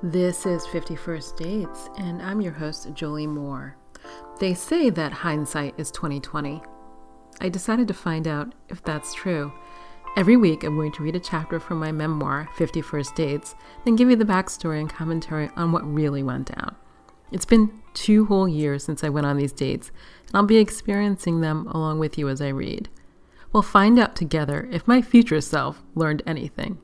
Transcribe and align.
This 0.00 0.46
is 0.46 0.64
51st 0.66 1.36
Dates, 1.36 1.90
and 1.98 2.22
I'm 2.22 2.40
your 2.40 2.52
host, 2.52 2.88
Jolie 2.94 3.26
Moore. 3.26 3.76
They 4.38 4.54
say 4.54 4.90
that 4.90 5.12
hindsight 5.12 5.74
is 5.76 5.90
2020. 5.90 6.62
I 7.40 7.48
decided 7.48 7.88
to 7.88 7.94
find 7.94 8.28
out 8.28 8.54
if 8.68 8.80
that's 8.84 9.12
true. 9.12 9.52
Every 10.16 10.36
week, 10.36 10.62
I'm 10.62 10.76
going 10.76 10.92
to 10.92 11.02
read 11.02 11.16
a 11.16 11.20
chapter 11.20 11.58
from 11.58 11.80
my 11.80 11.90
memoir, 11.90 12.48
51st 12.56 13.14
Dates, 13.16 13.56
then 13.84 13.96
give 13.96 14.08
you 14.08 14.14
the 14.14 14.24
backstory 14.24 14.78
and 14.78 14.88
commentary 14.88 15.50
on 15.56 15.72
what 15.72 15.92
really 15.92 16.22
went 16.22 16.54
down. 16.54 16.76
It's 17.32 17.44
been 17.44 17.82
two 17.92 18.26
whole 18.26 18.48
years 18.48 18.84
since 18.84 19.02
I 19.02 19.08
went 19.08 19.26
on 19.26 19.36
these 19.36 19.52
dates, 19.52 19.90
and 20.28 20.36
I'll 20.36 20.44
be 20.44 20.58
experiencing 20.58 21.40
them 21.40 21.66
along 21.66 21.98
with 21.98 22.16
you 22.16 22.28
as 22.28 22.40
I 22.40 22.48
read. 22.50 22.88
We'll 23.52 23.64
find 23.64 23.98
out 23.98 24.14
together 24.14 24.68
if 24.70 24.86
my 24.86 25.02
future 25.02 25.40
self 25.40 25.82
learned 25.96 26.22
anything. 26.24 26.78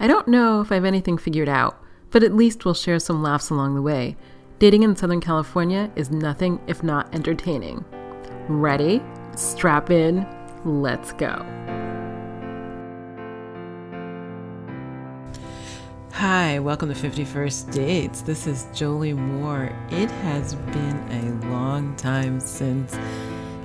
I 0.00 0.06
don't 0.06 0.28
know 0.28 0.62
if 0.62 0.72
I 0.72 0.76
have 0.76 0.86
anything 0.86 1.18
figured 1.18 1.50
out 1.50 1.84
but 2.10 2.22
at 2.22 2.34
least 2.34 2.64
we'll 2.64 2.74
share 2.74 2.98
some 2.98 3.22
laughs 3.22 3.50
along 3.50 3.74
the 3.74 3.82
way. 3.82 4.16
Dating 4.58 4.82
in 4.82 4.96
Southern 4.96 5.20
California 5.20 5.90
is 5.94 6.10
nothing 6.10 6.60
if 6.66 6.82
not 6.82 7.14
entertaining. 7.14 7.84
Ready? 8.48 9.02
Strap 9.36 9.90
in. 9.90 10.26
Let's 10.64 11.12
go. 11.12 11.44
Hi, 16.12 16.58
welcome 16.58 16.92
to 16.92 17.00
51st 17.00 17.72
Dates. 17.72 18.22
This 18.22 18.48
is 18.48 18.66
Jolie 18.74 19.12
Moore. 19.12 19.72
It 19.90 20.10
has 20.10 20.56
been 20.56 20.96
a 21.12 21.46
long 21.46 21.94
time 21.94 22.40
since 22.40 22.98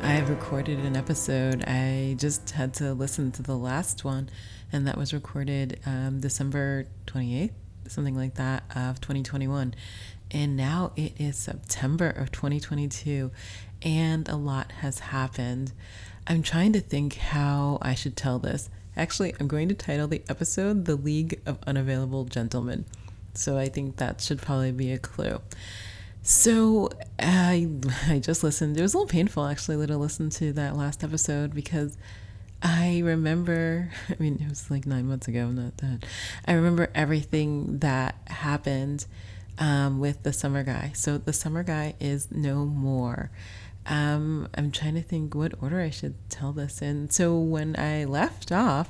I 0.03 0.07
have 0.07 0.29
recorded 0.29 0.77
an 0.79 0.95
episode. 0.95 1.63
I 1.65 2.15
just 2.19 2.51
had 2.51 2.75
to 2.75 2.93
listen 2.93 3.31
to 3.31 3.41
the 3.41 3.57
last 3.57 4.03
one, 4.05 4.29
and 4.71 4.85
that 4.85 4.97
was 4.97 5.15
recorded 5.15 5.79
um, 5.87 6.19
December 6.19 6.85
28th, 7.07 7.53
something 7.87 8.15
like 8.15 8.35
that, 8.35 8.63
of 8.75 9.01
2021. 9.01 9.75
And 10.31 10.57
now 10.57 10.91
it 10.95 11.13
is 11.19 11.37
September 11.37 12.09
of 12.09 12.31
2022, 12.31 13.31
and 13.83 14.27
a 14.27 14.35
lot 14.35 14.71
has 14.79 14.99
happened. 14.99 15.73
I'm 16.25 16.41
trying 16.41 16.73
to 16.73 16.79
think 16.79 17.15
how 17.15 17.77
I 17.81 17.93
should 17.93 18.15
tell 18.15 18.39
this. 18.39 18.69
Actually, 18.95 19.35
I'm 19.39 19.47
going 19.47 19.67
to 19.69 19.75
title 19.75 20.07
the 20.07 20.23
episode 20.29 20.85
The 20.85 20.95
League 20.95 21.41
of 21.45 21.57
Unavailable 21.67 22.25
Gentlemen. 22.25 22.85
So 23.33 23.57
I 23.57 23.67
think 23.67 23.97
that 23.97 24.21
should 24.21 24.41
probably 24.41 24.71
be 24.71 24.91
a 24.91 24.97
clue. 24.99 25.41
So 26.21 26.89
I 27.19 27.67
I 28.07 28.19
just 28.19 28.43
listened. 28.43 28.77
It 28.77 28.81
was 28.81 28.93
a 28.93 28.97
little 28.97 29.09
painful 29.09 29.45
actually 29.45 29.85
to 29.85 29.97
listen 29.97 30.29
to 30.31 30.53
that 30.53 30.77
last 30.77 31.03
episode 31.03 31.53
because 31.53 31.97
I 32.63 33.01
remember, 33.03 33.91
I 34.09 34.15
mean, 34.19 34.39
it 34.41 34.49
was 34.49 34.71
like 34.71 34.85
nine 34.85 35.07
months 35.07 35.27
ago, 35.27 35.49
not 35.49 35.77
that. 35.77 36.05
I 36.45 36.53
remember 36.53 36.89
everything 36.95 37.79
that 37.79 38.15
happened 38.27 39.05
um, 39.59 39.99
with 39.99 40.23
the 40.23 40.33
summer 40.33 40.63
guy. 40.63 40.93
So 40.95 41.17
the 41.17 41.33
summer 41.33 41.63
guy 41.63 41.95
is 41.99 42.31
no 42.31 42.65
more. 42.65 43.29
Um, 43.85 44.47
I'm 44.55 44.71
trying 44.71 44.95
to 44.95 45.01
think 45.01 45.35
what 45.35 45.53
order 45.61 45.81
I 45.81 45.89
should 45.89 46.15
tell 46.29 46.53
this 46.53 46.81
in. 46.81 47.09
So 47.09 47.37
when 47.37 47.77
I 47.77 48.05
left 48.05 48.51
off, 48.51 48.89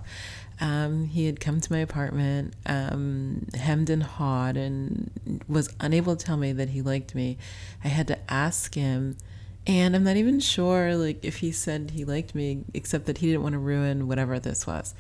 um, 0.62 1.06
he 1.06 1.26
had 1.26 1.40
come 1.40 1.60
to 1.60 1.72
my 1.74 1.80
apartment, 1.80 2.54
um, 2.68 3.48
hemmed 3.56 3.90
and 3.90 4.04
hawed, 4.04 4.56
and 4.56 5.44
was 5.48 5.74
unable 5.80 6.16
to 6.16 6.24
tell 6.24 6.38
me 6.38 6.54
that 6.54 6.70
he 6.70 6.84
liked 6.84 7.16
me. 7.16 7.40
I 7.84 7.88
had 7.88 8.08
to 8.08 8.20
ask 8.32 8.76
him 8.76 9.18
and 9.66 9.96
I'm 9.96 10.04
not 10.04 10.18
even 10.18 10.40
sure 10.40 10.96
like 10.96 11.24
if 11.24 11.38
he 11.38 11.52
said 11.52 11.92
he 11.92 12.06
liked 12.06 12.36
me, 12.36 12.64
except 12.74 13.06
that 13.06 13.20
he 13.20 13.28
didn't 13.28 13.44
want 13.44 13.54
to 13.54 13.60
ruin 13.60 14.08
whatever 14.08 14.40
this 14.40 14.68
was. 14.68 14.94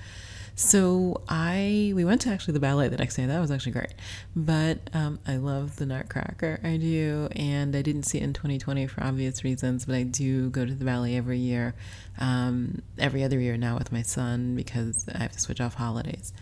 So 0.56 1.22
I 1.28 1.94
we 1.96 2.06
went 2.06 2.22
to 2.22 2.30
actually 2.30 2.54
the 2.54 2.60
ballet 2.60 2.88
the 2.88 2.98
next 2.98 3.16
day. 3.16 3.26
That 3.26 3.40
was 3.40 3.50
actually 3.50 3.72
great. 3.72 3.94
But 4.36 4.80
um, 4.94 5.20
I 5.28 5.38
love 5.38 5.78
the 5.78 5.86
Nutcracker. 5.86 6.60
I 6.64 6.78
do, 6.78 7.28
and 7.36 7.76
I 7.76 7.82
didn't 7.82 8.04
see 8.04 8.20
it 8.20 8.24
in 8.24 8.34
2020 8.34 8.86
for 8.88 9.04
obvious 9.04 9.44
reasons. 9.44 9.86
But 9.86 9.96
I 9.96 10.04
do 10.04 10.50
go 10.50 10.66
to 10.66 10.74
the 10.74 10.86
ballet 10.86 11.16
every 11.16 11.40
year, 11.40 11.74
um, 12.20 12.82
every 13.00 13.24
other 13.24 13.40
year 13.40 13.58
now 13.58 13.78
with 13.78 13.92
my 13.92 14.04
son 14.04 14.56
because 14.56 15.08
I 15.14 15.18
have 15.20 15.32
to 15.32 15.40
switch 15.40 15.60
off 15.60 15.74
holidays. 15.74 16.34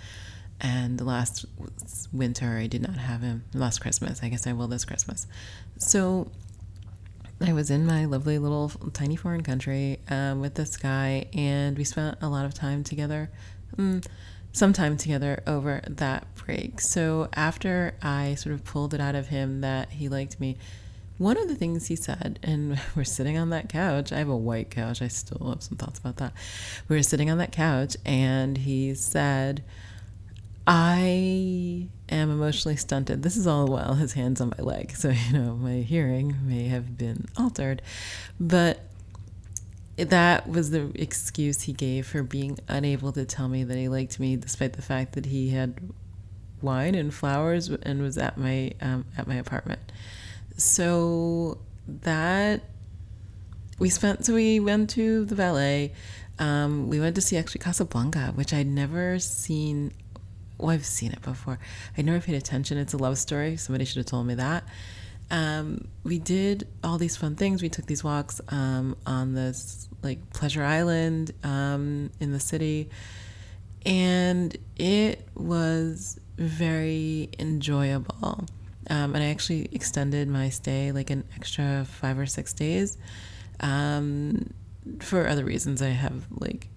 And 0.59 1.01
last 1.01 1.45
winter 2.11 2.57
I 2.57 2.67
did 2.67 2.81
not 2.81 2.97
have 2.97 3.21
him. 3.21 3.45
Last 3.53 3.79
Christmas, 3.79 4.21
I 4.21 4.29
guess 4.29 4.45
I 4.45 4.53
will 4.53 4.67
this 4.67 4.85
Christmas. 4.85 5.25
So 5.77 6.29
I 7.43 7.53
was 7.53 7.71
in 7.71 7.87
my 7.87 8.05
lovely 8.05 8.37
little 8.37 8.69
tiny 8.93 9.15
foreign 9.15 9.41
country 9.41 9.99
um, 10.09 10.41
with 10.41 10.53
this 10.53 10.77
guy, 10.77 11.27
and 11.33 11.75
we 11.75 11.83
spent 11.83 12.17
a 12.21 12.29
lot 12.29 12.45
of 12.45 12.53
time 12.53 12.83
together, 12.83 13.31
mm, 13.75 14.05
some 14.51 14.73
time 14.73 14.95
together 14.95 15.41
over 15.47 15.81
that 15.87 16.27
break. 16.35 16.79
So 16.79 17.29
after 17.33 17.95
I 18.01 18.35
sort 18.35 18.53
of 18.53 18.63
pulled 18.63 18.93
it 18.93 19.01
out 19.01 19.15
of 19.15 19.29
him 19.29 19.61
that 19.61 19.89
he 19.89 20.07
liked 20.07 20.39
me, 20.39 20.57
one 21.17 21.37
of 21.37 21.47
the 21.47 21.55
things 21.55 21.87
he 21.87 21.95
said, 21.95 22.37
and 22.43 22.79
we're 22.95 23.03
sitting 23.03 23.37
on 23.37 23.49
that 23.49 23.69
couch. 23.69 24.11
I 24.11 24.17
have 24.17 24.29
a 24.29 24.37
white 24.37 24.69
couch. 24.69 25.01
I 25.01 25.07
still 25.07 25.49
have 25.49 25.63
some 25.63 25.77
thoughts 25.77 25.97
about 25.97 26.17
that. 26.17 26.33
We 26.89 26.95
were 26.95 27.03
sitting 27.03 27.31
on 27.31 27.39
that 27.39 27.51
couch, 27.51 27.97
and 28.05 28.57
he 28.57 28.93
said, 28.93 29.63
I 30.67 31.87
am 32.09 32.29
emotionally 32.29 32.75
stunted. 32.75 33.23
This 33.23 33.35
is 33.35 33.47
all 33.47 33.67
while 33.67 33.95
his 33.95 34.13
hand's 34.13 34.41
on 34.41 34.53
my 34.57 34.63
leg. 34.63 34.91
So, 34.95 35.09
you 35.29 35.33
know, 35.33 35.55
my 35.55 35.77
hearing 35.77 36.37
may 36.43 36.67
have 36.67 36.97
been 36.97 37.25
altered. 37.37 37.81
But 38.39 38.79
that 39.97 40.47
was 40.47 40.71
the 40.71 40.91
excuse 40.95 41.63
he 41.63 41.73
gave 41.73 42.07
for 42.07 42.23
being 42.23 42.59
unable 42.67 43.11
to 43.13 43.25
tell 43.25 43.47
me 43.47 43.63
that 43.63 43.77
he 43.77 43.87
liked 43.87 44.19
me, 44.19 44.35
despite 44.35 44.73
the 44.73 44.81
fact 44.81 45.13
that 45.13 45.27
he 45.27 45.49
had 45.49 45.79
wine 46.61 46.95
and 46.95 47.13
flowers 47.13 47.69
and 47.69 48.01
was 48.01 48.17
at 48.17 48.37
my 48.37 48.71
um, 48.81 49.05
at 49.17 49.27
my 49.27 49.35
apartment. 49.35 49.79
So 50.57 51.57
that 51.87 52.61
we 53.79 53.89
spent. 53.89 54.25
So 54.25 54.35
we 54.35 54.59
went 54.59 54.89
to 54.91 55.25
the 55.25 55.35
ballet. 55.35 55.93
Um, 56.39 56.89
we 56.89 56.99
went 56.99 57.15
to 57.15 57.21
see 57.21 57.37
actually 57.37 57.59
Casablanca, 57.59 58.31
which 58.33 58.53
I'd 58.53 58.67
never 58.67 59.19
seen 59.19 59.91
oh, 60.61 60.69
I've 60.69 60.85
seen 60.85 61.11
it 61.11 61.21
before. 61.21 61.59
I 61.97 62.01
never 62.01 62.19
paid 62.19 62.35
attention. 62.35 62.77
It's 62.77 62.93
a 62.93 62.97
love 62.97 63.17
story. 63.17 63.57
Somebody 63.57 63.85
should 63.85 63.97
have 63.97 64.05
told 64.05 64.27
me 64.27 64.35
that. 64.35 64.63
Um, 65.31 65.87
we 66.03 66.19
did 66.19 66.67
all 66.83 66.97
these 66.97 67.15
fun 67.15 67.35
things. 67.35 67.61
We 67.61 67.69
took 67.69 67.85
these 67.85 68.03
walks 68.03 68.41
um, 68.49 68.97
on 69.05 69.33
this 69.33 69.87
like 70.03 70.31
pleasure 70.33 70.63
island 70.63 71.31
um, 71.43 72.11
in 72.19 72.33
the 72.33 72.39
city, 72.39 72.89
and 73.85 74.55
it 74.75 75.25
was 75.33 76.19
very 76.37 77.29
enjoyable. 77.39 78.45
Um, 78.89 79.15
and 79.15 79.23
I 79.23 79.27
actually 79.27 79.69
extended 79.71 80.27
my 80.27 80.49
stay 80.49 80.91
like 80.91 81.09
an 81.11 81.23
extra 81.35 81.85
five 81.85 82.19
or 82.19 82.25
six 82.25 82.51
days 82.51 82.97
um, 83.61 84.53
for 84.99 85.27
other 85.27 85.45
reasons. 85.45 85.81
I 85.81 85.89
have 85.89 86.25
like 86.29 86.67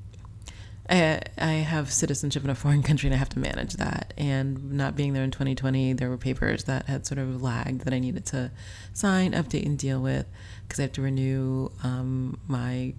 I, 0.88 1.20
I 1.38 1.52
have 1.52 1.92
citizenship 1.92 2.44
in 2.44 2.50
a 2.50 2.54
foreign 2.54 2.82
country 2.88 3.06
and 3.06 3.14
I 3.14 3.18
have 3.18 3.30
to 3.30 3.38
manage 3.38 3.74
that. 3.74 4.12
And 4.18 4.72
not 4.72 4.96
being 4.96 5.12
there 5.12 5.24
in 5.24 5.30
2020, 5.30 5.94
there 5.94 6.10
were 6.10 6.18
papers 6.18 6.64
that 6.64 6.86
had 6.86 7.06
sort 7.06 7.18
of 7.18 7.42
lagged 7.42 7.82
that 7.82 7.94
I 7.94 7.98
needed 7.98 8.26
to 8.26 8.50
sign, 8.92 9.32
update, 9.32 9.66
and 9.66 9.78
deal 9.78 10.00
with 10.00 10.26
because 10.62 10.78
I 10.78 10.82
have 10.82 10.92
to 10.92 11.02
renew 11.02 11.70
um, 11.82 12.38
my 12.46 12.94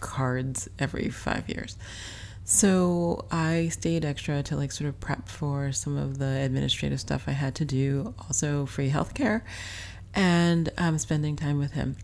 cards 0.00 0.68
every 0.78 1.08
five 1.10 1.48
years. 1.48 1.76
So 2.44 3.26
I 3.30 3.68
stayed 3.68 4.04
extra 4.04 4.42
to 4.44 4.56
like 4.56 4.72
sort 4.72 4.88
of 4.88 4.98
prep 4.98 5.28
for 5.28 5.70
some 5.70 5.96
of 5.96 6.18
the 6.18 6.40
administrative 6.40 7.00
stuff 7.00 7.24
I 7.26 7.32
had 7.32 7.54
to 7.56 7.64
do, 7.64 8.14
also 8.18 8.66
free 8.66 8.90
healthcare, 8.90 9.42
and 10.12 10.70
um, 10.76 10.98
spending 10.98 11.36
time 11.36 11.58
with 11.58 11.72
him 11.72 11.96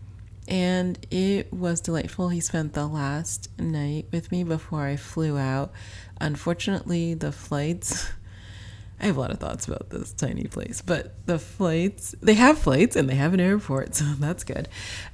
and 0.49 0.97
it 1.11 1.53
was 1.53 1.79
delightful. 1.79 2.29
He 2.29 2.39
spent 2.39 2.73
the 2.73 2.87
last 2.87 3.49
night 3.59 4.07
with 4.11 4.31
me 4.31 4.43
before 4.43 4.85
I 4.85 4.95
flew 4.95 5.37
out. 5.37 5.71
Unfortunately, 6.19 7.13
the 7.13 7.31
flights. 7.31 8.09
I 8.99 9.05
have 9.05 9.15
a 9.15 9.19
lot 9.21 9.31
of 9.31 9.39
thoughts 9.39 9.65
about 9.65 9.91
this 9.91 10.11
tiny 10.11 10.43
place, 10.45 10.81
but 10.81 11.25
the 11.25 11.39
flights, 11.39 12.15
they 12.21 12.33
have 12.33 12.57
flights 12.57 12.97
and 12.97 13.07
they 13.07 13.15
have 13.15 13.33
an 13.33 13.39
airport, 13.39 13.95
so 13.95 14.03
that's 14.03 14.43
good. 14.43 14.67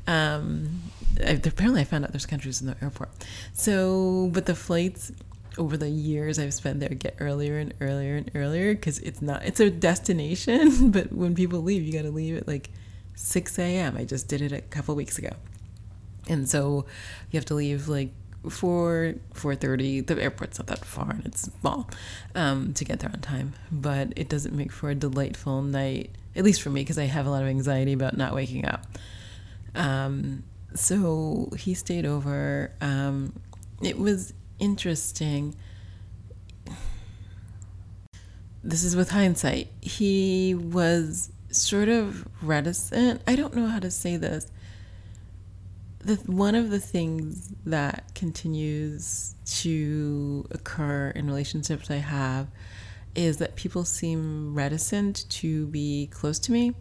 Um, 0.08 0.82
I, 1.24 1.40
apparently, 1.44 1.82
I 1.82 1.84
found 1.84 2.06
out 2.06 2.12
there's 2.12 2.26
countries 2.26 2.62
in 2.62 2.68
the 2.68 2.78
airport. 2.82 3.10
So, 3.54 4.32
but 4.34 4.48
the 4.48 4.56
flights 4.56 5.12
over 5.58 5.78
the 5.78 5.90
years 5.90 6.40
I've 6.40 6.54
spent 6.54 6.80
there 6.80 6.90
get 6.90 7.16
earlier 7.20 7.60
and 7.60 7.74
earlier 7.80 8.16
and 8.16 8.32
earlier 8.34 8.74
because 8.74 9.00
it's 9.00 9.22
not, 9.22 9.46
it's 9.46 9.60
a 9.60 9.70
destination, 9.70 10.92
but 10.92 11.12
when 11.12 11.36
people 11.36 11.62
leave, 11.62 11.84
you 11.84 11.94
got 11.94 12.04
to 12.04 12.12
leave 12.12 12.38
at 12.38 12.48
like 12.48 12.72
6 13.16 13.60
a.m. 13.60 13.98
I 13.98 14.06
just 14.06 14.28
did 14.28 14.42
it 14.42 14.52
a 14.52 14.62
couple 14.62 14.96
weeks 14.96 15.18
ago. 15.18 15.32
And 16.28 16.50
so 16.50 16.86
you 17.32 17.38
have 17.38 17.46
to 17.46 17.56
leave 17.56 17.88
like 17.88 18.12
4 18.50 19.16
4.30 19.34 20.06
the 20.06 20.22
airport's 20.22 20.60
not 20.60 20.68
that 20.68 20.86
far 20.86 21.10
and 21.10 21.26
it's 21.26 21.50
small 21.60 21.90
um, 22.36 22.74
to 22.74 22.86
get 22.86 23.00
there 23.00 23.12
on 23.12 23.22
time. 23.22 23.54
But 23.72 24.14
it 24.16 24.30
doesn't 24.30 24.56
make 24.56 24.72
for 24.72 24.90
a 24.90 24.96
delightful 24.96 25.62
night 25.62 26.12
at 26.36 26.44
least 26.44 26.62
for 26.62 26.70
me 26.70 26.82
because 26.82 26.98
i 26.98 27.06
have 27.06 27.26
a 27.26 27.30
lot 27.30 27.42
of 27.42 27.48
anxiety 27.48 27.94
about 27.94 28.18
not 28.18 28.34
waking 28.34 28.66
up. 28.66 28.86
Um, 29.74 30.44
so 30.74 31.50
he 31.58 31.74
stayed 31.74 32.06
over. 32.06 32.72
Um, 32.82 33.34
it 33.82 33.98
was 33.98 34.34
interesting. 34.60 35.56
This 38.64 38.84
is 38.84 38.96
with 38.96 39.12
hindsight, 39.12 39.68
he 39.80 40.56
was 40.56 41.32
sort 41.56 41.90
of 41.90 42.28
reticent. 42.42 43.22
I 43.28 43.36
don't 43.36 43.56
know 43.56 43.68
how 43.68 43.80
to 43.80 43.92
say 43.92 44.18
this. 44.18 44.52
The, 46.00 46.16
one 46.28 46.54
of 46.54 46.70
the 46.70 46.80
things 46.80 47.52
that 47.66 48.14
continues 48.14 49.34
to 49.62 50.46
occur 50.52 51.10
in 51.16 51.26
relationships 51.26 51.90
I 51.90 51.96
have 51.96 52.48
is 53.16 53.38
that 53.38 53.56
people 53.56 53.86
seem 53.86 54.54
reticent 54.54 55.28
to 55.30 55.66
be 55.68 56.08
close 56.12 56.38
to 56.40 56.52
me. 56.52 56.76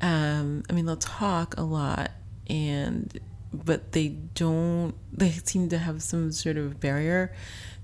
Um, 0.00 0.62
I 0.68 0.72
mean, 0.72 0.86
they'll 0.86 0.96
talk 0.96 1.56
a 1.56 1.62
lot, 1.62 2.10
and 2.48 3.18
but 3.52 3.92
they 3.92 4.08
don't. 4.08 4.94
They 5.12 5.30
seem 5.30 5.68
to 5.70 5.78
have 5.78 6.02
some 6.02 6.30
sort 6.32 6.56
of 6.56 6.80
barrier 6.80 7.34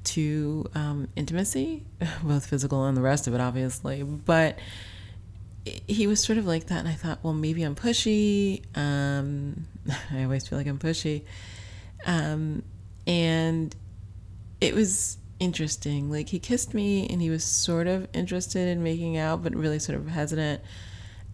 to 0.03 0.67
um, 0.75 1.09
intimacy, 1.17 1.85
both 2.23 2.47
physical 2.47 2.85
and 2.85 2.97
the 2.97 3.03
rest 3.03 3.27
of 3.27 3.35
it, 3.35 3.41
obviously. 3.41 4.03
But 4.03 4.59
he 5.65 6.07
was 6.07 6.23
sort 6.23 6.39
of 6.39 6.47
like 6.47 6.67
that, 6.67 6.79
and 6.79 6.89
I 6.89 6.95
thought, 6.95 7.19
well, 7.23 7.35
maybe 7.35 7.63
I'm 7.63 7.75
pushy. 7.75 8.63
Um, 8.77 9.67
I 10.13 10.25
always 10.25 10.49
feel 10.49 10.59
like 10.59 10.67
I'm 10.67 10.79
pushy, 10.79 11.23
um, 12.07 12.63
and 13.07 13.75
it 14.61 14.75
was 14.75 15.19
interesting. 15.39 16.11
Like 16.11 16.29
he 16.29 16.39
kissed 16.39 16.73
me, 16.75 17.07
and 17.09 17.21
he 17.21 17.31
was 17.31 17.45
sort 17.45 17.87
of 17.87 18.09
interested 18.15 18.69
in 18.69 18.83
making 18.83 19.19
out, 19.19 19.43
but 19.43 19.55
really 19.55 19.79
sort 19.79 19.99
of 19.99 20.09
hesitant. 20.09 20.63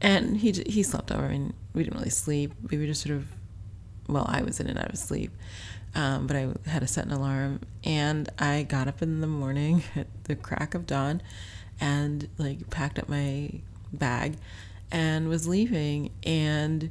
And 0.01 0.37
he 0.39 0.53
he 0.67 0.83
slept 0.83 1.13
over, 1.13 1.27
and 1.27 1.55
we 1.73 1.85
didn't 1.85 1.99
really 1.99 2.11
sleep. 2.11 2.53
We 2.71 2.79
were 2.79 2.87
just 2.87 3.03
sort 3.03 3.17
of, 3.17 3.27
well, 4.09 4.27
I 4.29 4.43
was 4.43 4.61
in 4.61 4.67
and 4.67 4.79
out 4.79 4.91
of 4.91 4.99
sleep. 4.99 5.33
Um, 5.95 6.27
but 6.27 6.37
I 6.37 6.49
had 6.67 6.81
to 6.81 6.87
set 6.87 7.07
an 7.07 7.13
alarm, 7.13 7.61
and 7.85 8.29
I 8.39 8.65
got 8.65 8.89
up 8.89 9.01
in 9.03 9.21
the 9.21 9.27
morning 9.27 9.83
at 9.97 10.09
the 10.25 10.35
crack 10.35 10.75
of 10.75 10.85
dawn, 10.85 11.23
and 11.81 12.29
like 12.39 12.69
packed 12.71 12.99
up 12.99 13.09
my 13.09 13.51
bag, 13.93 14.37
and 14.91 15.29
was 15.29 15.47
leaving. 15.47 16.11
And 16.25 16.91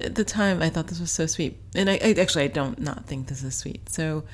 at 0.00 0.14
the 0.14 0.24
time, 0.24 0.62
I 0.62 0.68
thought 0.68 0.88
this 0.88 1.00
was 1.00 1.10
so 1.10 1.26
sweet, 1.26 1.58
and 1.74 1.88
I, 1.88 1.94
I 2.02 2.14
actually 2.18 2.44
I 2.44 2.48
don't 2.48 2.78
not 2.78 3.06
think 3.06 3.28
this 3.28 3.42
is 3.42 3.54
sweet. 3.54 3.88
So 3.88 4.24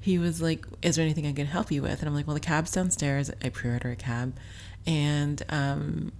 he 0.00 0.18
was 0.18 0.40
like, 0.40 0.66
"Is 0.82 0.96
there 0.96 1.04
anything 1.04 1.26
I 1.26 1.32
can 1.32 1.46
help 1.46 1.70
you 1.70 1.82
with?" 1.82 2.00
And 2.00 2.08
I'm 2.08 2.14
like, 2.14 2.26
"Well, 2.26 2.34
the 2.34 2.40
cab's 2.40 2.72
downstairs. 2.72 3.30
I 3.42 3.48
pre-order 3.48 3.90
a 3.90 3.96
cab, 3.96 4.34
and 4.86 5.42
um, 5.48 6.12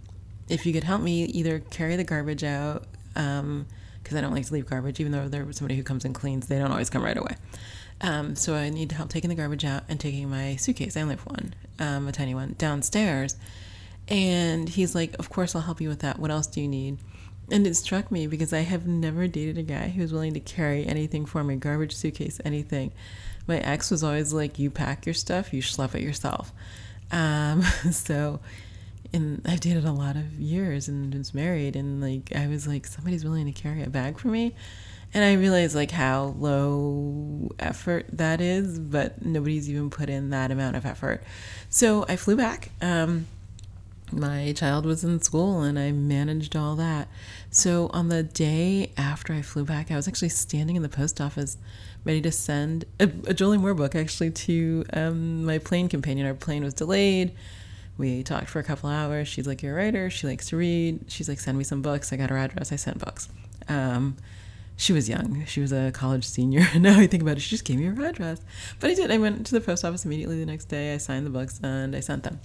if 0.49 0.67
you 0.67 0.73
could 0.73 0.85
help 0.85 1.03
me 1.03 1.25
either 1.25 1.61
carry 1.61 1.97
the 1.97 2.05
garbage 2.05 2.45
out." 2.45 2.85
Um, 3.15 3.67
because 4.07 4.19
I 4.19 4.21
don't 4.21 4.33
like 4.33 4.47
to 4.47 4.55
leave 4.55 4.67
garbage, 4.67 5.01
even 5.01 5.11
though 5.11 5.27
there's 5.27 5.59
somebody 5.59 5.75
who 5.75 5.83
comes 5.83 6.05
and 6.05 6.15
cleans, 6.15 6.47
they 6.47 6.61
don't 6.61 6.71
always 6.71 6.89
come 6.89 7.03
right 7.03 7.17
away. 7.17 7.35
Um, 8.01 8.37
so 8.37 8.55
I 8.55 8.71
need 8.71 8.93
help 8.93 9.09
taking 9.09 9.31
the 9.31 9.35
garbage 9.35 9.65
out 9.65 9.83
and 9.89 9.99
taking 9.99 10.31
my 10.31 10.55
suitcase. 10.55 10.97
I 10.97 11.01
only 11.01 11.17
have 11.17 11.27
one, 11.27 11.55
um, 11.81 12.07
a 12.07 12.13
tiny 12.13 12.33
one, 12.33 12.55
downstairs. 12.57 13.35
And 14.09 14.69
he's 14.69 14.95
like, 14.95 15.15
Of 15.19 15.31
course, 15.31 15.55
I'll 15.55 15.63
help 15.63 15.81
you 15.81 15.89
with 15.89 16.01
that. 16.01 16.19
What 16.19 16.31
else 16.31 16.47
do 16.47 16.61
you 16.61 16.69
need? 16.69 16.99
And 17.51 17.67
it 17.67 17.77
struck 17.77 18.11
me 18.11 18.27
because 18.27 18.53
I 18.53 18.61
have 18.61 18.87
never 18.87 19.29
dated 19.29 19.57
a 19.57 19.63
guy 19.63 19.89
who 19.89 20.03
was 20.03 20.13
willing 20.13 20.35
to 20.35 20.41
carry 20.41 20.85
anything 20.87 21.27
for 21.27 21.45
me 21.45 21.57
garbage, 21.57 21.95
suitcase, 21.95 22.41
anything. 22.45 22.93
My 23.47 23.59
ex 23.59 23.91
was 23.91 24.03
always 24.03 24.33
like, 24.33 24.59
You 24.59 24.71
pack 24.71 25.07
your 25.07 25.15
stuff, 25.15 25.53
you 25.53 25.63
schlep 25.63 25.95
it 25.95 26.03
yourself. 26.03 26.53
Um, 27.11 27.63
so 27.91 28.41
and 29.13 29.43
I've 29.47 29.61
dated 29.61 29.85
a 29.85 29.93
lot 29.93 30.17
of 30.17 30.33
years 30.35 30.89
and 30.89 31.15
was 31.15 31.35
married 31.35 31.77
and 31.77 32.01
like 32.01 32.35
I 32.35 32.47
was 32.47 32.67
like 32.67 32.87
somebody's 32.87 33.25
willing 33.25 33.47
to 33.47 33.53
carry 33.53 33.83
a 33.83 33.91
bag 33.91 34.19
for 34.19 34.29
me 34.29 34.55
and 35.15 35.25
I 35.25 35.35
realized 35.35 35.75
like 35.75 35.91
how 35.91 36.35
low 36.39 37.51
effort 37.59 38.07
that 38.13 38.41
is 38.41 38.79
but 38.79 39.25
nobody's 39.25 39.71
even 39.71 39.91
put 39.91 40.09
in 40.09 40.31
that 40.31 40.51
amount 40.51 40.77
of 40.77 40.85
effort 40.85 41.25
so 41.69 42.05
I 42.09 42.17
flew 42.17 42.37
back 42.37 42.71
um, 42.81 43.27
my 44.13 44.53
child 44.53 44.87
was 44.87 45.03
in 45.03 45.21
school 45.21 45.63
and 45.63 45.79
I 45.79 45.93
managed 45.93 46.55
all 46.55 46.77
that 46.77 47.09
so 47.51 47.91
on 47.93 48.09
the 48.09 48.23
day 48.23 48.93
after 48.97 49.33
I 49.33 49.43
flew 49.43 49.65
back 49.65 49.91
I 49.91 49.97
was 49.97 50.07
actually 50.07 50.29
standing 50.29 50.77
in 50.77 50.83
the 50.83 50.89
post 50.89 51.21
office 51.21 51.57
ready 52.05 52.21
to 52.23 52.31
send 52.31 52.85
a, 53.01 53.11
a 53.27 53.35
Jolie 53.35 53.59
Moore 53.59 53.75
book 53.75 53.95
actually 53.95 54.31
to 54.31 54.85
um, 54.93 55.45
my 55.45 55.59
plane 55.59 55.89
companion 55.89 56.27
our 56.27 56.35
plane 56.35 56.63
was 56.63 56.75
delayed 56.75 57.33
we 57.99 58.23
talked 58.23 58.49
for 58.49 58.59
a 58.59 58.63
couple 58.63 58.91
hours. 58.91 59.29
She's 59.29 59.47
like, 59.47 59.63
You're 59.63 59.79
a 59.79 59.83
writer. 59.83 60.11
She 60.11 60.27
likes 60.27 60.49
to 60.51 60.57
read. 60.57 61.07
She's 61.09 61.29
like, 61.29 61.41
Send 61.41 61.57
me 61.57 61.65
some 61.65 61.83
books. 61.83 62.13
I 62.13 62.17
got 62.17 62.31
her 62.31 62.37
address. 62.37 62.73
I 62.73 62.77
sent 62.77 62.99
books. 62.99 63.29
Um, 63.69 64.17
she 64.77 64.93
was 64.93 65.09
young. 65.09 65.45
She 65.47 65.61
was 65.61 65.73
a 65.73 65.91
college 65.93 66.25
senior. 66.25 66.67
now 66.79 66.99
I 66.99 67.07
think 67.07 67.23
about 67.23 67.39
it, 67.39 67.41
she 67.41 67.51
just 67.51 67.65
gave 67.65 67.79
me 67.79 67.87
her 67.87 68.05
address. 68.05 68.41
But 68.81 68.91
I 68.91 68.95
did. 68.95 69.11
I 69.11 69.19
went 69.19 69.47
to 69.47 69.53
the 69.53 69.61
post 69.61 69.85
office 69.85 70.05
immediately 70.05 70.39
the 70.39 70.47
next 70.47 70.67
day. 70.67 70.93
I 70.95 70.99
signed 70.99 71.25
the 71.25 71.31
books 71.31 71.59
and 71.63 71.97
I 71.97 72.01
sent 72.01 72.25
them. 72.25 72.41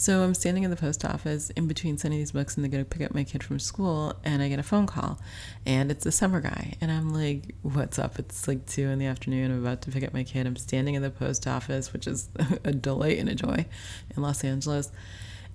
So 0.00 0.22
I'm 0.22 0.32
standing 0.32 0.62
in 0.62 0.70
the 0.70 0.76
post 0.76 1.04
office 1.04 1.50
in 1.50 1.66
between 1.66 1.98
sending 1.98 2.20
these 2.20 2.30
books 2.30 2.54
and 2.54 2.64
they 2.64 2.68
go 2.68 2.78
to 2.78 2.84
pick 2.84 3.02
up 3.02 3.12
my 3.12 3.24
kid 3.24 3.42
from 3.42 3.58
school 3.58 4.14
and 4.22 4.40
I 4.40 4.48
get 4.48 4.60
a 4.60 4.62
phone 4.62 4.86
call 4.86 5.18
and 5.66 5.90
it's 5.90 6.04
the 6.04 6.12
summer 6.12 6.40
guy 6.40 6.74
and 6.80 6.92
I'm 6.92 7.12
like, 7.12 7.56
what's 7.62 7.98
up? 7.98 8.16
It's 8.16 8.46
like 8.46 8.64
two 8.64 8.86
in 8.90 9.00
the 9.00 9.06
afternoon. 9.06 9.50
I'm 9.50 9.60
about 9.60 9.82
to 9.82 9.90
pick 9.90 10.04
up 10.04 10.14
my 10.14 10.22
kid. 10.22 10.46
I'm 10.46 10.54
standing 10.54 10.94
in 10.94 11.02
the 11.02 11.10
post 11.10 11.48
office, 11.48 11.92
which 11.92 12.06
is 12.06 12.28
a 12.64 12.70
delight 12.70 13.18
and 13.18 13.28
a 13.28 13.34
joy 13.34 13.66
in 14.14 14.22
Los 14.22 14.44
Angeles. 14.44 14.92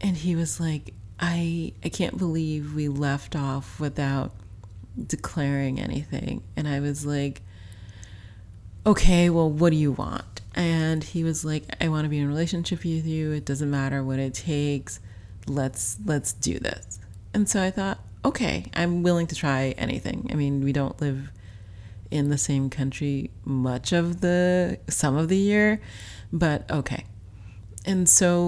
And 0.01 0.18
he 0.18 0.36
was 0.36 0.60
like, 0.60 0.94
I 1.22 1.72
I 1.81 1.88
can't 1.88 2.18
believe 2.18 2.74
we 2.75 2.90
left 2.90 3.38
off 3.38 3.80
without 3.80 4.34
declaring 5.07 5.80
anything. 5.80 6.44
And 6.57 6.68
I 6.68 6.81
was 6.81 7.06
like, 7.06 7.44
okay, 8.86 9.30
well, 9.30 9.50
what 9.50 9.69
do 9.69 9.78
you 9.78 9.94
want? 9.94 10.32
And 10.56 11.04
he 11.04 11.24
was 11.24 11.44
like 11.44 11.64
i 11.82 11.88
want 11.88 12.06
to 12.06 12.10
be 12.10 12.20
in 12.20 12.26
a 12.26 12.28
relationship 12.28 12.80
with 12.80 13.06
you. 13.06 13.32
It 13.32 13.46
doesn't 13.46 13.70
matter 13.70 14.04
what 14.04 14.20
it 14.20 14.34
takes. 14.34 15.00
Let's 15.48 15.98
let's 16.06 16.34
do 16.34 16.60
this. 16.60 17.00
And 17.34 17.50
so 17.50 17.62
i 17.62 17.72
thought 17.72 18.00
okay 18.26 18.66
i'm 18.74 19.04
willing 19.04 19.28
to 19.28 19.36
try 19.36 19.74
anything. 19.78 20.28
I 20.32 20.36
mean 20.36 20.64
we 20.64 20.74
don't 20.74 21.00
live 21.02 21.32
in 22.12 22.30
the 22.30 22.38
same 22.38 22.70
country 22.70 23.32
much 23.44 23.92
of 23.92 24.22
the 24.22 24.80
some 24.88 25.18
of 25.18 25.30
the 25.30 25.38
year 25.38 25.82
but 26.32 26.70
okay. 26.70 27.06
And 27.86 28.08
so 28.08 28.48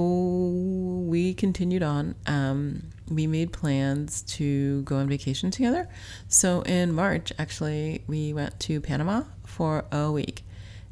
we 1.05 1.33
continued 1.33 1.83
on. 1.83 2.15
Um, 2.25 2.83
we 3.09 3.27
made 3.27 3.51
plans 3.51 4.21
to 4.21 4.81
go 4.83 4.95
on 4.95 5.09
vacation 5.09 5.51
together. 5.51 5.89
So 6.27 6.61
in 6.61 6.93
march 6.93 7.31
actually 7.37 8.03
we 8.07 8.33
went 8.33 8.59
to 8.61 8.79
panama 8.81 9.23
for 9.45 9.85
a 9.91 10.11
week 10.11 10.43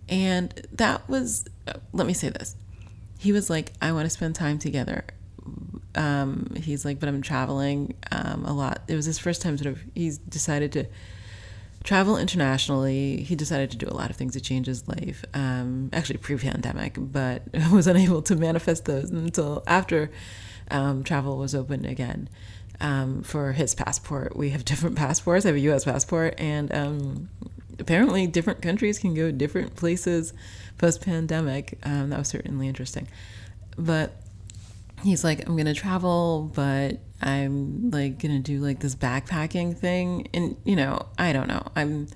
and 0.09 0.67
that 0.73 1.07
was, 1.09 1.45
let 1.91 2.07
me 2.07 2.13
say 2.13 2.29
this. 2.29 2.55
He 3.17 3.31
was 3.31 3.49
like, 3.49 3.71
I 3.81 3.91
want 3.91 4.05
to 4.05 4.09
spend 4.09 4.35
time 4.35 4.59
together. 4.59 5.05
Um, 5.95 6.53
he's 6.57 6.83
like, 6.83 6.99
but 6.99 7.07
I'm 7.07 7.21
traveling 7.21 7.95
um, 8.11 8.45
a 8.45 8.53
lot. 8.53 8.81
It 8.87 8.95
was 8.95 9.05
his 9.05 9.17
first 9.19 9.41
time 9.41 9.57
sort 9.57 9.73
of, 9.73 9.81
he's 9.93 10.17
decided 10.17 10.71
to 10.73 10.85
travel 11.83 12.17
internationally. 12.17 13.23
He 13.23 13.35
decided 13.35 13.71
to 13.71 13.77
do 13.77 13.87
a 13.87 13.93
lot 13.93 14.09
of 14.09 14.15
things 14.15 14.33
to 14.33 14.41
change 14.41 14.67
his 14.67 14.87
life, 14.87 15.23
um, 15.33 15.89
actually 15.93 16.17
pre 16.17 16.37
pandemic, 16.37 16.95
but 16.97 17.43
was 17.71 17.87
unable 17.87 18.21
to 18.23 18.35
manifest 18.35 18.85
those 18.85 19.09
until 19.11 19.63
after 19.67 20.11
um, 20.71 21.03
travel 21.03 21.37
was 21.37 21.53
open 21.53 21.85
again. 21.85 22.29
Um, 22.81 23.21
for 23.21 23.53
his 23.53 23.75
passport, 23.75 24.35
we 24.35 24.49
have 24.49 24.65
different 24.65 24.95
passports. 24.97 25.45
I 25.45 25.49
have 25.49 25.55
a 25.55 25.61
U.S. 25.61 25.85
passport, 25.85 26.35
and 26.37 26.73
um, 26.73 27.29
apparently 27.79 28.27
different 28.27 28.61
countries 28.61 28.99
can 28.99 29.13
go 29.13 29.31
different 29.31 29.75
places 29.75 30.33
post 30.77 31.01
pandemic. 31.01 31.79
Um, 31.83 32.09
that 32.09 32.19
was 32.19 32.27
certainly 32.27 32.67
interesting. 32.67 33.07
But 33.77 34.15
he's 35.03 35.23
like, 35.23 35.47
I'm 35.47 35.55
gonna 35.57 35.73
travel, 35.73 36.51
but 36.53 36.99
I'm 37.21 37.91
like 37.91 38.19
gonna 38.19 38.39
do 38.39 38.59
like 38.59 38.79
this 38.79 38.95
backpacking 38.95 39.77
thing, 39.77 40.27
and 40.33 40.57
you 40.63 40.75
know, 40.75 41.07
I 41.17 41.33
don't 41.33 41.47
know. 41.47 41.65
I'm. 41.75 42.07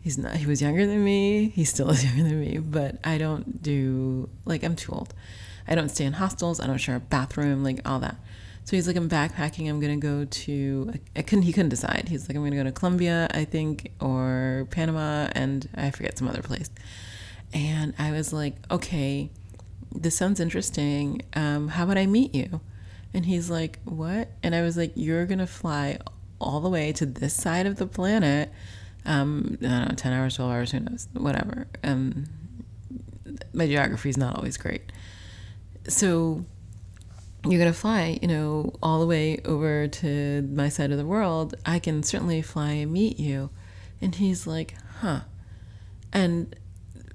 He's 0.00 0.18
not. 0.18 0.36
He 0.36 0.46
was 0.46 0.62
younger 0.62 0.86
than 0.86 1.04
me. 1.04 1.48
He 1.48 1.64
still 1.64 1.90
is 1.90 2.04
younger 2.16 2.22
than 2.22 2.40
me, 2.40 2.58
but 2.58 2.98
I 3.04 3.18
don't 3.18 3.62
do 3.62 4.28
like 4.44 4.62
I'm 4.62 4.76
too 4.76 4.92
old. 4.92 5.14
I 5.68 5.74
don't 5.74 5.88
stay 5.88 6.04
in 6.04 6.14
hostels. 6.14 6.60
I 6.60 6.66
don't 6.66 6.78
share 6.78 6.96
a 6.96 7.00
bathroom, 7.00 7.64
like 7.64 7.80
all 7.84 7.98
that. 8.00 8.16
So 8.66 8.74
he's 8.74 8.88
like, 8.88 8.96
I'm 8.96 9.08
backpacking. 9.08 9.68
I'm 9.68 9.78
gonna 9.78 9.96
go 9.96 10.24
to. 10.24 10.92
I 11.14 11.22
couldn't. 11.22 11.44
He 11.44 11.52
couldn't 11.52 11.68
decide. 11.68 12.08
He's 12.08 12.28
like, 12.28 12.36
I'm 12.36 12.42
gonna 12.42 12.56
go 12.56 12.64
to 12.64 12.72
Colombia, 12.72 13.28
I 13.32 13.44
think, 13.44 13.92
or 14.00 14.66
Panama, 14.72 15.28
and 15.36 15.68
I 15.76 15.92
forget 15.92 16.18
some 16.18 16.26
other 16.26 16.42
place. 16.42 16.68
And 17.52 17.94
I 17.96 18.10
was 18.10 18.32
like, 18.32 18.56
okay, 18.68 19.30
this 19.92 20.16
sounds 20.16 20.40
interesting. 20.40 21.22
Um, 21.34 21.68
how 21.68 21.84
about 21.84 21.96
I 21.96 22.06
meet 22.06 22.34
you? 22.34 22.60
And 23.14 23.24
he's 23.24 23.48
like, 23.48 23.78
what? 23.84 24.32
And 24.42 24.52
I 24.52 24.62
was 24.62 24.76
like, 24.76 24.90
you're 24.96 25.26
gonna 25.26 25.46
fly 25.46 25.98
all 26.40 26.58
the 26.58 26.68
way 26.68 26.92
to 26.94 27.06
this 27.06 27.34
side 27.34 27.66
of 27.66 27.76
the 27.76 27.86
planet. 27.86 28.50
Um, 29.04 29.58
I 29.62 29.66
don't 29.68 29.88
know, 29.90 29.94
ten 29.94 30.12
hours, 30.12 30.34
twelve 30.34 30.50
hours, 30.50 30.72
who 30.72 30.80
knows? 30.80 31.06
Whatever. 31.12 31.68
Um, 31.84 32.24
my 33.52 33.68
geography 33.68 34.08
is 34.08 34.16
not 34.16 34.34
always 34.34 34.56
great. 34.56 34.90
So 35.86 36.44
you're 37.50 37.60
going 37.60 37.72
to 37.72 37.78
fly, 37.78 38.18
you 38.20 38.28
know, 38.28 38.72
all 38.82 39.00
the 39.00 39.06
way 39.06 39.40
over 39.44 39.88
to 39.88 40.42
my 40.52 40.68
side 40.68 40.90
of 40.90 40.98
the 40.98 41.06
world, 41.06 41.54
I 41.64 41.78
can 41.78 42.02
certainly 42.02 42.42
fly 42.42 42.72
and 42.72 42.92
meet 42.92 43.18
you. 43.18 43.50
And 44.00 44.14
he's 44.14 44.46
like, 44.46 44.74
huh. 45.00 45.20
And 46.12 46.54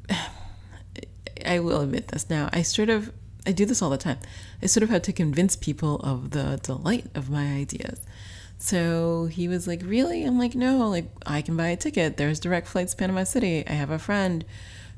I 1.45 1.59
will 1.59 1.81
admit 1.81 2.09
this 2.09 2.29
now. 2.29 2.49
I 2.53 2.61
sort 2.61 2.89
of 2.89 3.11
I 3.45 3.51
do 3.51 3.65
this 3.65 3.81
all 3.81 3.89
the 3.89 3.97
time. 3.97 4.19
I 4.61 4.67
sort 4.67 4.83
of 4.83 4.89
had 4.89 5.03
to 5.05 5.13
convince 5.13 5.55
people 5.55 5.95
of 6.01 6.29
the 6.31 6.59
delight 6.61 7.07
of 7.15 7.29
my 7.29 7.55
ideas. 7.55 7.99
So 8.59 9.25
he 9.25 9.47
was 9.47 9.67
like, 9.67 9.81
Really? 9.83 10.23
I'm 10.23 10.37
like, 10.37 10.53
No, 10.53 10.87
like, 10.87 11.09
I 11.25 11.41
can 11.41 11.57
buy 11.57 11.69
a 11.69 11.75
ticket. 11.75 12.17
There's 12.17 12.39
direct 12.39 12.67
flights 12.67 12.91
to 12.91 12.97
Panama 12.97 13.23
City. 13.23 13.65
I 13.67 13.73
have 13.73 13.89
a 13.89 13.97
friend 13.97 14.45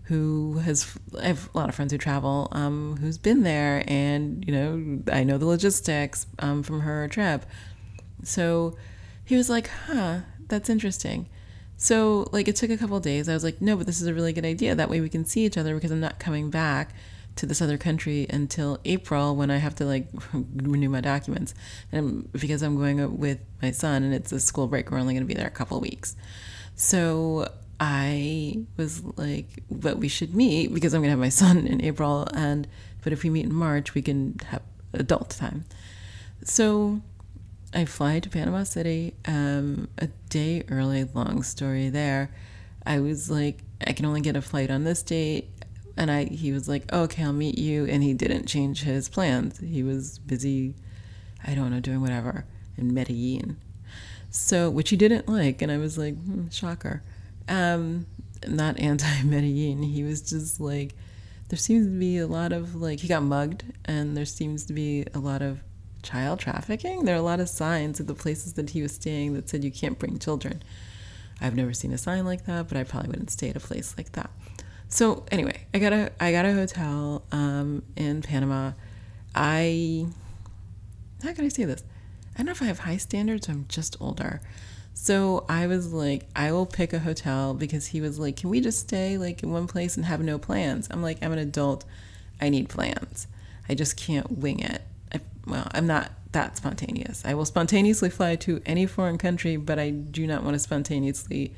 who 0.03 0.57
has, 0.59 0.97
I 1.19 1.27
have 1.27 1.49
a 1.53 1.57
lot 1.57 1.69
of 1.69 1.75
friends 1.75 1.91
who 1.91 1.97
travel, 1.97 2.49
um, 2.51 2.97
who's 2.97 3.17
been 3.17 3.43
there, 3.43 3.83
and, 3.87 4.45
you 4.45 4.53
know, 4.53 5.01
I 5.11 5.23
know 5.23 5.37
the 5.37 5.45
logistics 5.45 6.27
um, 6.39 6.61
from 6.63 6.81
her 6.81 7.07
trip. 7.07 7.45
So 8.23 8.75
he 9.23 9.35
was 9.35 9.49
like, 9.49 9.69
Huh, 9.87 10.19
that's 10.47 10.69
interesting. 10.69 11.29
So, 11.77 12.27
like, 12.31 12.47
it 12.47 12.55
took 12.55 12.69
a 12.69 12.77
couple 12.77 12.99
days. 12.99 13.27
I 13.27 13.33
was 13.33 13.43
like, 13.43 13.61
No, 13.61 13.75
but 13.77 13.85
this 13.85 14.01
is 14.01 14.07
a 14.07 14.13
really 14.13 14.33
good 14.33 14.45
idea. 14.45 14.75
That 14.75 14.89
way 14.89 15.01
we 15.01 15.09
can 15.09 15.25
see 15.25 15.45
each 15.45 15.57
other 15.57 15.73
because 15.73 15.91
I'm 15.91 15.99
not 15.99 16.19
coming 16.19 16.49
back 16.49 16.93
to 17.35 17.45
this 17.45 17.61
other 17.61 17.77
country 17.77 18.27
until 18.29 18.79
April 18.85 19.35
when 19.35 19.49
I 19.49 19.57
have 19.57 19.75
to 19.75 19.85
like 19.85 20.07
renew 20.33 20.89
my 20.89 21.01
documents. 21.01 21.53
And 21.91 22.31
because 22.33 22.61
I'm 22.61 22.77
going 22.77 23.17
with 23.17 23.39
my 23.61 23.71
son 23.71 24.03
and 24.03 24.13
it's 24.13 24.31
a 24.31 24.39
school 24.39 24.67
break, 24.67 24.91
we're 24.91 24.99
only 24.99 25.13
going 25.13 25.23
to 25.23 25.27
be 25.27 25.33
there 25.33 25.47
a 25.47 25.51
couple 25.51 25.79
weeks. 25.79 26.15
So 26.75 27.51
I 27.85 28.59
was 28.77 29.03
like, 29.17 29.61
but 29.69 29.97
we 29.97 30.07
should 30.07 30.33
meet 30.33 30.73
because 30.73 30.93
I'm 30.93 31.01
going 31.01 31.07
to 31.07 31.11
have 31.11 31.19
my 31.19 31.27
son 31.29 31.67
in 31.67 31.83
April. 31.83 32.29
And, 32.33 32.65
but 33.03 33.11
if 33.11 33.23
we 33.23 33.29
meet 33.29 33.43
in 33.45 33.53
March, 33.53 33.93
we 33.93 34.01
can 34.01 34.39
have 34.47 34.61
adult 34.93 35.31
time. 35.31 35.65
So 36.45 37.01
I 37.73 37.83
fly 37.83 38.21
to 38.21 38.29
Panama 38.29 38.63
City 38.63 39.15
um, 39.25 39.89
a 39.97 40.07
day 40.29 40.63
early, 40.69 41.03
long 41.03 41.43
story 41.43 41.89
there. 41.89 42.31
I 42.85 43.01
was 43.01 43.29
like, 43.29 43.59
I 43.85 43.91
can 43.91 44.05
only 44.05 44.21
get 44.21 44.37
a 44.37 44.41
flight 44.41 44.71
on 44.71 44.85
this 44.85 45.03
date 45.03 45.49
and 45.97 46.09
I 46.09 46.25
he 46.25 46.51
was 46.51 46.67
like, 46.67 46.91
"Okay, 46.91 47.23
I'll 47.23 47.33
meet 47.33 47.57
you," 47.57 47.85
and 47.85 48.01
he 48.01 48.13
didn't 48.13 48.47
change 48.47 48.81
his 48.81 49.09
plans. 49.09 49.59
He 49.59 49.83
was 49.83 50.17
busy, 50.19 50.73
I 51.45 51.53
don't 51.53 51.69
know, 51.69 51.79
doing 51.79 52.01
whatever 52.01 52.45
in 52.77 52.93
Medellin, 52.93 53.57
so 54.31 54.69
which 54.71 54.89
he 54.89 54.97
didn't 54.97 55.27
like, 55.29 55.61
and 55.61 55.71
I 55.71 55.77
was 55.77 55.97
like, 55.97 56.15
hmm, 56.15 56.49
shocker. 56.49 57.03
Um, 57.47 58.05
not 58.47 58.79
anti 58.79 59.23
Medellin. 59.23 59.83
He 59.83 60.03
was 60.03 60.21
just 60.21 60.59
like, 60.59 60.93
there 61.49 61.57
seems 61.57 61.85
to 61.85 61.91
be 61.91 62.17
a 62.17 62.27
lot 62.27 62.51
of 62.51 62.75
like 62.75 62.99
he 62.99 63.07
got 63.07 63.23
mugged, 63.23 63.63
and 63.85 64.15
there 64.17 64.25
seems 64.25 64.65
to 64.65 64.73
be 64.73 65.05
a 65.13 65.19
lot 65.19 65.41
of 65.41 65.59
child 66.01 66.39
trafficking. 66.39 67.05
There 67.05 67.15
are 67.15 67.19
a 67.19 67.23
lot 67.23 67.39
of 67.39 67.49
signs 67.49 67.99
at 67.99 68.07
the 68.07 68.13
places 68.13 68.53
that 68.53 68.71
he 68.71 68.81
was 68.81 68.93
staying 68.93 69.33
that 69.33 69.49
said 69.49 69.63
you 69.63 69.71
can't 69.71 69.97
bring 69.97 70.19
children. 70.19 70.61
I've 71.41 71.55
never 71.55 71.73
seen 71.73 71.91
a 71.91 71.97
sign 71.97 72.25
like 72.25 72.45
that, 72.45 72.67
but 72.67 72.77
I 72.77 72.83
probably 72.83 73.09
wouldn't 73.09 73.31
stay 73.31 73.49
at 73.49 73.55
a 73.55 73.59
place 73.59 73.95
like 73.97 74.11
that. 74.13 74.29
So 74.87 75.25
anyway, 75.31 75.65
I 75.73 75.79
got 75.79 75.93
a 75.93 76.11
I 76.19 76.31
got 76.31 76.45
a 76.45 76.53
hotel 76.53 77.23
um, 77.31 77.83
in 77.95 78.21
Panama. 78.21 78.73
I 79.33 80.05
how 81.23 81.33
can 81.33 81.45
I 81.45 81.49
say 81.49 81.65
this? 81.65 81.83
I 82.35 82.39
don't 82.39 82.47
know 82.47 82.51
if 82.51 82.61
I 82.61 82.65
have 82.65 82.79
high 82.79 82.97
standards. 82.97 83.47
I'm 83.47 83.65
just 83.67 83.97
older. 83.99 84.41
So 84.93 85.45
I 85.49 85.67
was 85.67 85.91
like, 85.91 86.27
I 86.35 86.51
will 86.51 86.65
pick 86.65 86.93
a 86.93 86.99
hotel 86.99 87.53
because 87.53 87.87
he 87.87 87.99
was 87.99 88.19
like, 88.19 88.37
can 88.37 88.49
we 88.49 88.61
just 88.61 88.79
stay 88.79 89.17
like 89.17 89.43
in 89.43 89.51
one 89.51 89.67
place 89.67 89.97
and 89.97 90.05
have 90.05 90.21
no 90.21 90.37
plans? 90.37 90.87
I'm 90.91 91.01
like, 91.01 91.17
I'm 91.21 91.31
an 91.31 91.39
adult. 91.39 91.83
I 92.39 92.49
need 92.49 92.69
plans. 92.69 93.27
I 93.67 93.75
just 93.75 93.97
can't 93.97 94.37
wing 94.37 94.59
it. 94.59 94.81
I, 95.13 95.19
well, 95.47 95.67
I'm 95.71 95.87
not 95.87 96.11
that 96.31 96.57
spontaneous. 96.57 97.23
I 97.25 97.33
will 97.33 97.45
spontaneously 97.45 98.09
fly 98.09 98.35
to 98.37 98.61
any 98.65 98.85
foreign 98.85 99.17
country, 99.17 99.55
but 99.55 99.79
I 99.79 99.89
do 99.89 100.27
not 100.27 100.43
want 100.43 100.55
to 100.55 100.59
spontaneously 100.59 101.53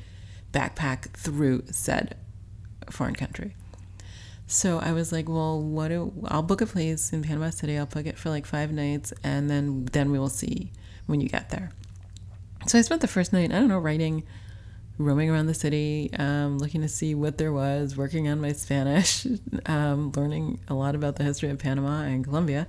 backpack 0.52 1.10
through 1.10 1.64
said 1.70 2.16
foreign 2.90 3.14
country. 3.14 3.54
So 4.46 4.78
I 4.78 4.92
was 4.92 5.12
like, 5.12 5.28
well, 5.28 5.60
what 5.60 5.88
do 5.88 6.12
I'll 6.26 6.42
book 6.42 6.60
a 6.60 6.66
place 6.66 7.12
in 7.12 7.22
Panama 7.22 7.50
City. 7.50 7.76
I'll 7.76 7.86
book 7.86 8.06
it 8.06 8.16
for 8.16 8.30
like 8.30 8.46
five 8.46 8.72
nights, 8.72 9.12
and 9.24 9.50
then 9.50 9.86
then 9.86 10.10
we 10.12 10.18
will 10.18 10.28
see 10.28 10.72
when 11.06 11.20
you 11.20 11.28
get 11.28 11.50
there. 11.50 11.72
So 12.66 12.78
I 12.78 12.82
spent 12.82 13.00
the 13.00 13.08
first 13.08 13.32
night, 13.32 13.52
I 13.52 13.60
don't 13.60 13.68
know, 13.68 13.78
writing, 13.78 14.24
roaming 14.98 15.30
around 15.30 15.46
the 15.46 15.54
city, 15.54 16.10
um, 16.18 16.58
looking 16.58 16.80
to 16.80 16.88
see 16.88 17.14
what 17.14 17.38
there 17.38 17.52
was, 17.52 17.96
working 17.96 18.28
on 18.28 18.40
my 18.40 18.52
Spanish, 18.52 19.26
um, 19.66 20.10
learning 20.16 20.58
a 20.66 20.74
lot 20.74 20.94
about 20.96 21.16
the 21.16 21.24
history 21.24 21.48
of 21.50 21.58
Panama 21.58 22.02
and 22.02 22.24
Colombia. 22.24 22.66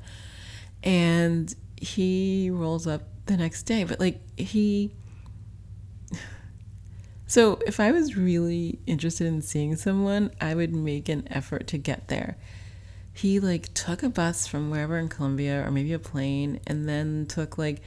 And 0.84 1.54
he 1.78 2.50
rolls 2.52 2.86
up 2.86 3.04
the 3.26 3.38
next 3.38 3.64
day, 3.64 3.84
but 3.84 4.00
like 4.00 4.20
he 4.38 4.94
so 7.28 7.60
if 7.66 7.80
I 7.80 7.92
was 7.92 8.16
really 8.16 8.80
interested 8.86 9.26
in 9.26 9.42
seeing 9.42 9.76
someone, 9.76 10.32
I 10.40 10.54
would 10.54 10.76
make 10.76 11.10
an 11.10 11.28
effort 11.32 11.66
to 11.68 11.78
get 11.78 12.08
there. 12.08 12.38
He 13.14 13.40
like 13.40 13.74
took 13.74 14.04
a 14.04 14.10
bus 14.10 14.46
from 14.46 14.70
wherever 14.70 14.98
in 15.00 15.10
Colombia 15.10 15.66
or 15.66 15.72
maybe 15.72 15.94
a 15.94 16.00
plane 16.00 16.60
and 16.68 16.88
then 16.88 17.26
took 17.26 17.58
like 17.58 17.82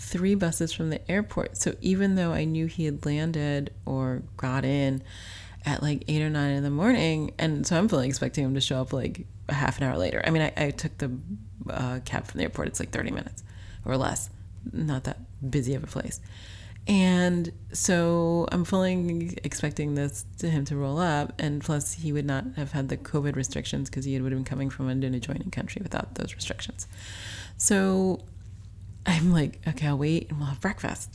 three 0.00 0.34
buses 0.34 0.72
from 0.72 0.88
the 0.88 1.10
airport. 1.10 1.58
So 1.58 1.74
even 1.82 2.14
though 2.14 2.32
I 2.32 2.44
knew 2.44 2.66
he 2.66 2.86
had 2.86 3.04
landed 3.04 3.70
or 3.84 4.22
got 4.38 4.64
in 4.64 5.02
at 5.66 5.82
like 5.82 6.04
eight 6.08 6.22
or 6.22 6.30
nine 6.30 6.52
in 6.52 6.62
the 6.62 6.70
morning, 6.70 7.34
and 7.38 7.66
so 7.66 7.76
I'm 7.76 7.86
fully 7.86 8.08
expecting 8.08 8.44
him 8.44 8.54
to 8.54 8.62
show 8.62 8.80
up 8.80 8.94
like 8.94 9.26
a 9.50 9.54
half 9.54 9.78
an 9.78 9.84
hour 9.84 9.98
later. 9.98 10.22
I 10.24 10.30
mean, 10.30 10.42
I, 10.42 10.52
I 10.56 10.70
took 10.70 10.96
the 10.96 11.12
uh, 11.68 12.00
cab 12.06 12.26
from 12.26 12.38
the 12.38 12.44
airport, 12.44 12.68
it's 12.68 12.80
like 12.80 12.90
30 12.90 13.10
minutes 13.10 13.44
or 13.84 13.98
less, 13.98 14.30
not 14.72 15.04
that 15.04 15.18
busy 15.50 15.74
of 15.74 15.84
a 15.84 15.86
place. 15.86 16.18
And 16.86 17.52
so 17.74 18.48
I'm 18.50 18.64
fully 18.64 19.38
expecting 19.44 19.96
this 19.96 20.24
to 20.38 20.48
him 20.48 20.64
to 20.64 20.76
roll 20.76 20.98
up, 20.98 21.34
and 21.38 21.60
plus 21.60 21.92
he 21.92 22.10
would 22.10 22.24
not 22.24 22.44
have 22.56 22.72
had 22.72 22.88
the 22.88 22.96
COVID 22.96 23.36
restrictions 23.36 23.90
because 23.90 24.06
he 24.06 24.18
would 24.18 24.32
have 24.32 24.38
been 24.38 24.46
coming 24.46 24.70
from 24.70 24.88
an 24.88 25.04
adjoining 25.04 25.50
country 25.50 25.82
without 25.82 26.14
those 26.14 26.34
restrictions. 26.34 26.86
So 27.58 28.24
I'm 29.06 29.32
like, 29.32 29.60
okay, 29.66 29.86
I'll 29.86 29.98
wait 29.98 30.30
and 30.30 30.38
we'll 30.38 30.48
have 30.48 30.60
breakfast. 30.60 31.10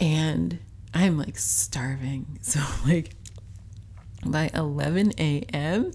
And 0.00 0.58
I'm 0.94 1.18
like 1.18 1.38
starving. 1.38 2.38
So 2.42 2.60
like 2.86 3.10
by 4.24 4.50
11 4.54 5.12
a.m., 5.18 5.92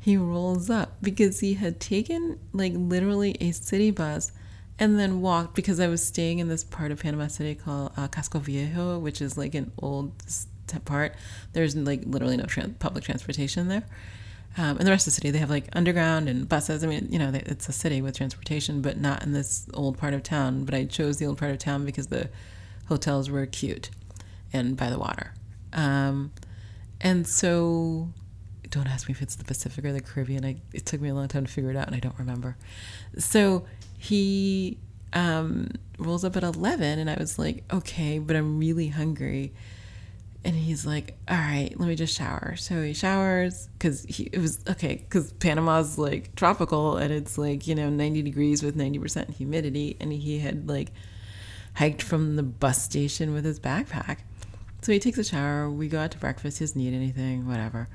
he 0.00 0.16
rolls 0.16 0.68
up 0.68 0.96
because 1.02 1.40
he 1.40 1.54
had 1.54 1.80
taken 1.80 2.38
like 2.52 2.72
literally 2.74 3.36
a 3.40 3.52
city 3.52 3.90
bus 3.90 4.32
and 4.78 4.98
then 4.98 5.20
walked 5.20 5.54
because 5.54 5.78
I 5.80 5.86
was 5.86 6.04
staying 6.04 6.40
in 6.40 6.48
this 6.48 6.64
part 6.64 6.90
of 6.90 7.00
Panama 7.00 7.28
City 7.28 7.54
called 7.54 7.92
uh, 7.96 8.08
Casco 8.08 8.38
Viejo, 8.40 8.98
which 8.98 9.22
is 9.22 9.38
like 9.38 9.54
an 9.54 9.72
old 9.78 10.12
part. 10.84 11.14
There's 11.52 11.76
like 11.76 12.02
literally 12.04 12.36
no 12.36 12.46
public 12.78 13.04
transportation 13.04 13.68
there. 13.68 13.84
Um, 14.56 14.78
and 14.78 14.86
the 14.86 14.90
rest 14.90 15.06
of 15.06 15.12
the 15.12 15.16
city, 15.16 15.30
they 15.30 15.38
have 15.38 15.50
like 15.50 15.68
underground 15.72 16.28
and 16.28 16.48
buses. 16.48 16.84
I 16.84 16.86
mean, 16.86 17.08
you 17.10 17.18
know, 17.18 17.30
they, 17.30 17.40
it's 17.40 17.68
a 17.68 17.72
city 17.72 18.00
with 18.00 18.16
transportation, 18.16 18.82
but 18.82 18.98
not 18.98 19.22
in 19.22 19.32
this 19.32 19.66
old 19.74 19.98
part 19.98 20.14
of 20.14 20.22
town. 20.22 20.64
But 20.64 20.74
I 20.74 20.84
chose 20.84 21.16
the 21.16 21.26
old 21.26 21.38
part 21.38 21.50
of 21.50 21.58
town 21.58 21.84
because 21.84 22.06
the 22.06 22.30
hotels 22.88 23.30
were 23.30 23.46
cute 23.46 23.90
and 24.52 24.76
by 24.76 24.90
the 24.90 24.98
water. 24.98 25.34
Um, 25.72 26.32
and 27.00 27.26
so, 27.26 28.10
don't 28.70 28.86
ask 28.86 29.08
me 29.08 29.12
if 29.12 29.22
it's 29.22 29.34
the 29.34 29.44
Pacific 29.44 29.84
or 29.84 29.92
the 29.92 30.00
Caribbean. 30.00 30.44
I, 30.44 30.56
it 30.72 30.86
took 30.86 31.00
me 31.00 31.08
a 31.08 31.14
long 31.14 31.28
time 31.28 31.46
to 31.46 31.52
figure 31.52 31.70
it 31.70 31.76
out, 31.76 31.88
and 31.88 31.96
I 31.96 31.98
don't 31.98 32.18
remember. 32.18 32.56
So 33.18 33.64
he 33.98 34.78
um, 35.14 35.68
rolls 35.98 36.24
up 36.24 36.36
at 36.36 36.42
11 36.42 36.98
and 36.98 37.08
i 37.08 37.16
was 37.18 37.38
like 37.38 37.62
okay 37.72 38.18
but 38.18 38.34
i'm 38.34 38.58
really 38.58 38.88
hungry 38.88 39.52
and 40.44 40.54
he's 40.54 40.84
like 40.86 41.16
all 41.28 41.36
right 41.36 41.72
let 41.76 41.88
me 41.88 41.94
just 41.94 42.16
shower. 42.16 42.56
So 42.56 42.82
he 42.82 42.92
showers 42.92 43.68
because 43.72 44.04
he 44.04 44.24
it 44.32 44.38
was 44.38 44.60
okay 44.68 44.96
because 44.96 45.32
panama's 45.32 45.98
like 45.98 46.34
tropical 46.36 46.96
and 46.96 47.12
it's 47.12 47.38
like 47.38 47.66
you 47.66 47.74
know 47.74 47.90
90 47.90 48.22
degrees 48.22 48.62
with 48.62 48.76
90% 48.76 49.34
humidity. 49.34 49.96
And 50.00 50.12
he 50.12 50.38
had 50.38 50.68
like 50.68 50.92
hiked 51.74 52.02
from 52.02 52.36
the 52.36 52.42
bus 52.42 52.82
station 52.82 53.34
with 53.34 53.44
his 53.44 53.58
backpack. 53.58 54.18
So 54.82 54.92
he 54.92 54.98
takes 54.98 55.18
a 55.18 55.24
shower. 55.24 55.70
We 55.70 55.88
go 55.88 55.98
out 55.98 56.10
to 56.10 56.18
breakfast. 56.18 56.58
He 56.58 56.64
doesn't 56.64 56.80
need 56.80 56.94
anything 56.94 57.48
whatever. 57.48 57.88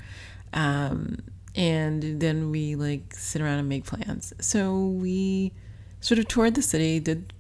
Um, 0.54 1.20
and 1.56 2.20
then 2.20 2.52
we 2.52 2.76
like 2.76 3.14
sit 3.14 3.42
around 3.42 3.60
and 3.60 3.70
make 3.70 3.86
plans. 3.86 4.34
So 4.40 4.88
we 4.88 5.54
sort 6.02 6.20
of 6.20 6.28
toured 6.28 6.56
the 6.56 6.62
city, 6.62 7.00
did 7.00 7.34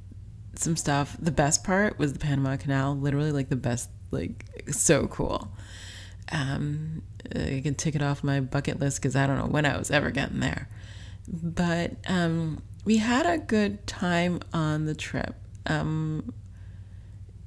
some 0.55 0.75
stuff. 0.75 1.15
The 1.19 1.31
best 1.31 1.63
part 1.63 1.97
was 1.97 2.13
the 2.13 2.19
Panama 2.19 2.57
Canal, 2.57 2.95
literally 2.95 3.31
like 3.31 3.49
the 3.49 3.55
best, 3.55 3.89
like 4.11 4.45
so 4.71 5.07
cool. 5.07 5.51
Um, 6.31 7.01
I 7.35 7.61
can 7.63 7.75
tick 7.75 7.95
it 7.95 8.01
off 8.01 8.23
my 8.23 8.39
bucket 8.39 8.79
list 8.79 9.01
because 9.01 9.15
I 9.15 9.27
don't 9.27 9.37
know 9.37 9.47
when 9.47 9.65
I 9.65 9.77
was 9.77 9.91
ever 9.91 10.11
getting 10.11 10.39
there. 10.39 10.69
But 11.27 11.93
um, 12.07 12.61
we 12.85 12.97
had 12.97 13.25
a 13.25 13.37
good 13.37 13.85
time 13.85 14.39
on 14.53 14.85
the 14.85 14.95
trip. 14.95 15.35
Um, 15.65 16.33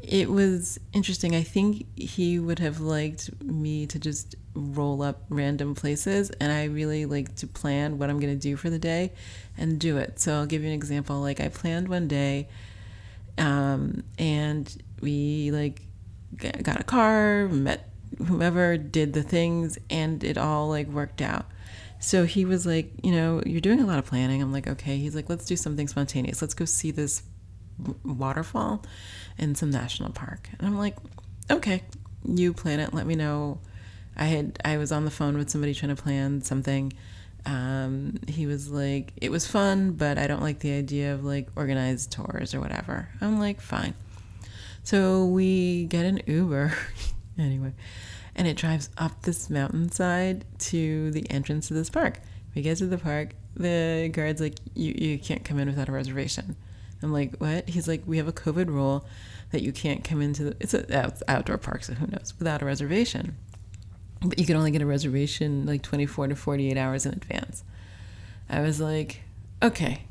it 0.01 0.29
was 0.31 0.79
interesting. 0.93 1.35
I 1.35 1.43
think 1.43 1.87
he 1.97 2.39
would 2.39 2.59
have 2.59 2.81
liked 2.81 3.43
me 3.43 3.87
to 3.87 3.99
just 3.99 4.35
roll 4.55 5.03
up 5.03 5.23
random 5.29 5.75
places, 5.75 6.31
and 6.41 6.53
I 6.53 6.65
really 6.65 7.07
like 7.07 7.37
to 7.37 7.47
plan 7.47 7.99
what 7.99 8.11
I'm 8.11 8.19
going 8.19 8.33
to 8.33 8.41
do 8.41 8.57
for 8.57 8.69
the 8.69 8.79
day 8.79 9.13
and 9.57 9.79
do 9.79 9.97
it. 9.99 10.19
So 10.21 10.35
I'll 10.35 10.47
give 10.47 10.63
you 10.63 10.69
an 10.69 10.75
example. 10.75 11.21
Like 11.21 11.41
I 11.41 11.49
planned 11.49 11.89
one 11.89 12.09
day, 12.09 12.49
um, 13.39 14.03
and 14.19 14.77
we 15.01 15.51
like 15.53 15.83
got 16.37 16.81
a 16.81 16.85
car, 16.85 17.49
met 17.49 17.89
whomever, 18.19 18.77
did 18.77 19.13
the 19.13 19.23
things, 19.23 19.79
and 19.91 20.23
it 20.23 20.39
all 20.39 20.69
like 20.69 20.89
worked 20.89 21.21
out. 21.23 21.47
So 22.01 22.25
he 22.25 22.45
was 22.45 22.67
like, 22.67 22.93
you 23.03 23.13
know, 23.13 23.43
you're 23.47 23.61
doing 23.61 23.81
a 23.81 23.87
lot 23.87 23.99
of 23.99 24.07
planning. 24.07 24.43
I'm 24.43 24.53
like, 24.53 24.67
okay. 24.67 24.99
He's 24.99 25.15
like, 25.15 25.29
let's 25.29 25.45
do 25.45 25.57
something 25.57 25.87
spontaneous. 25.87 26.43
Let's 26.43 26.55
go 26.55 26.65
see 26.65 26.91
this 26.91 27.23
waterfall 28.05 28.85
in 29.39 29.55
some 29.55 29.71
national 29.71 30.11
park. 30.11 30.49
And 30.59 30.67
I'm 30.67 30.79
like, 30.79 30.97
okay, 31.51 31.83
you 32.27 32.53
plan 32.53 32.81
it. 32.81 32.93
Let 32.93 33.07
me 33.07 33.15
know. 33.15 33.61
I 34.17 34.27
had 34.27 34.59
I 34.65 34.77
was 34.77 34.93
on 34.93 35.05
the 35.05 35.11
phone 35.11 35.39
with 35.39 35.49
somebody 35.49 35.75
trying 35.75 35.95
to 35.95 36.03
plan 36.03 36.43
something. 36.43 36.93
Um, 37.47 38.19
he 38.29 38.47
was 38.47 38.69
like, 38.69 39.13
it 39.17 39.31
was 39.31 39.47
fun, 39.47 39.93
but 39.93 40.19
I 40.19 40.27
don't 40.27 40.43
like 40.43 40.61
the 40.61 40.73
idea 40.73 41.15
of 41.15 41.25
like 41.25 41.49
organized 41.57 42.13
tours 42.13 42.55
or 42.55 42.61
whatever. 42.61 43.09
I'm 43.21 43.39
like, 43.39 43.61
fine. 43.61 43.95
So 44.83 45.25
we 45.27 45.85
get 45.87 46.05
an 46.05 46.21
Uber 46.27 46.75
anyway 47.39 47.73
and 48.35 48.47
it 48.47 48.57
drives 48.57 48.91
up 48.99 49.23
this 49.23 49.51
mountainside 49.51 50.45
to 50.59 51.11
the 51.11 51.29
entrance 51.31 51.69
to 51.69 51.75
this 51.75 51.91
park. 51.91 52.21
We 52.55 52.63
get 52.63 52.79
to 52.79 52.87
the 52.87 52.99
park, 52.99 53.35
the 53.55 54.11
guard's 54.13 54.41
like, 54.41 54.59
you, 54.75 54.95
you 54.97 55.19
can't 55.19 55.45
come 55.45 55.59
in 55.59 55.69
without 55.69 55.89
a 55.89 55.93
reservation. 55.93 56.57
I'm 57.03 57.13
like, 57.13 57.37
what? 57.39 57.69
He's 57.69 57.89
like, 57.89 58.03
we 58.07 58.19
have 58.19 58.29
a 58.29 58.33
COVID 58.33 58.69
rule 58.69 59.05
that 59.51 59.63
you 59.63 59.73
can't 59.73 60.05
come 60.05 60.23
into 60.23 60.45
the, 60.45 60.57
it's 60.61 60.73
an 60.73 61.13
outdoor 61.29 61.59
park, 61.59 61.85
so 61.85 61.95
who 61.95 62.07
knows, 62.07 62.33
without 62.39 62.63
a 62.63 62.65
reservation. 62.65 63.37
But 64.23 64.39
you 64.39 64.47
can 64.47 64.57
only 64.57 64.71
get 64.71 64.83
a 64.83 64.87
reservation 64.87 65.67
like 65.67 65.83
24 65.83 66.29
to 66.29 66.37
48 66.37 66.77
hours 66.77 67.05
in 67.05 67.13
advance. 67.13 67.65
I 68.49 68.61
was 68.61 68.81
like, 68.81 69.23
okay, 69.63 70.05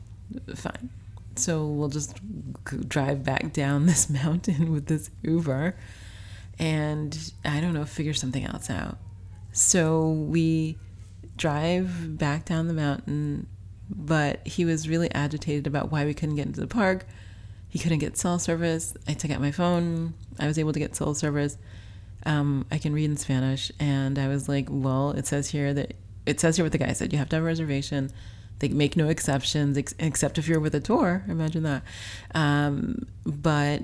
fine. 0.56 0.90
So 1.36 1.66
we'll 1.66 1.90
just 1.90 2.20
drive 2.88 3.24
back 3.24 3.54
down 3.54 3.86
this 3.88 4.10
mountain 4.10 4.72
with 4.72 4.88
this 4.88 5.10
Uber 5.24 5.76
and 6.60 7.34
I 7.44 7.60
don't 7.60 7.74
know, 7.74 7.86
figure 7.86 8.14
something 8.14 8.46
else 8.46 8.70
out. 8.70 8.98
So 9.52 10.10
we 10.10 10.78
drive 11.36 12.18
back 12.18 12.46
down 12.46 12.68
the 12.68 12.74
mountain, 12.74 13.48
but 13.90 14.46
he 14.48 14.64
was 14.64 14.88
really 14.88 15.12
agitated 15.12 15.66
about 15.66 15.92
why 15.92 16.06
we 16.06 16.14
couldn't 16.14 16.36
get 16.36 16.46
into 16.46 16.62
the 16.62 16.68
park. 16.68 17.08
He 17.68 17.80
couldn't 17.80 17.98
get 17.98 18.16
cell 18.16 18.38
service. 18.38 18.94
I 19.08 19.14
took 19.14 19.32
out 19.32 19.42
my 19.42 19.52
phone. 19.52 20.14
I 20.40 20.46
was 20.46 20.60
able 20.60 20.72
to 20.74 20.80
get 20.80 20.96
cell 20.96 21.16
service. 21.16 21.58
Um, 22.28 22.68
I 22.70 22.78
can 22.78 22.94
read 22.94 23.06
in 23.06 23.18
Spanish, 23.18 23.72
and 23.80 24.20
I 24.20 24.28
was 24.28 24.48
like, 24.48 24.68
"Well, 24.70 25.12
it 25.12 25.26
says 25.26 25.50
here 25.50 25.74
that 25.74 25.96
it 26.28 26.40
says 26.40 26.58
here 26.58 26.66
what 26.66 26.72
the 26.72 26.78
guy 26.78 26.94
said. 26.94 27.12
You 27.12 27.18
have 27.18 27.30
to 27.30 27.38
have 27.38 27.44
a 27.44 27.48
reservation. 27.48 28.12
They 28.62 28.70
make 28.70 28.96
no 28.96 29.10
exceptions 29.10 29.78
ex- 29.78 29.96
except 30.00 30.38
if 30.38 30.48
you're 30.48 30.60
with 30.60 30.76
a 30.76 30.80
tour. 30.80 31.24
Imagine 31.28 31.64
that. 31.64 31.84
Um, 32.34 33.08
but 33.26 33.82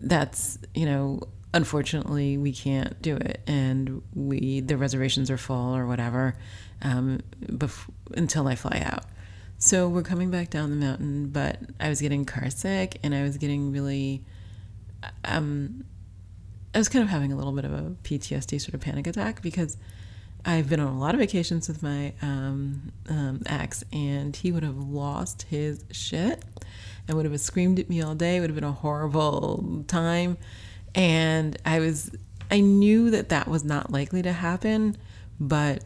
that's 0.00 0.58
you 0.74 0.84
know 0.86 1.20
unfortunately 1.54 2.36
we 2.36 2.52
can't 2.52 3.00
do 3.00 3.16
it 3.16 3.40
and 3.46 4.02
we 4.14 4.60
the 4.60 4.76
reservations 4.76 5.30
are 5.30 5.38
full 5.38 5.74
or 5.74 5.86
whatever 5.86 6.36
um, 6.82 7.20
bef- 7.42 7.88
until 8.14 8.46
i 8.46 8.54
fly 8.54 8.82
out 8.84 9.04
so 9.56 9.88
we're 9.88 10.02
coming 10.02 10.30
back 10.30 10.50
down 10.50 10.68
the 10.68 10.76
mountain 10.76 11.28
but 11.28 11.58
i 11.80 11.88
was 11.88 12.00
getting 12.00 12.26
car 12.26 12.50
sick 12.50 12.98
and 13.02 13.14
i 13.14 13.22
was 13.22 13.38
getting 13.38 13.72
really 13.72 14.22
um, 15.24 15.84
i 16.74 16.78
was 16.78 16.90
kind 16.90 17.02
of 17.02 17.08
having 17.08 17.32
a 17.32 17.36
little 17.36 17.52
bit 17.52 17.64
of 17.64 17.72
a 17.72 17.96
ptsd 18.04 18.60
sort 18.60 18.74
of 18.74 18.80
panic 18.80 19.06
attack 19.06 19.40
because 19.40 19.78
i've 20.46 20.68
been 20.68 20.80
on 20.80 20.92
a 20.92 20.98
lot 20.98 21.14
of 21.14 21.20
vacations 21.20 21.68
with 21.68 21.82
my 21.82 22.12
um, 22.22 22.92
um 23.08 23.42
ex 23.46 23.84
and 23.92 24.36
he 24.36 24.50
would 24.52 24.62
have 24.62 24.78
lost 24.78 25.42
his 25.42 25.84
shit 25.90 26.42
and 27.06 27.16
would 27.16 27.26
have 27.26 27.40
screamed 27.40 27.78
at 27.78 27.88
me 27.90 28.00
all 28.00 28.14
day 28.14 28.36
it 28.36 28.40
would 28.40 28.50
have 28.50 28.54
been 28.54 28.64
a 28.64 28.72
horrible 28.72 29.84
time 29.86 30.38
and 30.96 31.58
I 31.66 31.78
was, 31.78 32.10
I 32.50 32.60
knew 32.60 33.10
that 33.10 33.28
that 33.28 33.48
was 33.48 33.62
not 33.62 33.92
likely 33.92 34.22
to 34.22 34.32
happen, 34.32 34.96
but 35.38 35.84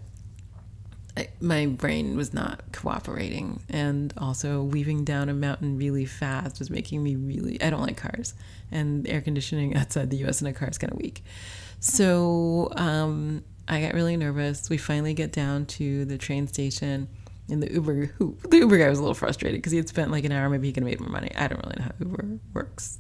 my 1.40 1.66
brain 1.66 2.16
was 2.16 2.32
not 2.32 2.62
cooperating. 2.72 3.60
And 3.68 4.14
also, 4.16 4.62
weaving 4.62 5.04
down 5.04 5.28
a 5.28 5.34
mountain 5.34 5.76
really 5.76 6.06
fast 6.06 6.60
was 6.60 6.70
making 6.70 7.02
me 7.02 7.16
really, 7.16 7.60
I 7.60 7.70
don't 7.70 7.82
like 7.82 7.96
cars. 7.96 8.34
And 8.70 9.06
air 9.08 9.20
conditioning 9.20 9.76
outside 9.76 10.10
the 10.10 10.24
US 10.28 10.40
in 10.40 10.46
a 10.46 10.52
car 10.52 10.68
is 10.68 10.78
kind 10.78 10.92
of 10.92 10.98
weak. 10.98 11.24
So 11.80 12.72
um, 12.76 13.42
I 13.70 13.80
got 13.80 13.94
really 13.94 14.16
nervous. 14.16 14.68
We 14.68 14.76
finally 14.76 15.14
get 15.14 15.32
down 15.32 15.66
to 15.66 16.04
the 16.04 16.18
train 16.18 16.46
station. 16.46 17.08
And 17.48 17.62
the 17.62 17.72
Uber, 17.72 18.06
who, 18.16 18.36
the 18.48 18.58
Uber 18.58 18.78
guy 18.78 18.88
was 18.88 18.98
a 18.98 19.02
little 19.02 19.14
frustrated 19.14 19.58
because 19.58 19.72
he 19.72 19.78
had 19.78 19.88
spent 19.88 20.10
like 20.10 20.24
an 20.24 20.32
hour. 20.32 20.48
Maybe 20.48 20.68
he 20.68 20.72
could 20.72 20.82
have 20.82 20.90
made 20.90 21.00
more 21.00 21.08
money. 21.08 21.32
I 21.34 21.48
don't 21.48 21.60
really 21.64 21.76
know 21.78 21.84
how 21.84 21.92
Uber 21.98 22.38
works 22.52 22.98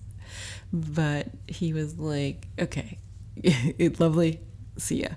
but 0.72 1.28
he 1.46 1.72
was 1.72 1.98
like, 1.98 2.46
okay, 2.58 2.98
it's 3.36 4.00
lovely, 4.00 4.40
see 4.76 5.02
ya. 5.02 5.08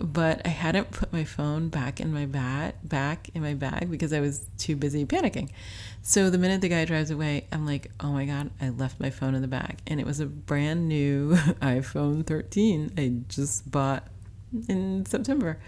But 0.00 0.40
I 0.46 0.48
hadn't 0.48 0.92
put 0.92 1.12
my 1.12 1.24
phone 1.24 1.68
back 1.68 2.00
in 2.00 2.12
my 2.12 2.24
bat 2.24 2.88
back 2.88 3.28
in 3.34 3.42
my 3.42 3.52
bag 3.52 3.90
because 3.90 4.14
I 4.14 4.20
was 4.20 4.48
too 4.56 4.74
busy 4.74 5.04
panicking. 5.04 5.50
So 6.00 6.30
the 6.30 6.38
minute 6.38 6.62
the 6.62 6.70
guy 6.70 6.86
drives 6.86 7.10
away, 7.10 7.46
I'm 7.52 7.66
like, 7.66 7.90
oh 8.00 8.10
my 8.10 8.24
god, 8.24 8.50
I 8.60 8.70
left 8.70 8.98
my 8.98 9.10
phone 9.10 9.34
in 9.34 9.42
the 9.42 9.48
bag, 9.48 9.78
and 9.86 10.00
it 10.00 10.06
was 10.06 10.18
a 10.20 10.26
brand 10.26 10.88
new 10.88 11.34
iPhone 11.60 12.26
13 12.26 12.92
I 12.96 13.20
just 13.28 13.70
bought 13.70 14.08
in 14.68 15.06
September. 15.06 15.58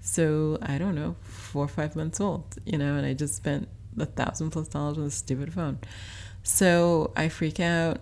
So 0.00 0.58
I 0.62 0.78
don't 0.78 0.94
know, 0.94 1.16
four 1.22 1.64
or 1.64 1.68
five 1.68 1.96
months 1.96 2.20
old, 2.20 2.44
you 2.64 2.78
know, 2.78 2.94
and 2.94 3.04
I 3.04 3.12
just 3.12 3.34
spent 3.34 3.68
a 3.98 4.06
thousand 4.06 4.50
plus 4.50 4.68
dollars 4.68 4.98
on 4.98 5.04
this 5.04 5.14
stupid 5.14 5.52
phone. 5.52 5.78
So 6.42 7.12
I 7.16 7.28
freak 7.28 7.58
out. 7.58 7.98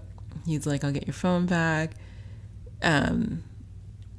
He's 0.47 0.67
like, 0.67 0.85
I'll 0.85 0.93
get 0.93 1.07
your 1.07 1.15
phone 1.15 1.47
back. 1.47 1.93
Um, 2.83 3.43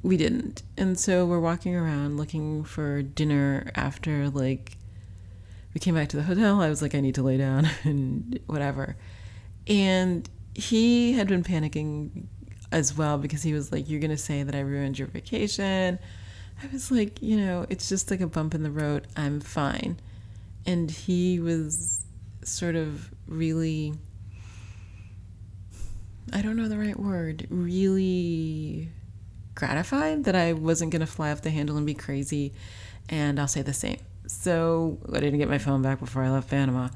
we 0.01 0.17
didn't. 0.17 0.63
And 0.77 0.99
so 0.99 1.25
we're 1.25 1.39
walking 1.39 1.75
around 1.75 2.17
looking 2.17 2.63
for 2.63 3.01
dinner 3.01 3.71
after, 3.75 4.29
like, 4.29 4.77
we 5.73 5.79
came 5.79 5.93
back 5.93 6.09
to 6.09 6.17
the 6.17 6.23
hotel. 6.23 6.61
I 6.61 6.69
was 6.69 6.81
like, 6.81 6.95
I 6.95 7.01
need 7.01 7.15
to 7.15 7.23
lay 7.23 7.37
down 7.37 7.67
and 7.83 8.39
whatever. 8.47 8.95
And 9.67 10.27
he 10.55 11.13
had 11.13 11.27
been 11.27 11.43
panicking 11.43 12.25
as 12.75 12.95
well 12.95 13.17
because 13.17 13.41
he 13.41 13.53
was 13.53 13.71
like, 13.71 13.89
You're 13.89 14.01
going 14.01 14.11
to 14.11 14.17
say 14.17 14.43
that 14.43 14.53
I 14.53 14.59
ruined 14.59 14.99
your 14.99 15.07
vacation. 15.07 15.97
I 16.61 16.67
was 16.71 16.91
like, 16.91 17.21
You 17.21 17.37
know, 17.37 17.65
it's 17.69 17.87
just 17.89 18.11
like 18.11 18.21
a 18.21 18.27
bump 18.27 18.53
in 18.53 18.63
the 18.63 18.69
road. 18.69 19.07
I'm 19.15 19.39
fine. 19.39 19.97
And 20.65 20.91
he 20.91 21.39
was 21.39 22.05
sort 22.43 22.75
of 22.75 23.09
really 23.27 23.93
I 26.33 26.41
don't 26.41 26.57
know 26.57 26.67
the 26.67 26.77
right 26.77 26.99
word, 26.99 27.47
really 27.49 28.89
gratified 29.53 30.25
that 30.25 30.35
I 30.35 30.53
wasn't 30.53 30.91
going 30.91 31.01
to 31.01 31.07
fly 31.07 31.31
off 31.31 31.41
the 31.41 31.51
handle 31.51 31.77
and 31.77 31.85
be 31.85 31.93
crazy. 31.93 32.51
And 33.07 33.39
I'll 33.39 33.47
say 33.47 33.61
the 33.61 33.73
same. 33.73 33.99
So 34.27 34.97
I 35.13 35.19
didn't 35.19 35.37
get 35.37 35.47
my 35.47 35.59
phone 35.59 35.81
back 35.81 35.99
before 35.99 36.23
I 36.23 36.31
left 36.31 36.49
Panama. 36.49 36.89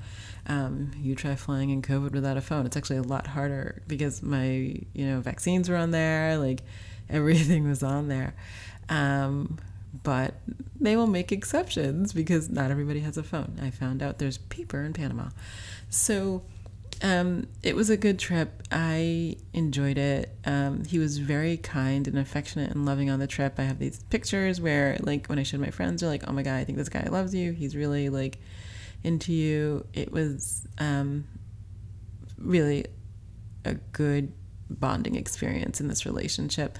Um, 0.48 0.92
you 0.98 1.16
try 1.16 1.36
flying 1.36 1.70
in 1.70 1.82
COVID 1.82 2.12
without 2.12 2.38
a 2.38 2.42
phone. 2.42 2.66
It's 2.66 2.78
actually 2.78 2.98
a 2.98 3.04
lot 3.04 3.28
harder 3.28 3.82
because 3.88 4.24
my, 4.24 4.46
you 4.94 5.06
know, 5.06 5.20
vaccines 5.20 5.70
were 5.70 5.76
on 5.76 5.92
there, 5.92 6.38
like 6.38 6.62
everything 7.10 7.68
was 7.68 7.84
on 7.84 8.08
there. 8.08 8.34
Um, 8.90 9.60
but 10.04 10.36
they 10.80 10.96
will 10.96 11.08
make 11.08 11.32
exceptions 11.32 12.14
because 12.14 12.50
not 12.50 12.72
everybody 12.72 13.00
has 13.02 13.18
a 13.18 13.24
phone. 13.24 13.60
I 13.62 13.70
found 13.70 14.02
out 14.02 14.20
there's 14.20 14.38
paper 14.38 14.82
in 14.82 14.94
Panama. 14.94 15.30
So 15.90 16.44
um, 17.02 17.48
it 17.64 17.76
was 17.76 17.90
a 17.90 17.98
good 17.98 18.20
trip. 18.20 18.64
I 18.72 19.38
enjoyed 19.54 19.98
it. 19.98 20.36
Um, 20.46 20.84
he 20.86 21.00
was 21.00 21.18
very 21.18 21.58
kind 21.58 22.08
and 22.08 22.18
affectionate 22.18 22.72
and 22.72 22.86
loving 22.86 23.10
on 23.10 23.20
the 23.20 23.28
trip. 23.28 23.56
I 23.58 23.64
have 23.64 23.80
these 23.80 24.04
pictures 24.04 24.60
where, 24.60 24.98
like, 25.00 25.28
when 25.28 25.40
I 25.40 25.44
showed 25.44 25.62
my 25.62 25.72
friends, 25.72 26.02
they're 26.02 26.10
like, 26.10 26.24
"Oh 26.28 26.34
my 26.34 26.44
god, 26.44 26.56
I 26.56 26.64
think 26.66 26.78
this 26.78 26.90
guy 26.90 27.08
loves 27.10 27.34
you. 27.34 27.54
He's 27.54 27.76
really 27.76 28.10
like 28.10 28.40
into 29.04 29.34
you." 29.34 29.86
It 29.94 30.12
was 30.12 30.68
um, 30.78 31.26
really 32.38 32.86
a 33.66 33.76
good 33.76 34.32
bonding 34.70 35.16
experience 35.16 35.82
in 35.82 35.88
this 35.88 36.06
relationship. 36.06 36.78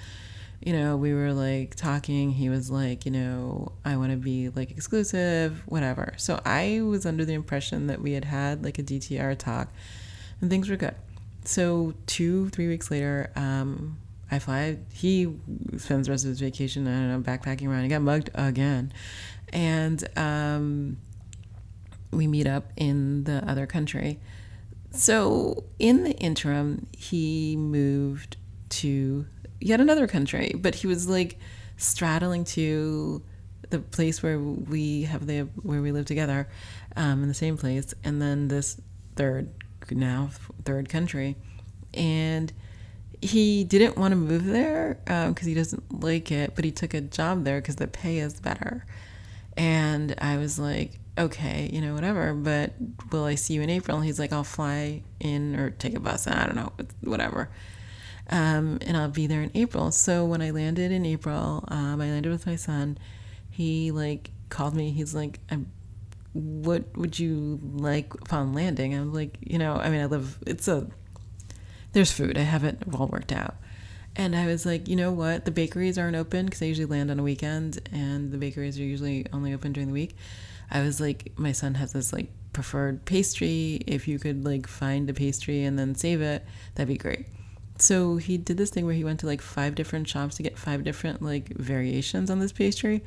You 0.62 0.74
know, 0.74 0.98
we 0.98 1.14
were 1.14 1.34
like 1.34 1.76
talking. 1.76 2.32
He 2.32 2.50
was 2.50 2.70
like, 2.70 3.06
you 3.06 3.12
know, 3.12 3.72
I 3.86 3.96
want 3.96 4.12
to 4.12 4.18
be 4.18 4.50
like 4.50 4.72
exclusive, 4.72 5.64
whatever. 5.66 6.14
So 6.18 6.42
I 6.46 6.82
was 6.82 7.06
under 7.06 7.24
the 7.24 7.34
impression 7.34 7.88
that 7.88 8.02
we 8.02 8.12
had 8.12 8.26
had 8.26 8.64
like 8.64 8.78
a 8.78 8.84
DTR 8.84 9.38
talk 9.38 9.70
and 10.42 10.50
things 10.50 10.70
were 10.70 10.76
good. 10.76 10.96
So 11.46 11.94
two, 12.06 12.50
three 12.50 12.68
weeks 12.68 12.92
later, 12.92 13.32
um, 13.36 13.98
I 14.32 14.40
fly. 14.40 14.78
He 14.94 15.34
spends 15.78 16.08
the 16.08 16.12
rest 16.12 16.26
of 16.26 16.30
his 16.30 16.40
vacation, 16.40 16.88
I 16.88 16.92
don't 16.92 17.10
know, 17.10 17.32
backpacking 17.32 17.68
around. 17.68 17.84
He 17.84 17.90
got 17.90 18.02
mugged 18.02 18.30
again, 18.36 18.94
and 19.52 20.08
um, 20.18 20.98
we 22.12 22.28
meet 22.28 22.48
up 22.48 22.72
in 22.76 23.24
the 23.26 23.44
other 23.50 23.66
country. 23.66 24.20
So 24.92 25.66
in 25.78 26.04
the 26.04 26.12
interim, 26.14 26.88
he 26.98 27.56
moved 27.56 28.38
to 28.70 29.26
yet 29.60 29.80
another 29.80 30.08
country, 30.08 30.54
but 30.58 30.76
he 30.76 30.88
was 30.88 31.08
like 31.08 31.38
straddling 31.78 32.44
to 32.44 33.22
the 33.70 33.80
place 33.80 34.24
where 34.24 34.40
we 34.40 35.04
have 35.04 35.28
the 35.28 35.42
where 35.62 35.82
we 35.82 35.92
live 35.92 36.06
together, 36.06 36.48
um, 36.96 37.22
in 37.22 37.28
the 37.28 37.36
same 37.36 37.58
place, 37.58 37.94
and 38.04 38.22
then 38.22 38.48
this 38.48 38.82
third 39.16 39.50
now 39.92 40.30
third 40.66 40.90
country, 40.90 41.36
and 41.94 42.52
he 43.22 43.64
didn't 43.64 43.98
want 43.98 44.12
to 44.12 44.16
move 44.16 44.46
there 44.46 44.98
because 45.06 45.28
um, 45.28 45.48
he 45.48 45.54
doesn't 45.54 46.02
like 46.02 46.32
it, 46.32 46.56
but 46.56 46.64
he 46.64 46.72
took 46.72 46.94
a 46.94 47.02
job 47.02 47.44
there 47.44 47.60
because 47.60 47.76
the 47.76 47.88
pay 47.88 48.20
is 48.20 48.40
better. 48.40 48.86
And 49.58 50.16
I 50.20 50.38
was 50.38 50.58
like, 50.58 51.00
okay, 51.20 51.70
you 51.72 51.82
know, 51.82 51.94
whatever, 51.94 52.34
but 52.34 52.74
will 53.12 53.26
I 53.26 53.36
see 53.36 53.54
you 53.56 53.62
in 53.62 53.70
April? 53.70 53.98
And 53.98 54.06
he's 54.06 54.20
like, 54.20 54.32
I'll 54.32 54.44
fly 54.44 55.04
in 55.20 55.56
or 55.56 55.70
take 55.72 55.96
a 55.96 56.00
bus. 56.00 56.28
I 56.28 56.46
don't 56.46 56.56
know, 56.56 56.72
whatever. 57.02 57.50
Um, 58.30 58.80
and 58.86 58.96
I'll 58.96 59.10
be 59.10 59.28
there 59.28 59.42
in 59.42 59.52
April. 59.56 59.92
So 59.92 60.26
when 60.26 60.42
I 60.42 60.52
landed 60.52 60.92
in 60.92 61.06
April, 61.06 61.66
um, 61.68 62.00
I 62.02 62.10
landed 62.10 62.32
with 62.32 62.46
my 62.46 62.56
son. 62.56 62.98
He 63.50 63.92
like 63.92 64.32
called 64.50 64.76
me. 64.76 64.92
He's 64.92 65.14
like, 65.14 65.40
what 66.34 66.96
would 66.96 67.20
you 67.20 67.60
like 67.62 68.14
upon 68.14 68.54
landing? 68.54 68.94
I'm 68.94 69.14
like, 69.14 69.38
you 69.42 69.58
know, 69.58 69.74
I 69.76 69.90
mean, 69.90 70.02
I 70.02 70.06
live, 70.06 70.38
it's 70.46 70.68
a, 70.68 70.88
there's 71.94 72.12
food. 72.12 72.38
I 72.38 72.42
haven't 72.42 72.84
all 72.94 73.08
worked 73.08 73.32
out. 73.32 73.56
And 74.16 74.36
I 74.36 74.48
was 74.48 74.66
like, 74.66 74.88
you 74.88 74.96
know 74.96 75.12
what? 75.12 75.46
The 75.46 75.52
bakeries 75.52 75.98
aren't 75.98 76.16
open 76.16 76.46
because 76.46 76.62
I 76.62 76.66
usually 76.66 76.86
land 76.86 77.10
on 77.10 77.20
a 77.20 77.24
weekend 77.24 77.80
and 77.92 78.32
the 78.32 78.38
bakeries 78.38 78.80
are 78.80 78.84
usually 78.84 79.26
only 79.34 79.54
open 79.54 79.72
during 79.74 79.88
the 79.88 79.94
week. 79.94 80.16
I 80.72 80.82
was 80.82 81.00
like, 81.00 81.34
my 81.38 81.52
son 81.52 81.76
has 81.76 81.94
this 81.94 82.14
like 82.14 82.30
preferred 82.54 83.06
pastry. 83.06 83.82
If 83.88 84.08
you 84.08 84.20
could 84.20 84.46
like 84.46 84.68
find 84.68 85.10
a 85.10 85.14
pastry 85.14 85.64
and 85.64 85.78
then 85.78 85.96
save 85.96 86.22
it, 86.22 86.46
that'd 86.76 86.88
be 86.88 86.98
great. 86.98 87.26
So 87.78 88.18
he 88.18 88.38
did 88.38 88.58
this 88.58 88.70
thing 88.70 88.86
where 88.86 88.94
he 88.94 89.04
went 89.04 89.22
to 89.22 89.26
like 89.26 89.42
five 89.42 89.76
different 89.76 90.08
shops 90.08 90.36
to 90.36 90.44
get 90.44 90.58
five 90.58 90.84
different 90.84 91.22
like 91.22 91.50
variations 91.56 92.30
on 92.30 92.40
this 92.40 92.52
pastry 92.52 93.04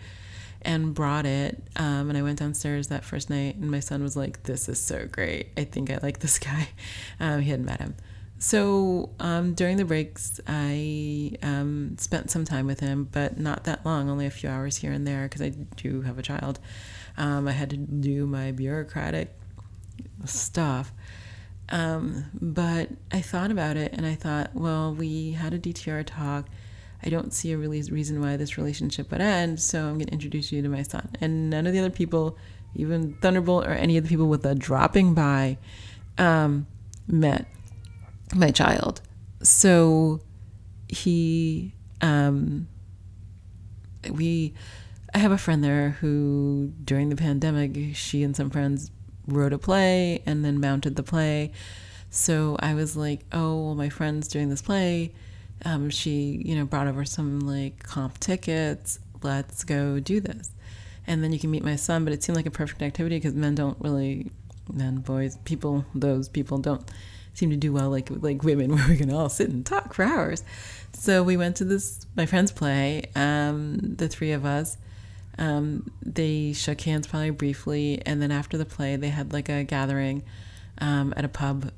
and 0.63 0.95
brought 0.95 1.27
it. 1.27 1.63
Um, 1.77 2.09
and 2.09 2.17
I 2.17 2.23
went 2.23 2.39
downstairs 2.39 2.89
that 2.89 3.05
first 3.05 3.29
night 3.29 3.57
and 3.57 3.71
my 3.71 3.81
son 3.81 4.03
was 4.03 4.17
like, 4.17 4.45
this 4.45 4.69
is 4.69 4.81
so 4.81 5.07
great. 5.11 5.49
I 5.57 5.65
think 5.65 5.91
I 5.91 5.99
like 6.03 6.21
this 6.21 6.39
guy. 6.39 6.69
Um, 7.21 7.41
he 7.41 7.51
hadn't 7.51 7.67
met 7.67 7.81
him. 7.81 7.97
So 8.39 9.11
um, 9.21 9.55
during 9.55 9.77
the 9.77 9.85
breaks, 9.85 10.41
I 10.49 11.37
um, 11.45 11.97
spent 11.99 12.29
some 12.29 12.45
time 12.45 12.67
with 12.67 12.81
him, 12.81 13.09
but 13.13 13.39
not 13.39 13.65
that 13.65 13.87
long, 13.87 14.11
only 14.11 14.27
a 14.27 14.31
few 14.31 14.49
hours 14.49 14.79
here 14.79 14.91
and 14.91 15.07
there, 15.07 15.23
because 15.25 15.43
I 15.43 15.51
do 15.51 16.01
have 16.03 16.19
a 16.19 16.23
child. 16.23 16.59
Um, 17.17 17.49
I 17.49 17.53
had 17.53 17.71
to 17.71 17.77
do 17.77 18.27
my 18.27 18.53
bureaucratic 18.53 19.37
stuff. 20.25 20.93
Um, 21.69 22.27
but 22.35 22.91
I 23.11 23.21
thought 23.21 23.51
about 23.51 23.77
it 23.77 23.93
and 23.95 24.05
I 24.05 24.15
thought, 24.15 24.51
well, 24.55 24.95
we 24.95 25.33
had 25.33 25.55
a 25.55 25.59
DTR 25.59 26.05
talk. 26.07 26.49
I 27.03 27.09
don't 27.09 27.33
see 27.33 27.53
a 27.53 27.59
really 27.59 27.83
reason 27.83 28.21
why 28.21 28.37
this 28.37 28.57
relationship 28.57 29.11
would 29.11 29.21
end, 29.21 29.61
so 29.61 29.87
I'm 29.87 29.95
going 29.95 30.07
to 30.07 30.13
introduce 30.13 30.53
you 30.53 30.63
to 30.63 30.69
my 30.69 30.83
son. 30.83 31.09
And 31.21 31.51
none 31.51 31.67
of 31.67 31.73
the 31.73 31.81
other 31.81 31.91
people, 31.91 32.37
even 32.77 33.15
Thunderbolt 33.15 33.67
or 33.67 33.73
any 33.73 33.97
of 33.97 34.05
the 34.05 34.09
people 34.09 34.29
with 34.29 34.45
a 34.47 34.55
dropping 34.55 35.15
by, 35.15 35.59
um, 36.19 36.67
met 37.09 37.47
my 38.35 38.51
child. 38.51 39.01
So 39.43 40.21
he, 40.89 41.75
um, 42.01 42.69
we, 44.09 44.55
I 45.15 45.19
have 45.19 45.33
a 45.33 45.39
friend 45.39 45.63
there 45.63 45.91
who, 46.01 46.73
during 46.85 47.11
the 47.11 47.17
pandemic, 47.17 47.95
she 47.95 48.23
and 48.23 48.35
some 48.35 48.51
friends 48.51 48.91
wrote 49.27 49.53
a 49.53 49.59
play 49.59 50.23
and 50.27 50.45
then 50.45 50.61
mounted 50.61 50.97
the 50.97 51.03
play. 51.03 51.53
So 52.11 52.57
I 52.61 52.75
was 52.75 52.97
like, 52.97 53.25
oh, 53.33 53.67
well, 53.67 53.75
my 53.75 53.89
friend's 53.89 54.29
doing 54.29 54.49
this 54.49 54.63
play. 54.63 55.13
Um, 55.65 55.91
she, 55.91 56.43
you 56.45 56.57
know, 56.57 56.65
brought 56.65 56.87
over 56.87 57.05
some 57.05 57.41
like 57.41 57.83
comp 57.83 58.19
tickets. 58.19 58.99
Let's 59.23 59.65
go 59.65 60.01
do 60.01 60.21
this. 60.21 60.51
And 61.07 61.23
then 61.23 61.33
you 61.33 61.39
can 61.39 61.51
meet 61.51 61.65
my 61.65 61.77
son, 61.77 62.05
but 62.05 62.13
it 62.13 62.23
seemed 62.23 62.37
like 62.37 62.47
a 62.47 62.51
perfect 62.51 62.83
activity 62.83 63.17
because 63.17 63.35
men 63.35 63.55
don't 63.55 63.79
really, 63.81 64.31
men, 64.73 64.97
boys, 64.97 65.37
people, 65.45 65.85
those 65.95 66.29
people 66.29 66.59
don't 66.59 66.91
seem 67.35 67.51
to 67.51 67.57
do 67.57 67.73
well 67.73 67.89
like 67.89 68.11
like 68.11 68.43
women 68.43 68.71
where 68.75 68.89
we 68.89 68.97
can 68.97 69.11
all 69.11 69.29
sit 69.29 69.51
and 69.51 69.65
talk 69.65 69.95
for 69.95 70.05
hours. 70.05 70.43
So 70.93 71.23
we 71.23 71.37
went 71.37 71.57
to 71.57 71.65
this 71.65 72.07
my 72.17 72.27
friend's 72.27 72.53
play, 72.53 73.11
um, 73.15 73.79
the 73.97 74.09
three 74.09 74.33
of 74.33 74.45
us. 74.45 74.77
Um, 75.39 75.91
they 76.05 76.53
shook 76.53 76.81
hands 76.83 77.07
probably 77.07 77.31
briefly, 77.31 78.03
and 78.05 78.21
then 78.21 78.31
after 78.31 78.59
the 78.59 78.67
play, 78.67 78.97
they 78.97 79.09
had 79.09 79.33
like 79.33 79.49
a 79.49 79.65
gathering 79.65 80.23
um, 80.79 81.15
at 81.17 81.25
a 81.25 81.29
pub 81.29 81.71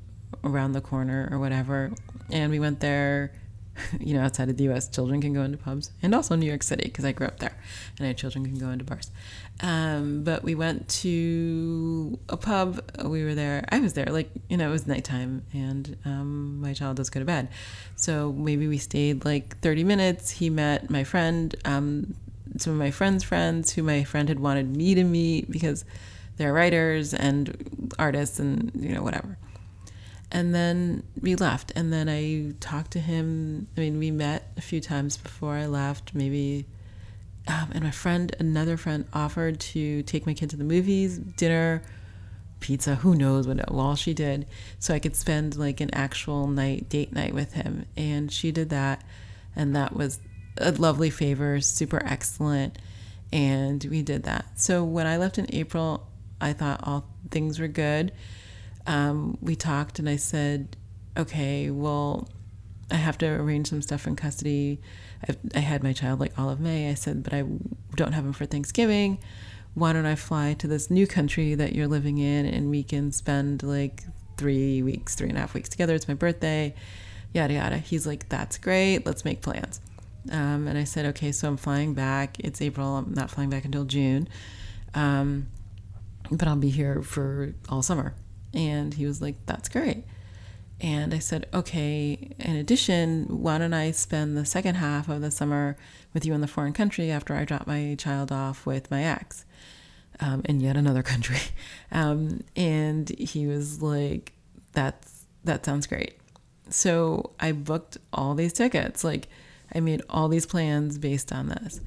around 0.43 0.73
the 0.73 0.81
corner 0.81 1.29
or 1.31 1.39
whatever. 1.39 1.91
And 2.31 2.51
we 2.51 2.59
went 2.59 2.79
there 2.79 3.31
you 3.99 4.13
know, 4.13 4.21
outside 4.21 4.49
of 4.49 4.57
the 4.57 4.65
U.S., 4.65 4.87
children 4.87 5.21
can 5.21 5.33
go 5.33 5.41
into 5.41 5.57
pubs, 5.57 5.91
and 6.01 6.15
also 6.15 6.35
New 6.35 6.45
York 6.45 6.63
City 6.63 6.85
because 6.85 7.05
I 7.05 7.11
grew 7.11 7.27
up 7.27 7.39
there, 7.39 7.57
and 7.97 8.07
I 8.07 8.13
children 8.13 8.45
can 8.45 8.57
go 8.57 8.69
into 8.69 8.85
bars. 8.85 9.11
Um, 9.61 10.23
but 10.23 10.43
we 10.43 10.55
went 10.55 10.87
to 10.89 12.19
a 12.29 12.37
pub. 12.37 12.81
We 13.03 13.23
were 13.23 13.35
there. 13.35 13.65
I 13.69 13.79
was 13.79 13.93
there. 13.93 14.05
Like 14.05 14.29
you 14.49 14.57
know, 14.57 14.69
it 14.69 14.71
was 14.71 14.87
nighttime, 14.87 15.43
and 15.53 15.97
um, 16.05 16.61
my 16.61 16.73
child 16.73 16.97
does 16.97 17.09
go 17.09 17.19
to 17.19 17.25
bed. 17.25 17.49
So 17.95 18.31
maybe 18.31 18.67
we 18.67 18.77
stayed 18.77 19.25
like 19.25 19.57
30 19.59 19.83
minutes. 19.83 20.31
He 20.31 20.49
met 20.49 20.89
my 20.89 21.03
friend, 21.03 21.55
um, 21.65 22.15
some 22.57 22.73
of 22.73 22.79
my 22.79 22.91
friend's 22.91 23.23
friends, 23.23 23.73
who 23.73 23.83
my 23.83 24.03
friend 24.03 24.29
had 24.29 24.39
wanted 24.39 24.75
me 24.75 24.95
to 24.95 25.03
meet 25.03 25.49
because 25.49 25.85
they're 26.37 26.53
writers 26.53 27.13
and 27.13 27.91
artists, 27.97 28.39
and 28.39 28.71
you 28.75 28.93
know 28.93 29.03
whatever. 29.03 29.37
And 30.31 30.53
then 30.53 31.03
we 31.21 31.35
left. 31.35 31.71
And 31.75 31.93
then 31.93 32.09
i 32.09 32.53
talked 32.59 32.91
to 32.91 32.99
him. 32.99 33.67
I 33.77 33.81
mean 33.81 33.99
we 33.99 34.11
met 34.11 34.51
a 34.57 34.61
few 34.61 34.81
times 34.81 35.17
before 35.17 35.55
i 35.55 35.65
left 35.65 36.13
maybe 36.13 36.65
um, 37.47 37.69
and 37.73 37.83
my 37.83 37.91
friend 37.91 38.35
another 38.39 38.75
friend 38.75 39.05
offered 39.13 39.59
to 39.59 40.01
take 40.03 40.25
my 40.25 40.33
kid 40.33 40.49
to 40.49 40.57
the 40.57 40.63
movies 40.63 41.17
dinner 41.17 41.83
pizza 42.59 42.95
who 42.95 43.15
knows 43.15 43.47
what 43.47 43.59
all 43.69 43.95
she 43.95 44.13
did. 44.13 44.47
So 44.79 44.93
i 44.93 44.99
could 44.99 45.15
spend 45.15 45.55
like 45.55 45.79
an 45.81 45.93
actual 45.93 46.47
night 46.47 46.89
date 46.89 47.13
night 47.13 47.33
with 47.33 47.53
him. 47.53 47.85
And 47.95 48.31
she 48.31 48.51
did 48.51 48.69
that. 48.69 49.03
And 49.55 49.75
that 49.75 49.95
was 49.95 50.19
a 50.57 50.71
lovely 50.71 51.09
favor 51.09 51.59
super 51.59 52.01
excellent 52.05 52.77
and 53.31 53.83
we 53.85 54.01
did 54.01 54.23
that 54.23 54.45
so 54.55 54.83
when 54.83 55.05
i 55.07 55.17
left 55.17 55.37
in 55.37 55.45
april 55.53 56.07
i 56.39 56.53
thought 56.53 56.79
all 56.83 57.07
things 57.29 57.59
were 57.59 57.67
good 57.67 58.11
um, 58.87 59.37
we 59.41 59.55
talked 59.55 59.99
and 59.99 60.07
I 60.07 60.15
said, 60.15 60.75
okay, 61.17 61.69
well, 61.69 62.29
I 62.91 62.95
have 62.95 63.17
to 63.19 63.27
arrange 63.27 63.67
some 63.69 63.81
stuff 63.81 64.05
in 64.05 64.15
custody. 64.15 64.79
I've, 65.27 65.37
i 65.55 65.59
had 65.59 65.83
my 65.83 65.93
child 65.93 66.19
like 66.19 66.37
all 66.37 66.49
of 66.49 66.59
May. 66.59 66.89
I 66.89 66.93
said, 66.93 67.23
but 67.23 67.33
I 67.33 67.43
don't 67.95 68.13
have 68.13 68.25
him 68.25 68.33
for 68.33 68.45
Thanksgiving. 68.45 69.17
Why 69.73 69.91
don't 69.91 70.05
I 70.05 70.15
fly 70.15 70.53
to 70.59 70.67
this 70.67 70.89
new 70.89 71.07
country 71.07 71.55
that 71.55 71.73
you're 71.73 71.87
living 71.87 72.17
in 72.17 72.45
and 72.45 72.69
we 72.69 72.83
can 72.83 73.11
spend 73.11 73.63
like 73.63 74.03
three 74.37 74.83
weeks, 74.83 75.15
three 75.15 75.29
and 75.29 75.37
a 75.37 75.41
half 75.41 75.53
weeks 75.53 75.69
together? 75.69 75.95
It's 75.95 76.07
my 76.07 76.13
birthday, 76.13 76.75
yada, 77.33 77.55
yada. 77.55 77.77
He's 77.77 78.05
like, 78.05 78.29
that's 78.29 78.57
great. 78.57 79.05
Let's 79.05 79.25
make 79.25 79.41
plans. 79.41 79.81
Um, 80.31 80.67
and 80.67 80.77
I 80.77 80.83
said, 80.83 81.05
okay, 81.07 81.31
so 81.31 81.47
I'm 81.47 81.57
flying 81.57 81.93
back. 81.93 82.39
It's 82.39 82.61
April. 82.61 82.97
I'm 82.97 83.13
not 83.13 83.29
flying 83.29 83.49
back 83.49 83.65
until 83.65 83.85
June. 83.85 84.27
Um, 84.93 85.47
but 86.31 86.47
I'll 86.47 86.55
be 86.55 86.69
here 86.69 87.01
for 87.01 87.53
all 87.69 87.81
summer. 87.81 88.13
And 88.53 88.93
he 88.93 89.05
was 89.05 89.21
like, 89.21 89.35
That's 89.45 89.69
great. 89.69 90.05
And 90.81 91.13
I 91.13 91.19
said, 91.19 91.47
Okay, 91.53 92.31
in 92.39 92.55
addition, 92.55 93.25
why 93.41 93.57
don't 93.57 93.73
I 93.73 93.91
spend 93.91 94.37
the 94.37 94.45
second 94.45 94.75
half 94.75 95.09
of 95.09 95.21
the 95.21 95.31
summer 95.31 95.77
with 96.13 96.25
you 96.25 96.33
in 96.33 96.41
the 96.41 96.47
foreign 96.47 96.73
country 96.73 97.11
after 97.11 97.35
I 97.35 97.45
drop 97.45 97.67
my 97.67 97.95
child 97.97 98.31
off 98.31 98.65
with 98.65 98.89
my 98.89 99.03
ex 99.03 99.45
um, 100.19 100.41
in 100.45 100.59
yet 100.59 100.77
another 100.77 101.03
country? 101.13 101.39
Um, 101.91 102.43
and 102.55 103.09
he 103.09 103.45
was 103.45 103.81
like, 103.81 104.33
That's 104.71 105.25
that 105.43 105.65
sounds 105.65 105.85
great. 105.85 106.17
So 106.69 107.31
I 107.39 107.51
booked 107.51 107.97
all 108.11 108.33
these 108.33 108.53
tickets. 108.53 109.03
Like, 109.03 109.27
I 109.73 109.79
made 109.79 110.01
all 110.09 110.27
these 110.27 110.45
plans 110.45 110.97
based 110.97 111.31
on 111.31 111.47
this. 111.47 111.81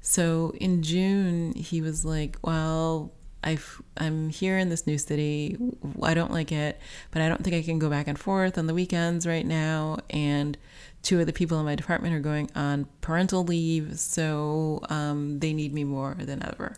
So 0.00 0.54
in 0.60 0.82
June, 0.82 1.52
he 1.54 1.80
was 1.80 2.04
like, 2.04 2.38
Well, 2.42 3.12
i 3.42 3.58
am 3.96 4.28
here 4.28 4.58
in 4.58 4.68
this 4.68 4.86
new 4.86 4.98
city. 4.98 5.56
I 6.02 6.14
don't 6.14 6.32
like 6.32 6.52
it, 6.52 6.78
but 7.10 7.22
I 7.22 7.28
don't 7.28 7.42
think 7.42 7.56
I 7.56 7.62
can 7.62 7.78
go 7.78 7.88
back 7.88 8.06
and 8.06 8.18
forth 8.18 8.58
on 8.58 8.66
the 8.66 8.74
weekends 8.74 9.26
right 9.26 9.46
now. 9.46 9.98
And 10.10 10.58
two 11.02 11.20
of 11.20 11.26
the 11.26 11.32
people 11.32 11.58
in 11.58 11.64
my 11.64 11.74
department 11.74 12.14
are 12.14 12.20
going 12.20 12.50
on 12.54 12.86
parental 13.00 13.44
leave, 13.44 13.98
so 13.98 14.80
um, 14.90 15.38
they 15.38 15.52
need 15.52 15.72
me 15.72 15.84
more 15.84 16.16
than 16.18 16.44
ever. 16.44 16.76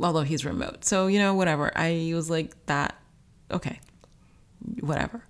Although 0.00 0.22
he's 0.22 0.46
remote, 0.46 0.84
so 0.84 1.06
you 1.06 1.18
know, 1.18 1.34
whatever. 1.34 1.70
I 1.76 2.12
was 2.14 2.30
like 2.30 2.54
that. 2.66 2.96
Okay, 3.50 3.80
whatever. 4.80 5.22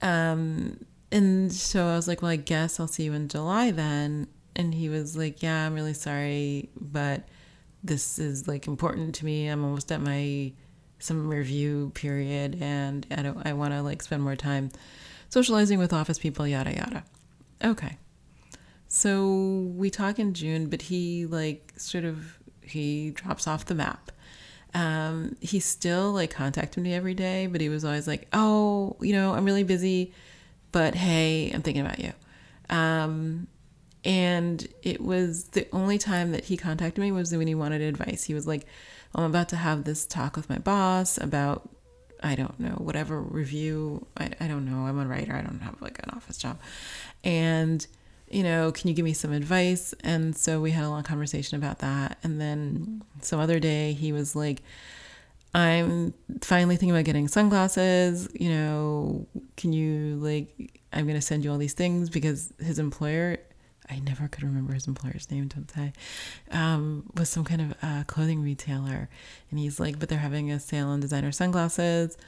Um, 0.00 0.86
and 1.12 1.52
so 1.52 1.86
I 1.86 1.96
was 1.96 2.08
like, 2.08 2.22
well, 2.22 2.30
I 2.30 2.36
guess 2.36 2.80
I'll 2.80 2.88
see 2.88 3.04
you 3.04 3.12
in 3.12 3.28
July 3.28 3.70
then. 3.70 4.28
And 4.54 4.74
he 4.74 4.88
was 4.88 5.16
like, 5.16 5.42
yeah, 5.42 5.66
I'm 5.66 5.74
really 5.74 5.94
sorry, 5.94 6.70
but 6.80 7.28
this 7.84 8.18
is 8.18 8.48
like 8.48 8.66
important 8.66 9.14
to 9.16 9.24
me. 9.24 9.46
I'm 9.46 9.64
almost 9.64 9.92
at 9.92 10.00
my 10.00 10.52
some 10.98 11.28
review 11.28 11.92
period 11.94 12.56
and 12.60 13.06
I 13.10 13.22
don't 13.22 13.46
I 13.46 13.52
want 13.52 13.74
to 13.74 13.82
like 13.82 14.02
spend 14.02 14.22
more 14.22 14.34
time 14.34 14.70
socializing 15.28 15.78
with 15.78 15.92
office 15.92 16.18
people 16.18 16.46
yada 16.46 16.72
yada. 16.74 17.04
Okay. 17.62 17.98
So 18.88 19.70
we 19.74 19.90
talk 19.90 20.18
in 20.18 20.32
June, 20.32 20.68
but 20.68 20.82
he 20.82 21.26
like 21.26 21.72
sort 21.76 22.04
of 22.04 22.38
he 22.62 23.10
drops 23.10 23.46
off 23.46 23.66
the 23.66 23.74
map. 23.74 24.10
Um, 24.74 25.36
he 25.40 25.60
still 25.60 26.12
like 26.12 26.30
contacted 26.30 26.82
me 26.82 26.94
every 26.94 27.14
day, 27.14 27.46
but 27.46 27.60
he 27.60 27.68
was 27.68 27.84
always 27.84 28.06
like, 28.06 28.28
"Oh, 28.32 28.96
you 29.00 29.12
know, 29.12 29.32
I'm 29.34 29.44
really 29.44 29.62
busy, 29.62 30.12
but 30.76 30.94
hey, 30.94 31.50
I'm 31.54 31.62
thinking 31.62 31.84
about 31.86 32.00
you." 32.06 32.12
Um, 32.68 33.46
And 34.04 34.58
it 34.82 35.00
was 35.00 35.48
the 35.56 35.66
only 35.72 35.98
time 35.98 36.30
that 36.30 36.44
he 36.44 36.56
contacted 36.56 37.02
me 37.02 37.10
was 37.10 37.34
when 37.34 37.48
he 37.48 37.56
wanted 37.56 37.80
advice. 37.82 38.22
He 38.30 38.34
was 38.34 38.46
like, 38.46 38.64
I'm 39.14 39.24
about 39.24 39.48
to 39.48 39.56
have 39.56 39.82
this 39.82 40.06
talk 40.06 40.36
with 40.36 40.48
my 40.48 40.58
boss 40.58 41.18
about, 41.18 41.68
I 42.22 42.36
don't 42.36 42.58
know, 42.60 42.76
whatever 42.88 43.20
review. 43.20 44.06
I, 44.16 44.30
I 44.38 44.46
don't 44.46 44.64
know. 44.64 44.86
I'm 44.86 45.00
a 45.00 45.06
writer. 45.06 45.34
I 45.34 45.42
don't 45.42 45.62
have 45.68 45.82
like 45.82 45.98
an 46.04 46.10
office 46.16 46.38
job. 46.38 46.56
And, 47.24 47.84
you 48.30 48.44
know, 48.44 48.70
can 48.70 48.88
you 48.88 48.94
give 48.94 49.04
me 49.04 49.12
some 49.12 49.32
advice? 49.32 49.92
And 50.04 50.36
so 50.36 50.60
we 50.60 50.70
had 50.70 50.84
a 50.84 50.88
long 50.88 51.02
conversation 51.02 51.56
about 51.56 51.80
that. 51.80 52.18
And 52.22 52.40
then 52.40 53.02
some 53.22 53.40
other 53.40 53.58
day 53.58 53.92
he 53.92 54.12
was 54.12 54.36
like, 54.36 54.62
I'm 55.56 56.12
finally 56.42 56.76
thinking 56.76 56.90
about 56.94 57.06
getting 57.06 57.28
sunglasses. 57.28 58.28
You 58.34 58.50
know, 58.50 59.26
can 59.56 59.72
you 59.72 60.16
like, 60.16 60.82
I'm 60.92 61.06
going 61.06 61.16
to 61.16 61.22
send 61.22 61.44
you 61.44 61.50
all 61.50 61.56
these 61.56 61.72
things 61.72 62.10
because 62.10 62.52
his 62.58 62.78
employer, 62.78 63.38
I 63.88 64.00
never 64.00 64.28
could 64.28 64.42
remember 64.42 64.74
his 64.74 64.86
employer's 64.86 65.30
name, 65.30 65.48
don't 65.48 65.70
say, 65.70 65.94
um, 66.50 67.04
was 67.16 67.30
some 67.30 67.44
kind 67.44 67.62
of 67.62 67.74
uh, 67.82 68.04
clothing 68.06 68.42
retailer. 68.42 69.08
And 69.50 69.58
he's 69.58 69.80
like, 69.80 69.98
but 69.98 70.10
they're 70.10 70.18
having 70.18 70.50
a 70.50 70.60
sale 70.60 70.88
on 70.88 71.00
designer 71.00 71.32
sunglasses. 71.32 72.18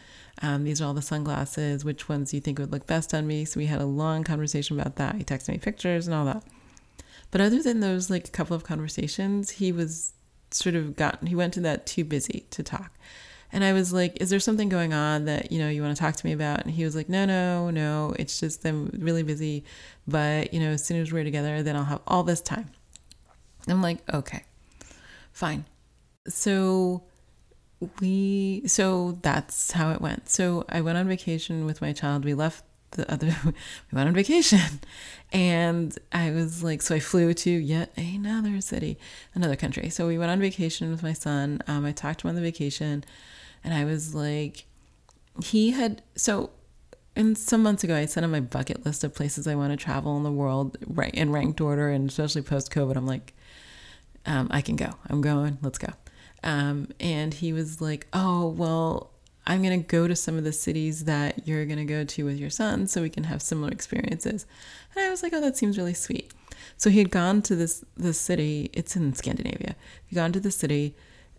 Um, 0.40 0.64
these 0.64 0.80
are 0.80 0.86
all 0.86 0.94
the 0.94 1.02
sunglasses. 1.02 1.84
Which 1.84 2.08
ones 2.08 2.30
do 2.30 2.38
you 2.38 2.40
think 2.40 2.58
would 2.58 2.72
look 2.72 2.86
best 2.86 3.12
on 3.12 3.26
me? 3.26 3.44
So 3.44 3.60
we 3.60 3.66
had 3.66 3.82
a 3.82 3.86
long 3.86 4.24
conversation 4.24 4.80
about 4.80 4.96
that. 4.96 5.16
He 5.16 5.24
texted 5.24 5.50
me 5.50 5.58
pictures 5.58 6.06
and 6.06 6.14
all 6.14 6.24
that. 6.24 6.44
But 7.30 7.42
other 7.42 7.62
than 7.62 7.80
those, 7.80 8.08
like 8.08 8.32
couple 8.32 8.56
of 8.56 8.64
conversations, 8.64 9.50
he 9.50 9.70
was 9.70 10.14
sort 10.50 10.74
of 10.74 10.96
got, 10.96 11.26
he 11.26 11.34
went 11.34 11.54
to 11.54 11.60
that 11.60 11.86
too 11.86 12.04
busy 12.04 12.46
to 12.50 12.62
talk. 12.62 12.92
And 13.52 13.64
I 13.64 13.72
was 13.72 13.92
like, 13.92 14.20
Is 14.20 14.30
there 14.30 14.40
something 14.40 14.68
going 14.68 14.92
on 14.92 15.24
that, 15.24 15.50
you 15.50 15.58
know, 15.58 15.68
you 15.68 15.82
want 15.82 15.96
to 15.96 16.00
talk 16.00 16.16
to 16.16 16.26
me 16.26 16.32
about? 16.32 16.62
And 16.62 16.70
he 16.70 16.84
was 16.84 16.94
like, 16.94 17.08
No, 17.08 17.24
no, 17.24 17.70
no. 17.70 18.14
It's 18.18 18.38
just 18.40 18.64
I'm 18.64 18.90
really 18.98 19.22
busy. 19.22 19.64
But, 20.06 20.52
you 20.52 20.60
know, 20.60 20.70
as 20.70 20.84
soon 20.84 21.00
as 21.00 21.12
we're 21.12 21.24
together, 21.24 21.62
then 21.62 21.76
I'll 21.76 21.84
have 21.84 22.00
all 22.06 22.22
this 22.22 22.40
time. 22.40 22.70
I'm 23.66 23.80
like, 23.82 23.98
Okay, 24.12 24.44
fine. 25.32 25.64
So 26.28 27.04
we, 28.00 28.62
so 28.66 29.18
that's 29.22 29.70
how 29.70 29.92
it 29.92 30.00
went. 30.00 30.28
So 30.28 30.64
I 30.68 30.80
went 30.82 30.98
on 30.98 31.08
vacation 31.08 31.64
with 31.64 31.80
my 31.80 31.92
child. 31.92 32.24
We 32.24 32.34
left 32.34 32.64
the 32.92 33.10
other, 33.10 33.34
we 33.44 33.52
went 33.92 34.08
on 34.08 34.14
vacation. 34.14 34.80
And 35.32 35.96
I 36.12 36.30
was 36.30 36.62
like, 36.62 36.80
so 36.82 36.94
I 36.94 37.00
flew 37.00 37.34
to 37.34 37.50
yet 37.50 37.92
another 37.96 38.60
city, 38.60 38.98
another 39.34 39.56
country. 39.56 39.90
So 39.90 40.06
we 40.06 40.18
went 40.18 40.30
on 40.30 40.40
vacation 40.40 40.90
with 40.90 41.02
my 41.02 41.12
son. 41.12 41.62
Um, 41.66 41.84
I 41.84 41.92
talked 41.92 42.20
to 42.20 42.26
him 42.26 42.30
on 42.30 42.34
the 42.34 42.40
vacation 42.40 43.04
and 43.62 43.74
I 43.74 43.84
was 43.84 44.14
like, 44.14 44.64
he 45.42 45.70
had 45.70 46.02
so. 46.14 46.50
And 47.14 47.36
some 47.36 47.64
months 47.64 47.82
ago, 47.82 47.96
I 47.96 48.06
sent 48.06 48.24
him 48.24 48.30
my 48.30 48.40
bucket 48.40 48.86
list 48.86 49.02
of 49.02 49.12
places 49.12 49.48
I 49.48 49.56
want 49.56 49.72
to 49.72 49.76
travel 49.76 50.16
in 50.16 50.22
the 50.22 50.30
world, 50.30 50.76
right 50.86 51.12
in 51.12 51.32
ranked 51.32 51.60
order, 51.60 51.88
and 51.88 52.08
especially 52.08 52.42
post 52.42 52.70
COVID. 52.72 52.96
I'm 52.96 53.06
like, 53.06 53.34
um, 54.24 54.46
I 54.52 54.60
can 54.60 54.76
go. 54.76 54.90
I'm 55.08 55.20
going. 55.20 55.58
Let's 55.60 55.78
go. 55.78 55.92
Um, 56.44 56.88
and 57.00 57.34
he 57.34 57.52
was 57.52 57.80
like, 57.80 58.06
Oh, 58.12 58.48
well, 58.48 59.10
I'm 59.48 59.62
going 59.62 59.82
to 59.82 59.86
go 59.86 60.06
to 60.06 60.14
some 60.14 60.36
of 60.36 60.44
the 60.44 60.52
cities 60.52 61.06
that 61.06 61.48
you're 61.48 61.64
going 61.64 61.78
to 61.78 61.84
go 61.84 62.04
to 62.04 62.24
with 62.24 62.38
your 62.38 62.50
son 62.50 62.86
so 62.86 63.02
we 63.02 63.10
can 63.10 63.24
have 63.24 63.42
similar 63.42 63.70
experiences. 63.70 64.46
And 64.94 65.04
I 65.04 65.10
was 65.10 65.22
like, 65.22 65.32
Oh, 65.32 65.40
that 65.40 65.56
seems 65.56 65.78
really 65.78 65.94
sweet. 65.94 66.32
So 66.76 66.90
he 66.90 66.98
had 66.98 67.10
gone 67.10 67.42
to 67.42 67.56
this 67.56 67.84
this 67.96 68.20
city. 68.20 68.70
It's 68.72 68.94
in 68.94 69.14
Scandinavia. 69.14 69.74
He'd 70.06 70.16
gone 70.16 70.32
to 70.32 70.40
the 70.40 70.50
city 70.50 70.94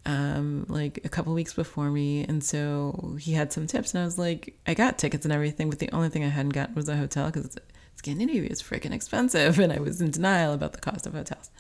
um, 0.06 0.66
like 0.68 1.00
a 1.04 1.10
couple 1.10 1.34
weeks 1.34 1.54
before 1.54 1.92
me. 1.92 2.24
And 2.24 2.44
so 2.44 3.18
he 3.20 3.34
had 3.34 3.54
some 3.54 3.68
tips. 3.68 3.94
And 3.94 4.02
I 4.02 4.06
was 4.06 4.18
like, 4.18 4.56
I 4.66 4.74
got 4.74 4.98
tickets 4.98 5.26
and 5.26 5.34
everything, 5.34 5.70
but 5.70 5.80
the 5.80 5.92
only 5.92 6.10
thing 6.10 6.24
I 6.24 6.30
hadn't 6.30 6.54
gotten 6.54 6.76
was 6.76 6.90
a 6.90 6.98
hotel 6.98 7.28
because 7.28 7.58
Scandinavia 7.96 8.50
is 8.50 8.62
freaking 8.62 8.92
expensive. 8.92 9.60
And 9.60 9.72
I 9.72 9.80
was 9.80 10.02
in 10.02 10.12
denial 10.12 10.54
about 10.54 10.74
the 10.74 10.80
cost 10.80 11.06
of 11.06 11.14
hotels. 11.14 11.52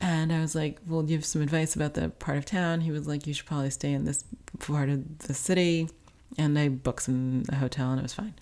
And 0.00 0.32
I 0.32 0.40
was 0.40 0.54
like, 0.54 0.78
Well, 0.86 1.04
you 1.04 1.16
have 1.16 1.24
some 1.24 1.42
advice 1.42 1.74
about 1.74 1.94
the 1.94 2.10
part 2.10 2.38
of 2.38 2.44
town? 2.44 2.82
He 2.82 2.90
was 2.90 3.06
like, 3.06 3.26
You 3.26 3.34
should 3.34 3.46
probably 3.46 3.70
stay 3.70 3.92
in 3.92 4.04
this 4.04 4.24
part 4.58 4.88
of 4.88 5.18
the 5.18 5.34
city. 5.34 5.88
And 6.36 6.58
I 6.58 6.68
booked 6.68 7.04
some 7.04 7.44
a 7.48 7.56
hotel 7.56 7.90
and 7.90 7.98
it 7.98 8.02
was 8.02 8.14
fine. 8.14 8.34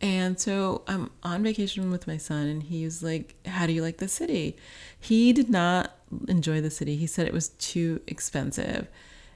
And 0.00 0.38
so 0.38 0.82
I'm 0.86 1.10
on 1.24 1.42
vacation 1.42 1.90
with 1.90 2.06
my 2.06 2.18
son, 2.18 2.46
and 2.46 2.62
he 2.62 2.84
was 2.84 3.02
like, 3.02 3.34
How 3.46 3.66
do 3.66 3.72
you 3.72 3.82
like 3.82 3.98
the 3.98 4.08
city? 4.08 4.56
He 5.00 5.32
did 5.32 5.50
not 5.50 5.96
enjoy 6.28 6.60
the 6.60 6.70
city. 6.70 6.96
He 6.96 7.06
said 7.06 7.26
it 7.26 7.32
was 7.32 7.48
too 7.48 8.00
expensive. 8.06 8.86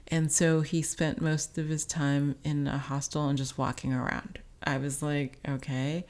And 0.07 0.31
so 0.31 0.61
he 0.61 0.81
spent 0.81 1.21
most 1.21 1.57
of 1.57 1.69
his 1.69 1.85
time 1.85 2.35
in 2.43 2.67
a 2.67 2.77
hostel 2.77 3.27
and 3.27 3.37
just 3.37 3.57
walking 3.57 3.93
around. 3.93 4.39
I 4.63 4.77
was 4.77 5.01
like, 5.01 5.37
okay, 5.47 6.05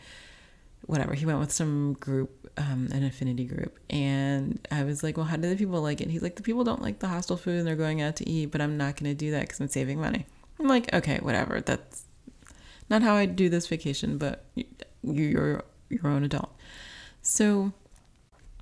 whatever. 0.86 1.14
He 1.14 1.26
went 1.26 1.40
with 1.40 1.52
some 1.52 1.94
group, 1.94 2.50
um, 2.58 2.90
an 2.92 3.04
affinity 3.04 3.46
group. 3.46 3.78
And 3.90 4.66
I 4.72 4.84
was 4.84 5.04
like, 5.04 5.18
well, 5.18 5.26
how 5.26 5.38
do 5.38 5.50
the 5.50 5.56
people 5.56 5.82
like 5.82 6.02
it? 6.02 6.10
He's 6.10 6.22
like, 6.22 6.36
the 6.36 6.44
people 6.44 6.64
don't 6.64 6.82
like 6.82 7.00
the 7.00 7.08
hostel 7.08 7.38
food 7.38 7.60
and 7.60 7.68
they're 7.68 7.76
going 7.76 8.02
out 8.02 8.16
to 8.18 8.30
eat, 8.30 8.48
but 8.48 8.62
I'm 8.62 8.78
not 8.78 8.98
going 8.98 9.12
to 9.12 9.16
do 9.16 9.32
that 9.32 9.42
because 9.42 9.60
I'm 9.60 9.68
saving 9.68 10.00
money. 10.00 10.26
I'm 10.60 10.68
like, 10.68 10.94
okay, 10.94 11.20
whatever. 11.20 11.62
That's 11.62 12.04
not 12.90 13.02
how 13.02 13.16
I 13.16 13.26
do 13.26 13.50
this 13.50 13.68
vacation, 13.68 14.18
but 14.18 14.46
you're 15.02 15.64
your 15.90 16.08
own 16.08 16.24
adult. 16.24 16.52
So 17.22 17.72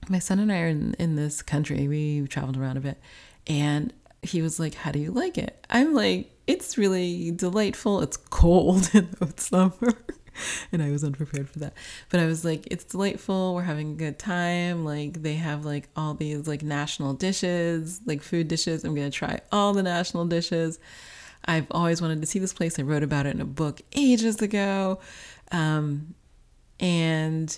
my 0.09 0.19
son 0.19 0.39
and 0.39 0.51
I 0.51 0.59
are 0.59 0.67
in, 0.67 0.95
in 0.99 1.15
this 1.15 1.41
country. 1.41 1.87
We 1.87 2.27
traveled 2.27 2.57
around 2.57 2.77
a 2.77 2.81
bit. 2.81 2.99
And 3.47 3.93
he 4.21 4.41
was 4.41 4.59
like, 4.59 4.75
How 4.75 4.91
do 4.91 4.99
you 4.99 5.11
like 5.11 5.37
it? 5.37 5.65
I'm 5.69 5.93
like, 5.93 6.31
It's 6.47 6.77
really 6.77 7.31
delightful. 7.31 8.01
It's 8.01 8.17
cold 8.17 8.89
in 8.93 9.09
the 9.19 9.33
summer. 9.37 9.93
and 10.71 10.81
I 10.81 10.91
was 10.91 11.03
unprepared 11.03 11.49
for 11.49 11.59
that. 11.59 11.73
But 12.09 12.19
I 12.19 12.25
was 12.25 12.45
like, 12.45 12.67
It's 12.71 12.83
delightful. 12.83 13.55
We're 13.55 13.63
having 13.63 13.91
a 13.91 13.95
good 13.95 14.19
time. 14.19 14.85
Like, 14.85 15.21
they 15.21 15.35
have 15.35 15.65
like 15.65 15.89
all 15.95 16.13
these 16.13 16.47
like 16.47 16.63
national 16.63 17.13
dishes, 17.13 18.01
like 18.05 18.21
food 18.21 18.47
dishes. 18.47 18.83
I'm 18.83 18.95
to 18.95 19.09
try 19.09 19.39
all 19.51 19.73
the 19.73 19.83
national 19.83 20.25
dishes. 20.25 20.79
I've 21.45 21.67
always 21.71 22.01
wanted 22.01 22.21
to 22.21 22.27
see 22.27 22.39
this 22.39 22.53
place. 22.53 22.77
I 22.79 22.83
wrote 22.83 23.03
about 23.03 23.25
it 23.25 23.35
in 23.35 23.41
a 23.41 23.45
book 23.45 23.81
ages 23.93 24.41
ago. 24.41 24.99
Um, 25.51 26.13
and 26.79 27.57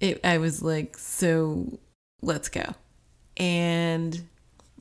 it, 0.00 0.20
I 0.24 0.38
was 0.38 0.62
like, 0.62 0.98
so 0.98 1.78
let's 2.22 2.48
go. 2.48 2.74
And 3.36 4.28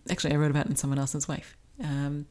actually, 0.10 0.34
I 0.34 0.38
wrote 0.38 0.52
about 0.52 0.66
it 0.66 0.70
in 0.70 0.76
someone 0.76 1.00
else's 1.00 1.28
wife. 1.28 1.56
Um, 1.84 2.26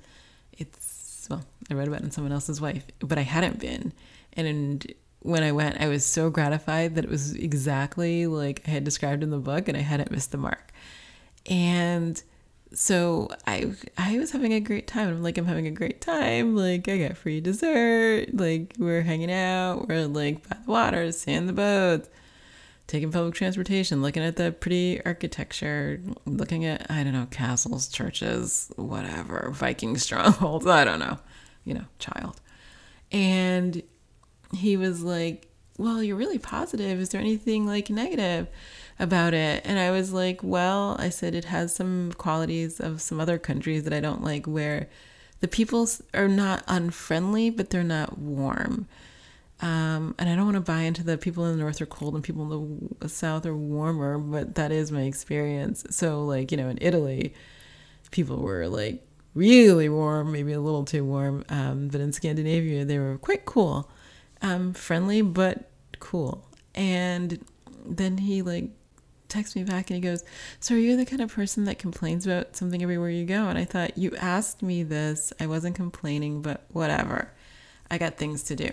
it's, 0.53 1.27
well, 1.31 1.44
I 1.70 1.75
wrote 1.75 1.88
about 1.88 2.01
it 2.01 2.05
in 2.05 2.11
someone 2.11 2.33
else's 2.33 2.61
wife, 2.61 2.85
but 2.99 3.18
I 3.18 3.23
hadn't 3.23 3.59
been. 3.61 3.92
And 4.35 4.93
when 5.21 5.43
I 5.43 5.53
went, 5.53 5.81
I 5.81 5.88
was 5.88 6.05
so 6.05 6.31
gratified 6.31 6.95
that 6.95 7.05
it 7.05 7.11
was 7.11 7.35
exactly 7.35 8.27
like 8.27 8.62
I 8.66 8.71
had 8.71 8.85
described 8.85 9.23
in 9.23 9.31
the 9.31 9.38
book 9.38 9.69
and 9.69 9.77
I 9.77 9.81
hadn't 9.81 10.11
missed 10.11 10.33
the 10.33 10.38
mark. 10.38 10.73
And 11.47 12.23
so 12.73 13.29
I 13.47 13.73
I 13.99 14.19
was 14.19 14.31
having 14.31 14.53
a 14.53 14.61
great 14.61 14.87
time. 14.87 15.09
I'm 15.09 15.23
like 15.23 15.38
I'm 15.38 15.47
having 15.47 15.66
a 15.66 15.73
great 15.73 16.01
time. 16.01 16.57
Like 16.57 16.88
I 16.88 16.99
got 16.99 17.16
free 17.16 17.40
dessert. 17.40 18.29
Like 18.33 18.75
we're 18.79 19.03
hanging 19.03 19.33
out. 19.33 19.88
We're 19.88 20.07
like 20.07 20.49
by 20.49 20.57
the 20.64 20.71
water, 20.71 21.12
sailing 21.12 21.47
the 21.47 21.53
boats 21.53 22.09
taking 22.90 23.12
public 23.12 23.35
transportation, 23.35 24.03
looking 24.03 24.23
at 24.23 24.35
the 24.35 24.51
pretty 24.51 25.01
architecture, 25.05 26.01
looking 26.27 26.64
at, 26.64 26.90
I 26.90 27.05
don't 27.05 27.12
know, 27.12 27.29
castles, 27.31 27.88
churches, 27.88 28.73
whatever, 28.75 29.53
Viking 29.55 29.97
strongholds, 29.97 30.66
I 30.66 30.85
don't 30.85 30.99
know, 30.99 31.19
you 31.64 31.73
know, 31.73 31.85
child. 32.01 32.40
And 33.12 33.81
he 34.53 34.77
was 34.77 35.03
like, 35.03 35.49
Well, 35.79 36.03
you're 36.03 36.17
really 36.17 36.39
positive. 36.39 37.01
Is 37.01 37.11
there 37.11 37.21
anything 37.21 37.67
like 37.67 37.91
negative 37.91 38.49
about 38.99 39.35
it? 39.35 39.63
And 39.65 39.79
I 39.79 39.91
was 39.91 40.13
like, 40.13 40.41
Well, 40.43 40.97
I 40.99 41.09
said 41.09 41.35
it 41.35 41.47
has 41.47 41.75
some 41.75 42.13
qualities 42.13 42.81
of 42.81 43.01
some 43.01 43.21
other 43.21 43.39
countries 43.39 43.85
that 43.85 43.93
I 43.93 44.01
don't 44.01 44.23
like 44.23 44.47
where 44.47 44.89
the 45.41 45.49
people 45.49 45.89
are 46.15 46.29
not 46.29 46.65
unfriendly, 46.69 47.51
but 47.51 47.71
they're 47.71 47.83
not 47.83 48.19
warm 48.19 48.87
um, 49.63 50.15
and 50.19 50.29
I 50.29 50.35
don't 50.35 50.47
want 50.47 50.55
to 50.55 50.61
buy 50.61 50.83
into 50.83 51.05
the 51.05 51.19
people 51.19 51.45
in 51.45 51.53
the 51.53 51.63
north 51.63 51.81
are 51.83 51.87
cold 51.87 52.15
and 52.15 52.25
people 52.25 52.53
in 52.53 52.97
the 53.01 53.09
south 53.09 53.45
are 53.45 53.55
warmer, 53.55 54.19
but 54.19 54.55
that 54.55 54.73
is 54.73 54.91
my 54.91 55.03
experience. 55.03 55.85
So, 55.91 56.25
like, 56.25 56.51
you 56.51 56.57
know, 56.57 56.69
in 56.69 56.79
Italy, 56.81 57.35
people 58.11 58.39
were 58.39 58.69
like 58.69 59.07
really 59.35 59.89
warm, 59.89 60.33
maybe 60.33 60.53
a 60.53 60.61
little 60.61 60.85
too 60.85 61.05
warm. 61.05 61.45
Um, 61.51 61.89
but 61.89 62.01
in 62.01 62.13
Scandinavia, 62.13 62.87
they 62.87 62.99
were 62.99 63.19
quite 63.19 63.45
cool, 63.45 63.91
um, 64.42 64.72
friendly, 64.72 65.22
but 65.22 65.70
cool. 65.98 66.46
And 66.74 67.44
then 67.85 68.18
he 68.18 68.42
like 68.42 68.70
texts 69.29 69.57
me 69.57 69.64
back 69.64 69.90
and 69.90 69.96
he 69.96 70.00
goes, 70.00 70.24
So 70.61 70.74
are 70.74 70.79
you 70.79 70.96
the 70.96 71.07
kind 71.07 71.22
of 71.22 71.33
person 71.33 71.64
that 71.64 71.79
complains 71.79 72.26
about 72.26 72.57
something 72.57 72.83
everywhere 72.83 73.11
you 73.11 73.24
go? 73.24 73.48
And 73.48 73.59
I 73.59 73.64
thought, 73.64 73.96
You 73.96 74.14
asked 74.16 74.62
me 74.62 74.83
this. 74.83 75.33
I 75.40 75.46
wasn't 75.46 75.76
complaining, 75.76 76.42
but 76.42 76.64
whatever. 76.70 77.33
I 77.90 77.98
got 77.98 78.16
things 78.16 78.42
to 78.44 78.57
do. 78.57 78.72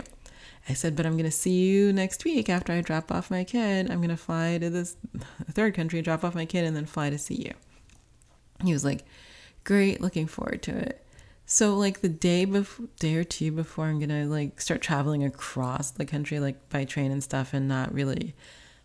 I 0.69 0.73
said, 0.73 0.95
but 0.95 1.06
I'm 1.06 1.13
going 1.13 1.23
to 1.23 1.32
see 1.32 1.65
you 1.69 1.93
next 1.93 2.25
week 2.25 2.49
after 2.49 2.73
I 2.73 2.82
drop 2.82 3.12
off 3.12 3.32
my 3.32 3.43
kid. 3.43 3.89
I'm 3.89 3.99
going 3.99 4.10
to 4.10 4.17
fly 4.17 4.58
to 4.58 4.69
this 4.69 4.97
third 5.51 5.73
country, 5.73 6.01
drop 6.01 6.23
off 6.25 6.36
my 6.36 6.45
kid, 6.45 6.65
and 6.65 6.75
then 6.75 6.86
fly 6.86 7.10
to 7.10 7.17
see 7.17 7.36
you. 7.36 7.53
He 8.65 8.73
was 8.73 8.84
like, 8.84 9.06
great, 9.63 10.01
looking 10.01 10.27
forward 10.27 10.62
to 10.63 10.75
it. 10.75 11.06
So 11.50 11.76
like 11.76 12.02
the 12.02 12.10
day 12.10 12.44
before, 12.44 12.88
day 13.00 13.16
or 13.16 13.24
two 13.24 13.54
before 13.54 13.86
I'm 13.86 14.00
gonna 14.00 14.26
like 14.26 14.60
start 14.60 14.82
traveling 14.82 15.24
across 15.24 15.92
the 15.92 16.06
country 16.06 16.42
like 16.42 16.68
by 16.70 16.84
train 16.84 17.10
and 17.10 17.24
stuff, 17.24 17.54
and 17.54 17.70
not 17.70 17.94
really 17.94 18.36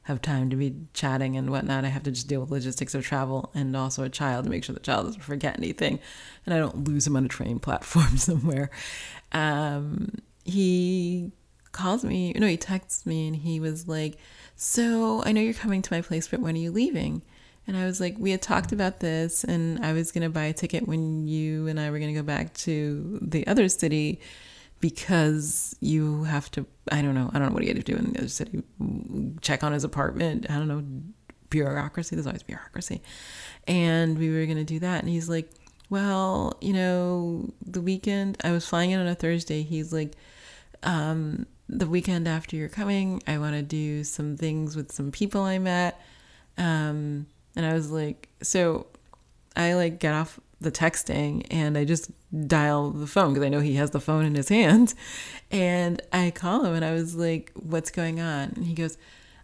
have 0.02 0.22
time 0.22 0.48
to 0.50 0.56
be 0.56 0.76
chatting 0.94 1.36
and 1.36 1.50
whatnot. 1.50 1.84
I 1.84 1.88
have 1.88 2.04
to 2.04 2.12
just 2.12 2.28
deal 2.28 2.40
with 2.40 2.52
logistics 2.52 2.94
of 2.94 3.04
travel 3.04 3.50
and 3.52 3.76
also 3.76 4.04
a 4.04 4.08
child 4.08 4.44
to 4.44 4.50
make 4.50 4.62
sure 4.62 4.74
the 4.74 4.80
child 4.80 5.06
doesn't 5.06 5.22
forget 5.22 5.58
anything 5.58 5.98
and 6.46 6.54
I 6.54 6.58
don't 6.58 6.84
lose 6.86 7.06
him 7.06 7.16
on 7.16 7.24
a 7.24 7.28
train 7.28 7.58
platform 7.58 8.16
somewhere. 8.16 8.70
Um, 9.32 10.18
he 10.44 11.32
calls 11.72 12.04
me, 12.04 12.32
no, 12.32 12.46
he 12.46 12.56
texts 12.56 13.06
me 13.06 13.26
and 13.26 13.36
he 13.36 13.58
was 13.58 13.88
like, 13.88 14.18
So 14.54 15.22
I 15.24 15.32
know 15.32 15.40
you're 15.40 15.52
coming 15.52 15.82
to 15.82 15.92
my 15.92 16.00
place, 16.00 16.28
but 16.28 16.38
when 16.38 16.54
are 16.54 16.58
you 16.58 16.70
leaving? 16.70 17.22
And 17.66 17.76
I 17.76 17.84
was 17.84 18.00
like, 18.00 18.16
We 18.18 18.30
had 18.32 18.42
talked 18.42 18.72
about 18.72 19.00
this 19.00 19.44
and 19.44 19.84
I 19.84 19.92
was 19.92 20.12
going 20.12 20.22
to 20.22 20.30
buy 20.30 20.44
a 20.44 20.52
ticket 20.52 20.86
when 20.86 21.26
you 21.26 21.68
and 21.68 21.78
I 21.78 21.90
were 21.90 21.98
going 21.98 22.12
to 22.12 22.20
go 22.20 22.24
back 22.24 22.54
to 22.54 23.18
the 23.22 23.46
other 23.46 23.68
city 23.68 24.20
because 24.80 25.76
you 25.80 26.24
have 26.24 26.50
to 26.50 26.66
I 26.90 27.02
don't 27.02 27.14
know 27.14 27.30
I 27.32 27.38
don't 27.38 27.48
know 27.48 27.54
what 27.54 27.62
he 27.62 27.68
had 27.68 27.76
to 27.76 27.82
do 27.82 27.96
in 27.96 28.12
the 28.12 28.18
other 28.18 28.28
city. 28.28 28.62
Check 29.40 29.62
on 29.62 29.72
his 29.72 29.84
apartment 29.84 30.46
I 30.50 30.54
don't 30.54 30.68
know 30.68 30.84
bureaucracy 31.50 32.16
there's 32.16 32.26
always 32.26 32.42
bureaucracy. 32.42 33.00
And 33.68 34.18
we 34.18 34.30
were 34.30 34.44
gonna 34.46 34.64
do 34.64 34.80
that 34.80 35.00
and 35.00 35.08
he's 35.08 35.28
like 35.28 35.50
well 35.88 36.58
you 36.60 36.72
know 36.72 37.48
the 37.64 37.80
weekend 37.80 38.38
I 38.42 38.50
was 38.50 38.66
flying 38.66 38.90
in 38.90 38.98
on 38.98 39.06
a 39.06 39.14
Thursday 39.14 39.62
he's 39.62 39.92
like 39.92 40.16
um, 40.82 41.46
the 41.68 41.86
weekend 41.86 42.26
after 42.26 42.56
you're 42.56 42.68
coming 42.68 43.22
I 43.28 43.38
want 43.38 43.54
to 43.54 43.62
do 43.62 44.02
some 44.02 44.36
things 44.36 44.74
with 44.74 44.90
some 44.90 45.12
people 45.12 45.42
I 45.42 45.58
met. 45.58 46.00
Um, 46.58 47.26
and 47.56 47.66
I 47.66 47.72
was 47.72 47.90
like 47.90 48.28
so 48.42 48.86
I 49.56 49.74
like 49.74 49.98
get 49.98 50.14
off 50.14 50.40
the 50.62 50.70
texting 50.70 51.46
and 51.50 51.76
I 51.76 51.84
just 51.84 52.10
dial 52.46 52.90
the 52.90 53.06
phone 53.06 53.34
because 53.34 53.44
I 53.44 53.48
know 53.48 53.60
he 53.60 53.74
has 53.74 53.90
the 53.90 54.00
phone 54.00 54.24
in 54.24 54.34
his 54.34 54.48
hand. 54.60 54.94
And 55.50 56.00
I 56.12 56.30
call 56.30 56.64
him 56.64 56.74
and 56.74 56.84
I 56.84 56.92
was 56.92 57.14
like, 57.14 57.52
What's 57.54 57.90
going 57.90 58.20
on? 58.20 58.52
And 58.56 58.64
he 58.64 58.74
goes, 58.74 58.96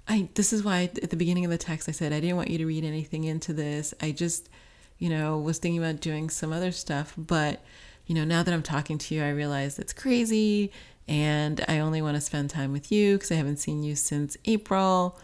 I 0.06 0.28
this 0.34 0.52
is 0.52 0.62
why 0.62 0.90
at 1.02 1.10
the 1.10 1.16
beginning 1.16 1.44
of 1.44 1.50
the 1.50 1.58
text 1.58 1.88
I 1.88 1.92
said 1.92 2.12
I 2.12 2.20
didn't 2.20 2.36
want 2.36 2.50
you 2.50 2.58
to 2.58 2.66
read 2.66 2.84
anything 2.84 3.24
into 3.24 3.52
this. 3.52 3.92
I 4.00 4.12
just, 4.12 4.48
you 4.98 5.10
know, 5.10 5.38
was 5.38 5.58
thinking 5.58 5.82
about 5.82 6.00
doing 6.00 6.30
some 6.30 6.52
other 6.52 6.72
stuff, 6.72 7.14
but 7.16 7.62
you 8.06 8.14
know, 8.14 8.24
now 8.24 8.42
that 8.42 8.54
I'm 8.54 8.62
talking 8.62 8.96
to 8.96 9.14
you, 9.14 9.22
I 9.22 9.30
realize 9.30 9.78
it's 9.78 9.92
crazy 9.92 10.72
and 11.06 11.62
I 11.68 11.78
only 11.78 12.00
want 12.00 12.14
to 12.14 12.22
spend 12.22 12.48
time 12.48 12.72
with 12.72 12.90
you 12.90 13.16
because 13.16 13.30
I 13.30 13.34
haven't 13.34 13.58
seen 13.58 13.82
you 13.82 13.94
since 13.94 14.36
April. 14.46 15.18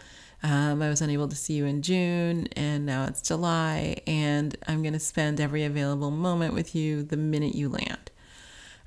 Um, 0.45 0.83
I 0.83 0.89
was 0.89 1.01
unable 1.01 1.27
to 1.27 1.35
see 1.35 1.55
you 1.55 1.65
in 1.65 1.81
June, 1.81 2.47
and 2.55 2.85
now 2.85 3.05
it's 3.05 3.19
July, 3.19 3.97
and 4.05 4.55
I'm 4.67 4.83
going 4.83 4.93
to 4.93 4.99
spend 4.99 5.41
every 5.41 5.63
available 5.63 6.11
moment 6.11 6.53
with 6.53 6.75
you 6.75 7.01
the 7.01 7.17
minute 7.17 7.55
you 7.55 7.67
land. 7.67 8.11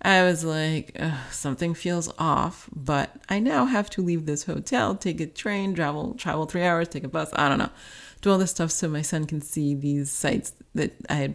I 0.01 0.23
was 0.23 0.45
like, 0.45 0.97
something 1.33 1.75
feels 1.75 2.13
off, 2.17 2.71
but 2.73 3.11
I 3.29 3.41
now 3.41 3.65
have 3.65 3.91
to 3.91 4.03
leave 4.03 4.25
this 4.25 4.45
hotel, 4.45 4.95
take 4.95 5.21
a 5.21 5.27
train, 5.27 5.75
travel 5.75 6.15
travel 6.15 6.47
three 6.47 6.63
hours, 6.63 6.91
take 6.91 7.03
a 7.03 7.09
bus. 7.09 7.31
I 7.33 7.49
don't 7.49 7.59
know, 7.59 7.71
do 8.21 8.31
all 8.31 8.39
this 8.39 8.53
stuff 8.53 8.71
so 8.71 8.89
my 8.89 9.03
son 9.03 9.25
can 9.25 9.41
see 9.41 9.75
these 9.75 10.13
sites 10.13 10.53
that 10.77 10.95
I 11.11 11.15
had 11.15 11.35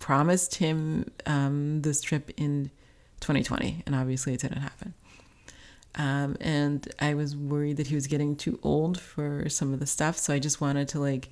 promised 0.00 0.56
him 0.56 1.10
um, 1.24 1.80
this 1.80 2.02
trip 2.02 2.30
in 2.36 2.70
2020, 3.20 3.84
and 3.86 3.94
obviously 3.94 4.34
it 4.34 4.40
didn't 4.40 4.60
happen. 4.60 4.92
Um, 5.96 6.36
and 6.40 6.88
I 7.00 7.14
was 7.14 7.36
worried 7.36 7.76
that 7.78 7.88
he 7.88 7.94
was 7.94 8.06
getting 8.06 8.36
too 8.36 8.58
old 8.62 9.00
for 9.00 9.48
some 9.48 9.72
of 9.72 9.80
the 9.80 9.86
stuff. 9.86 10.16
So 10.16 10.32
I 10.32 10.38
just 10.38 10.60
wanted 10.60 10.88
to 10.88 11.00
like 11.00 11.30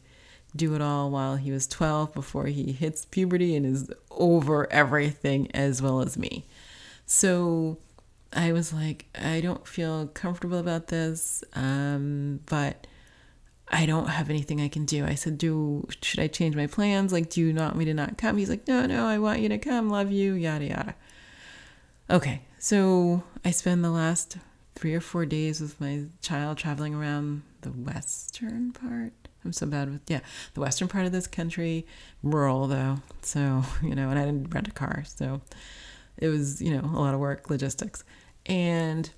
do 0.56 0.74
it 0.74 0.80
all 0.80 1.10
while 1.10 1.36
he 1.36 1.50
was 1.50 1.66
12 1.66 2.12
before 2.14 2.46
he 2.46 2.72
hits 2.72 3.04
puberty 3.04 3.54
and 3.54 3.66
is 3.66 3.90
over 4.10 4.70
everything 4.72 5.50
as 5.54 5.80
well 5.80 6.00
as 6.00 6.18
me. 6.18 6.46
So 7.06 7.78
I 8.32 8.52
was 8.52 8.72
like, 8.72 9.06
I 9.14 9.40
don't 9.40 9.66
feel 9.66 10.08
comfortable 10.08 10.58
about 10.58 10.88
this, 10.88 11.44
um, 11.54 12.40
but 12.46 12.86
I 13.70 13.86
don't 13.86 14.08
have 14.08 14.30
anything 14.30 14.60
I 14.60 14.68
can 14.68 14.84
do. 14.84 15.04
I 15.04 15.14
said, 15.14 15.38
Do 15.38 15.86
should 16.02 16.20
I 16.20 16.26
change 16.26 16.56
my 16.56 16.66
plans? 16.66 17.12
Like, 17.12 17.30
do 17.30 17.40
you 17.40 17.54
want 17.54 17.76
me 17.76 17.84
to 17.84 17.94
not 17.94 18.18
come? 18.18 18.36
He's 18.36 18.50
like, 18.50 18.66
No, 18.66 18.86
no, 18.86 19.06
I 19.06 19.18
want 19.18 19.40
you 19.40 19.48
to 19.50 19.58
come, 19.58 19.88
love 19.88 20.10
you, 20.10 20.34
yada 20.34 20.64
yada. 20.64 20.94
Okay, 22.10 22.42
so 22.58 23.22
I 23.44 23.50
spend 23.50 23.84
the 23.84 23.90
last 23.90 24.38
three 24.78 24.94
or 24.94 25.00
four 25.00 25.26
days 25.26 25.60
with 25.60 25.80
my 25.80 26.04
child 26.22 26.56
traveling 26.56 26.94
around 26.94 27.42
the 27.62 27.70
western 27.70 28.72
part. 28.72 29.12
I'm 29.44 29.52
so 29.52 29.66
bad 29.66 29.90
with 29.90 30.02
yeah, 30.08 30.20
the 30.54 30.60
western 30.60 30.86
part 30.86 31.04
of 31.04 31.12
this 31.12 31.26
country, 31.26 31.84
rural 32.22 32.68
though. 32.68 32.98
So 33.22 33.64
you 33.82 33.94
know, 33.94 34.08
and 34.10 34.18
I 34.18 34.24
didn't 34.24 34.54
rent 34.54 34.68
a 34.68 34.72
car, 34.72 35.02
so 35.06 35.40
it 36.16 36.28
was 36.28 36.62
you 36.62 36.70
know 36.70 36.84
a 36.84 37.00
lot 37.00 37.14
of 37.14 37.20
work, 37.20 37.50
logistics, 37.50 38.04
and 38.46 39.10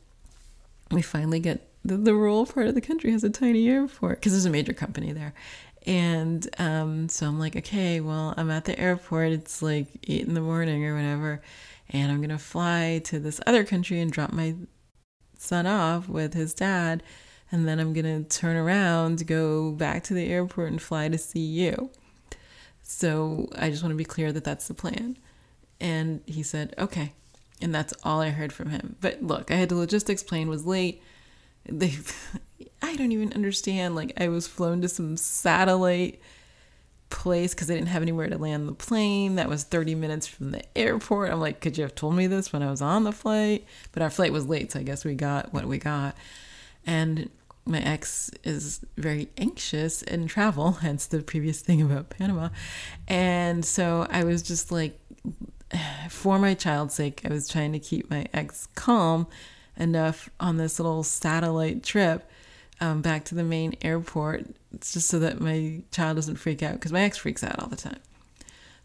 we 0.90 1.02
finally 1.02 1.40
get 1.40 1.68
the, 1.84 1.96
the 1.96 2.14
rural 2.14 2.46
part 2.46 2.66
of 2.66 2.74
the 2.74 2.80
country 2.80 3.12
has 3.12 3.22
a 3.22 3.30
tiny 3.30 3.68
airport 3.68 4.20
because 4.20 4.32
there's 4.32 4.46
a 4.46 4.50
major 4.50 4.72
company 4.72 5.12
there. 5.12 5.34
And 5.86 6.46
um, 6.58 7.08
so 7.08 7.26
I'm 7.26 7.38
like, 7.38 7.56
okay, 7.56 8.00
well, 8.00 8.34
I'm 8.36 8.50
at 8.50 8.66
the 8.66 8.78
airport. 8.78 9.32
It's 9.32 9.62
like 9.62 9.86
eight 10.06 10.26
in 10.26 10.34
the 10.34 10.42
morning 10.42 10.84
or 10.84 10.94
whatever. 10.94 11.40
And 11.88 12.12
I'm 12.12 12.18
going 12.18 12.30
to 12.30 12.38
fly 12.38 13.00
to 13.04 13.18
this 13.18 13.40
other 13.46 13.64
country 13.64 13.98
and 14.00 14.12
drop 14.12 14.32
my 14.32 14.54
son 15.40 15.66
off 15.66 16.08
with 16.08 16.34
his 16.34 16.54
dad, 16.54 17.02
and 17.50 17.66
then 17.66 17.80
I'm 17.80 17.92
gonna 17.92 18.22
turn 18.22 18.56
around, 18.56 19.26
go 19.26 19.72
back 19.72 20.04
to 20.04 20.14
the 20.14 20.28
airport, 20.28 20.70
and 20.70 20.80
fly 20.80 21.08
to 21.08 21.18
see 21.18 21.40
you. 21.40 21.90
So 22.82 23.48
I 23.56 23.70
just 23.70 23.82
want 23.82 23.92
to 23.92 23.96
be 23.96 24.04
clear 24.04 24.32
that 24.32 24.44
that's 24.44 24.68
the 24.68 24.74
plan. 24.74 25.16
And 25.80 26.22
he 26.26 26.42
said, 26.42 26.74
okay. 26.76 27.12
And 27.62 27.74
that's 27.74 27.94
all 28.02 28.20
I 28.20 28.30
heard 28.30 28.52
from 28.52 28.70
him. 28.70 28.96
But 29.00 29.22
look, 29.22 29.50
I 29.50 29.54
had 29.54 29.68
the 29.68 29.76
logistics 29.76 30.22
plane 30.22 30.48
was 30.48 30.66
late. 30.66 31.02
They, 31.64 31.94
I 32.82 32.96
don't 32.96 33.12
even 33.12 33.32
understand. 33.32 33.94
Like 33.94 34.12
I 34.20 34.28
was 34.28 34.48
flown 34.48 34.82
to 34.82 34.88
some 34.88 35.16
satellite 35.16 36.20
place 37.10 37.52
because 37.54 37.70
I 37.70 37.74
didn't 37.74 37.88
have 37.88 38.02
anywhere 38.02 38.28
to 38.28 38.38
land 38.38 38.68
the 38.68 38.72
plane. 38.72 39.34
That 39.34 39.48
was 39.48 39.64
30 39.64 39.94
minutes 39.94 40.26
from 40.26 40.52
the 40.52 40.62
airport. 40.78 41.30
I'm 41.30 41.40
like, 41.40 41.60
could 41.60 41.76
you 41.76 41.82
have 41.82 41.94
told 41.94 42.14
me 42.14 42.26
this 42.26 42.52
when 42.52 42.62
I 42.62 42.70
was 42.70 42.80
on 42.80 43.04
the 43.04 43.12
flight? 43.12 43.66
But 43.92 44.02
our 44.02 44.10
flight 44.10 44.32
was 44.32 44.46
late, 44.46 44.72
so 44.72 44.80
I 44.80 44.82
guess 44.82 45.04
we 45.04 45.14
got 45.14 45.52
what 45.52 45.66
we 45.66 45.78
got. 45.78 46.16
And 46.86 47.28
my 47.66 47.80
ex 47.80 48.30
is 48.42 48.84
very 48.96 49.28
anxious 49.36 50.02
in 50.02 50.26
travel, 50.26 50.72
hence 50.80 51.06
the 51.06 51.20
previous 51.22 51.60
thing 51.60 51.82
about 51.82 52.10
Panama. 52.10 52.48
And 53.06 53.64
so 53.64 54.06
I 54.10 54.24
was 54.24 54.42
just 54.42 54.72
like, 54.72 54.98
for 56.08 56.38
my 56.38 56.54
child's 56.54 56.94
sake, 56.94 57.22
I 57.24 57.28
was 57.28 57.48
trying 57.48 57.72
to 57.72 57.78
keep 57.78 58.10
my 58.10 58.26
ex 58.32 58.66
calm 58.74 59.26
enough 59.76 60.30
on 60.38 60.56
this 60.56 60.78
little 60.78 61.02
satellite 61.02 61.82
trip 61.82 62.28
um, 62.80 63.02
back 63.02 63.24
to 63.26 63.34
the 63.34 63.44
main 63.44 63.74
airport 63.82 64.46
it's 64.72 64.92
just 64.92 65.08
so 65.08 65.18
that 65.18 65.40
my 65.40 65.82
child 65.90 66.16
doesn't 66.16 66.36
freak 66.36 66.62
out 66.62 66.74
because 66.74 66.92
my 66.92 67.02
ex 67.02 67.18
freaks 67.18 67.42
out 67.42 67.58
all 67.60 67.68
the 67.68 67.76
time. 67.76 67.98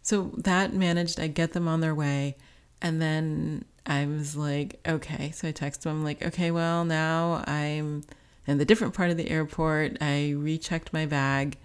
So 0.02 0.32
that 0.36 0.72
managed, 0.72 1.18
I 1.18 1.26
get 1.26 1.52
them 1.52 1.66
on 1.66 1.80
their 1.80 1.94
way. 1.94 2.36
And 2.80 3.00
then 3.00 3.64
I 3.86 4.06
was 4.06 4.36
like, 4.36 4.80
okay. 4.86 5.30
So 5.32 5.48
I 5.48 5.52
text 5.52 5.82
them, 5.82 5.98
I'm 5.98 6.04
like, 6.04 6.24
okay, 6.24 6.50
well, 6.50 6.84
now 6.84 7.44
I'm 7.46 8.04
in 8.46 8.58
the 8.58 8.64
different 8.64 8.94
part 8.94 9.10
of 9.10 9.16
the 9.16 9.30
airport. 9.30 9.96
I 10.00 10.30
rechecked 10.36 10.92
my 10.92 11.06
bag 11.06 11.56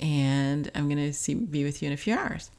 and 0.00 0.70
I'm 0.74 0.88
going 0.88 0.98
to 0.98 1.12
see 1.12 1.34
be 1.34 1.64
with 1.64 1.82
you 1.82 1.86
in 1.86 1.92
a 1.92 1.96
few 1.96 2.14
hours. 2.14 2.50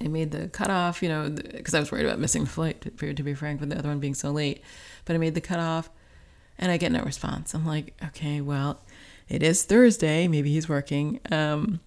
I 0.00 0.08
made 0.08 0.30
the 0.30 0.48
cutoff, 0.48 1.02
you 1.02 1.08
know, 1.08 1.30
because 1.30 1.74
I 1.74 1.80
was 1.80 1.90
worried 1.90 2.06
about 2.06 2.18
missing 2.18 2.44
the 2.44 2.50
flight, 2.50 2.80
to, 2.98 3.14
to 3.14 3.22
be 3.22 3.34
frank, 3.34 3.60
with 3.60 3.70
the 3.70 3.78
other 3.78 3.88
one 3.88 3.98
being 3.98 4.14
so 4.14 4.30
late. 4.30 4.60
But 5.04 5.14
I 5.14 5.18
made 5.18 5.34
the 5.34 5.40
cutoff 5.40 5.88
and 6.58 6.70
I 6.70 6.76
get 6.76 6.92
no 6.92 7.02
response. 7.02 7.54
I'm 7.54 7.66
like, 7.66 7.94
okay, 8.06 8.40
well, 8.40 8.80
it 9.28 9.42
is 9.42 9.64
Thursday. 9.64 10.28
Maybe 10.28 10.52
he's 10.52 10.68
working. 10.68 11.20
Um, 11.30 11.80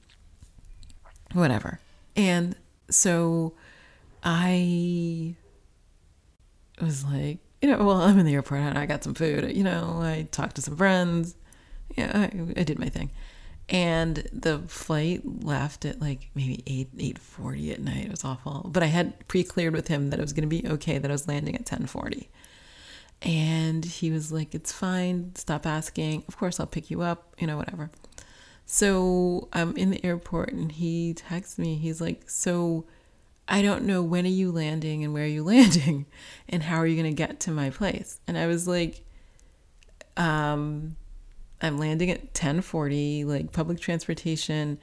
whatever. 1.33 1.79
And 2.15 2.55
so 2.89 3.53
I 4.23 5.35
was 6.81 7.03
like, 7.05 7.39
you 7.61 7.69
know, 7.69 7.83
well, 7.83 8.01
I'm 8.01 8.17
in 8.19 8.25
the 8.25 8.33
airport 8.33 8.61
and 8.61 8.77
I 8.77 8.85
got 8.85 9.03
some 9.03 9.13
food. 9.13 9.55
You 9.55 9.63
know, 9.63 9.99
I 10.01 10.27
talked 10.31 10.55
to 10.55 10.61
some 10.61 10.77
friends. 10.77 11.35
Yeah, 11.95 12.11
I, 12.13 12.59
I 12.59 12.63
did 12.63 12.79
my 12.79 12.89
thing. 12.89 13.11
And 13.67 14.27
the 14.33 14.59
flight 14.67 15.43
left 15.43 15.85
at 15.85 16.01
like 16.01 16.29
maybe 16.33 16.63
8 16.65 16.97
8:40 16.97 17.73
at 17.73 17.81
night. 17.81 18.05
It 18.05 18.11
was 18.11 18.25
awful. 18.25 18.67
But 18.71 18.81
I 18.81 18.87
had 18.87 19.27
pre-cleared 19.27 19.75
with 19.75 19.89
him 19.89 20.09
that 20.09 20.19
it 20.19 20.21
was 20.21 20.33
going 20.33 20.49
to 20.49 20.61
be 20.61 20.67
okay 20.67 20.97
that 20.97 21.11
I 21.11 21.13
was 21.13 21.27
landing 21.27 21.55
at 21.55 21.65
10:40. 21.65 22.27
And 23.21 23.83
he 23.83 24.11
was 24.11 24.31
like, 24.31 24.55
It's 24.55 24.71
fine. 24.71 25.35
Stop 25.35 25.65
asking. 25.65 26.23
Of 26.27 26.37
course, 26.37 26.59
I'll 26.59 26.67
pick 26.67 26.89
you 26.89 27.01
up, 27.01 27.35
you 27.37 27.47
know, 27.47 27.57
whatever. 27.57 27.91
So 28.65 29.49
I'm 29.51 29.75
in 29.75 29.89
the 29.89 30.05
airport 30.05 30.53
and 30.53 30.71
he 30.71 31.13
texts 31.13 31.57
me. 31.57 31.75
He's 31.75 31.99
like, 31.99 32.29
So 32.29 32.85
I 33.47 33.61
don't 33.61 33.83
know 33.83 34.03
when 34.03 34.25
are 34.25 34.29
you 34.29 34.51
landing 34.51 35.03
and 35.03 35.13
where 35.13 35.23
are 35.23 35.27
you 35.27 35.43
landing 35.55 36.05
and 36.47 36.63
how 36.63 36.77
are 36.77 36.87
you 36.87 36.95
going 36.95 37.13
to 37.13 37.17
get 37.17 37.39
to 37.41 37.51
my 37.51 37.71
place? 37.71 38.19
And 38.27 38.37
I 38.37 38.47
was 38.47 38.67
like, 38.67 39.03
um, 40.15 40.95
I'm 41.61 41.77
landing 41.77 42.11
at 42.11 42.19
1040. 42.19 43.25
Like 43.25 43.51
public 43.51 43.79
transportation 43.79 44.79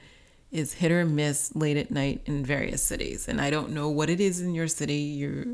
is 0.51 0.73
hit 0.73 0.91
or 0.91 1.05
miss 1.05 1.55
late 1.55 1.77
at 1.77 1.91
night 1.91 2.21
in 2.25 2.45
various 2.45 2.81
cities. 2.81 3.27
And 3.27 3.41
I 3.41 3.49
don't 3.49 3.71
know 3.71 3.89
what 3.89 4.09
it 4.09 4.19
is 4.19 4.41
in 4.41 4.53
your 4.53 4.67
city. 4.67 4.95
You're 4.95 5.45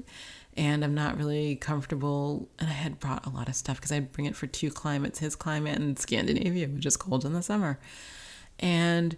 and 0.55 0.83
I'm 0.83 0.93
not 0.93 1.17
really 1.17 1.55
comfortable. 1.55 2.49
And 2.59 2.69
I 2.69 2.73
had 2.73 2.99
brought 2.99 3.25
a 3.25 3.29
lot 3.29 3.47
of 3.47 3.55
stuff 3.55 3.77
because 3.77 3.91
I'd 3.91 4.11
bring 4.11 4.25
it 4.25 4.35
for 4.35 4.47
two 4.47 4.69
climates 4.69 5.19
his 5.19 5.35
climate 5.35 5.77
and 5.77 5.97
Scandinavia, 5.97 6.67
which 6.67 6.85
is 6.85 6.97
cold 6.97 7.25
in 7.25 7.33
the 7.33 7.41
summer. 7.41 7.79
And 8.59 9.17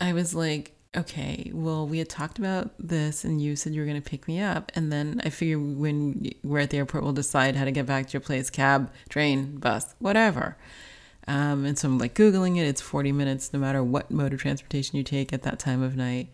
I 0.00 0.12
was 0.12 0.34
like, 0.34 0.72
okay, 0.96 1.50
well, 1.52 1.86
we 1.86 1.98
had 1.98 2.08
talked 2.08 2.38
about 2.38 2.70
this 2.78 3.24
and 3.24 3.40
you 3.40 3.54
said 3.54 3.74
you 3.74 3.80
were 3.80 3.86
going 3.86 4.00
to 4.00 4.10
pick 4.10 4.26
me 4.26 4.40
up. 4.40 4.72
And 4.74 4.90
then 4.92 5.20
I 5.24 5.30
figured 5.30 5.76
when 5.76 6.30
we're 6.42 6.60
at 6.60 6.70
the 6.70 6.78
airport, 6.78 7.04
we'll 7.04 7.12
decide 7.12 7.56
how 7.56 7.64
to 7.64 7.72
get 7.72 7.86
back 7.86 8.06
to 8.06 8.12
your 8.14 8.20
place 8.20 8.48
cab, 8.48 8.90
train, 9.08 9.56
bus, 9.56 9.94
whatever. 9.98 10.56
Um, 11.28 11.64
and 11.64 11.78
so 11.78 11.88
I'm 11.88 11.98
like 11.98 12.14
Googling 12.14 12.56
it. 12.56 12.66
It's 12.66 12.80
40 12.80 13.12
minutes 13.12 13.52
no 13.52 13.58
matter 13.58 13.82
what 13.82 14.10
mode 14.10 14.32
of 14.32 14.40
transportation 14.40 14.96
you 14.96 15.02
take 15.02 15.32
at 15.32 15.42
that 15.42 15.58
time 15.58 15.82
of 15.82 15.96
night 15.96 16.28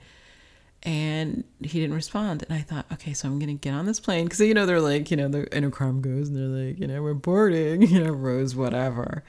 and 0.83 1.45
he 1.61 1.81
didn't 1.81 1.95
respond. 1.95 2.45
And 2.49 2.59
I 2.59 2.63
thought, 2.63 2.87
okay, 2.93 3.13
so 3.13 3.29
I'm 3.29 3.39
gonna 3.39 3.55
get 3.55 3.73
on 3.73 3.87
this 3.87 4.01
plane 4.01 4.25
because 4.25 4.41
you 4.41 4.55
know 4.55 4.67
they're 4.67 4.81
like, 4.81 5.11
you 5.11 5.17
know, 5.17 5.29
the 5.29 5.55
intercom 5.55 6.01
goes 6.01 6.29
and 6.29 6.37
they're 6.37 6.67
like, 6.67 6.79
you 6.79 6.87
know, 6.87 7.03
we're 7.03 7.15
boarding, 7.15 7.83
you 7.89 8.03
know, 8.03 8.11
rows, 8.11 8.55
whatever. 8.55 9.23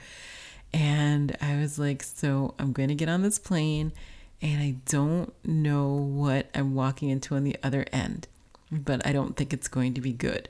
And 0.73 1.37
I 1.39 1.57
was 1.57 1.77
like, 1.77 2.01
so 2.01 2.55
I'm 2.57 2.73
to 2.73 2.95
get 2.95 3.07
on 3.07 3.21
this 3.21 3.37
plane, 3.37 3.93
and 4.41 4.61
I 4.61 4.75
don't 4.87 5.31
know 5.45 5.89
what 5.93 6.47
I'm 6.55 6.73
walking 6.73 7.09
into 7.09 7.35
on 7.35 7.43
the 7.43 7.55
other 7.61 7.85
end, 7.91 8.27
but 8.71 9.05
I 9.05 9.13
don't 9.13 9.37
think 9.37 9.53
it's 9.53 9.67
going 9.67 9.93
to 9.93 10.01
be 10.01 10.11
good. 10.11 10.49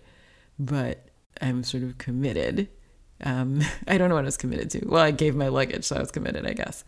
But 0.57 1.09
I'm 1.41 1.63
sort 1.63 1.83
of 1.83 1.97
committed. 1.97 2.69
Um, 3.21 3.61
I 3.87 3.97
don't 3.97 4.07
know 4.07 4.15
what 4.15 4.23
I 4.23 4.25
was 4.25 4.37
committed 4.37 4.69
to. 4.71 4.87
Well, 4.87 5.03
I 5.03 5.11
gave 5.11 5.35
my 5.35 5.49
luggage, 5.49 5.83
so 5.83 5.97
I 5.97 5.99
was 5.99 6.11
committed, 6.11 6.47
I 6.47 6.53
guess. 6.53 6.85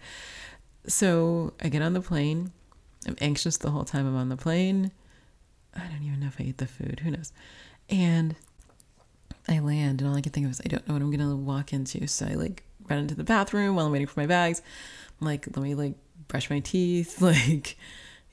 So 0.87 1.53
I 1.61 1.67
get 1.67 1.81
on 1.81 1.93
the 1.93 2.01
plane 2.01 2.53
I'm 3.07 3.15
anxious 3.21 3.57
the 3.57 3.71
whole 3.71 3.83
time 3.83 4.07
I'm 4.07 4.15
on 4.15 4.29
the 4.29 4.37
plane. 4.37 4.91
I 5.75 5.81
don't 5.87 6.03
even 6.03 6.19
know 6.19 6.27
if 6.27 6.39
I 6.39 6.43
eat 6.43 6.57
the 6.57 6.67
food. 6.67 7.01
Who 7.03 7.11
knows? 7.11 7.31
And 7.89 8.35
I 9.47 9.59
land, 9.59 10.01
and 10.01 10.09
all 10.09 10.15
I 10.15 10.21
can 10.21 10.31
think 10.31 10.45
of 10.45 10.51
is 10.51 10.61
I 10.65 10.69
don't 10.69 10.87
know 10.87 10.93
what 10.93 11.01
I'm 11.03 11.11
gonna 11.11 11.35
walk 11.35 11.73
into. 11.73 12.07
So 12.07 12.25
I 12.25 12.33
like 12.33 12.63
run 12.89 12.99
into 12.99 13.15
the 13.15 13.23
bathroom 13.23 13.75
while 13.75 13.85
I'm 13.85 13.91
waiting 13.91 14.07
for 14.07 14.19
my 14.19 14.25
bags. 14.25 14.61
I'm 15.19 15.27
like, 15.27 15.45
let 15.47 15.63
me 15.63 15.75
like 15.75 15.95
brush 16.27 16.49
my 16.49 16.59
teeth, 16.59 17.21
like, 17.21 17.77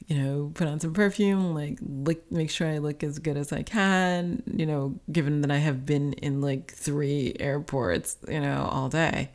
you 0.07 0.17
know, 0.17 0.51
put 0.55 0.69
on 0.69 0.81
some 0.81 0.95
perfume, 0.95 1.55
like, 1.55 1.79
like 1.83 2.31
make 2.31 2.51
sure 2.51 2.69
I 2.69 2.79
look 2.79 3.03
as 3.03 3.19
good 3.19 3.37
as 3.37 3.53
I 3.53 3.63
can. 3.63 4.43
You 4.47 4.67
know, 4.67 5.01
given 5.11 5.43
that 5.43 5.51
I 5.51 5.59
have 5.59 5.85
been 5.85 6.15
in 6.15 6.41
like 6.41 6.73
three 6.73 7.35
airports, 7.39 8.17
you 8.29 8.41
know, 8.41 8.69
all 8.71 8.89
day 8.89 9.31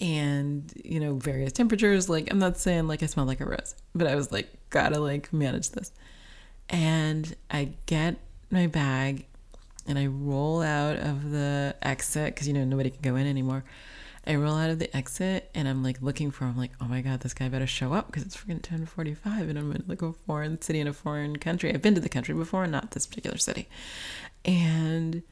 and 0.00 0.72
you 0.84 0.98
know 0.98 1.14
various 1.14 1.52
temperatures. 1.52 2.08
Like 2.08 2.28
i'm 2.30 2.38
not 2.38 2.58
saying 2.58 2.88
like 2.88 3.02
i 3.02 3.06
smell 3.06 3.26
like 3.26 3.40
a 3.40 3.46
rose 3.46 3.74
but 3.94 4.06
i 4.06 4.14
was 4.14 4.32
like 4.32 4.48
gotta 4.70 4.98
like 4.98 5.32
manage 5.32 5.70
this. 5.70 5.92
And 6.68 7.34
i 7.50 7.70
get 7.86 8.16
my 8.50 8.66
bag 8.66 9.26
and 9.86 9.98
i 9.98 10.06
roll 10.06 10.62
out 10.62 10.96
of 10.96 11.30
the 11.30 11.76
exit 11.82 12.34
because 12.34 12.48
you 12.48 12.54
know 12.54 12.64
nobody 12.64 12.90
can 12.90 13.02
go 13.02 13.16
in 13.16 13.26
anymore. 13.26 13.64
I 14.26 14.36
roll 14.36 14.56
out 14.56 14.70
of 14.70 14.78
the 14.78 14.94
exit 14.96 15.50
and 15.54 15.68
i'm 15.68 15.82
like 15.82 16.00
looking 16.00 16.30
for 16.30 16.46
i'm 16.46 16.56
like 16.56 16.72
oh 16.80 16.86
my 16.86 17.02
god 17.02 17.20
this 17.20 17.34
guy 17.34 17.48
better 17.50 17.66
show 17.66 17.92
up 17.92 18.06
because 18.06 18.22
it's 18.22 18.34
freaking 18.36 18.54
1045 18.54 19.50
and 19.50 19.58
i'm 19.58 19.70
in 19.70 19.84
like 19.86 20.00
a 20.00 20.12
foreign 20.12 20.60
city 20.62 20.80
in 20.80 20.88
a 20.88 20.92
foreign 20.94 21.36
country. 21.36 21.72
I've 21.72 21.82
been 21.82 21.94
to 21.94 22.00
the 22.00 22.08
country 22.08 22.34
before 22.34 22.66
not 22.66 22.92
this 22.92 23.06
particular 23.06 23.36
city. 23.36 23.68
And 24.44 25.22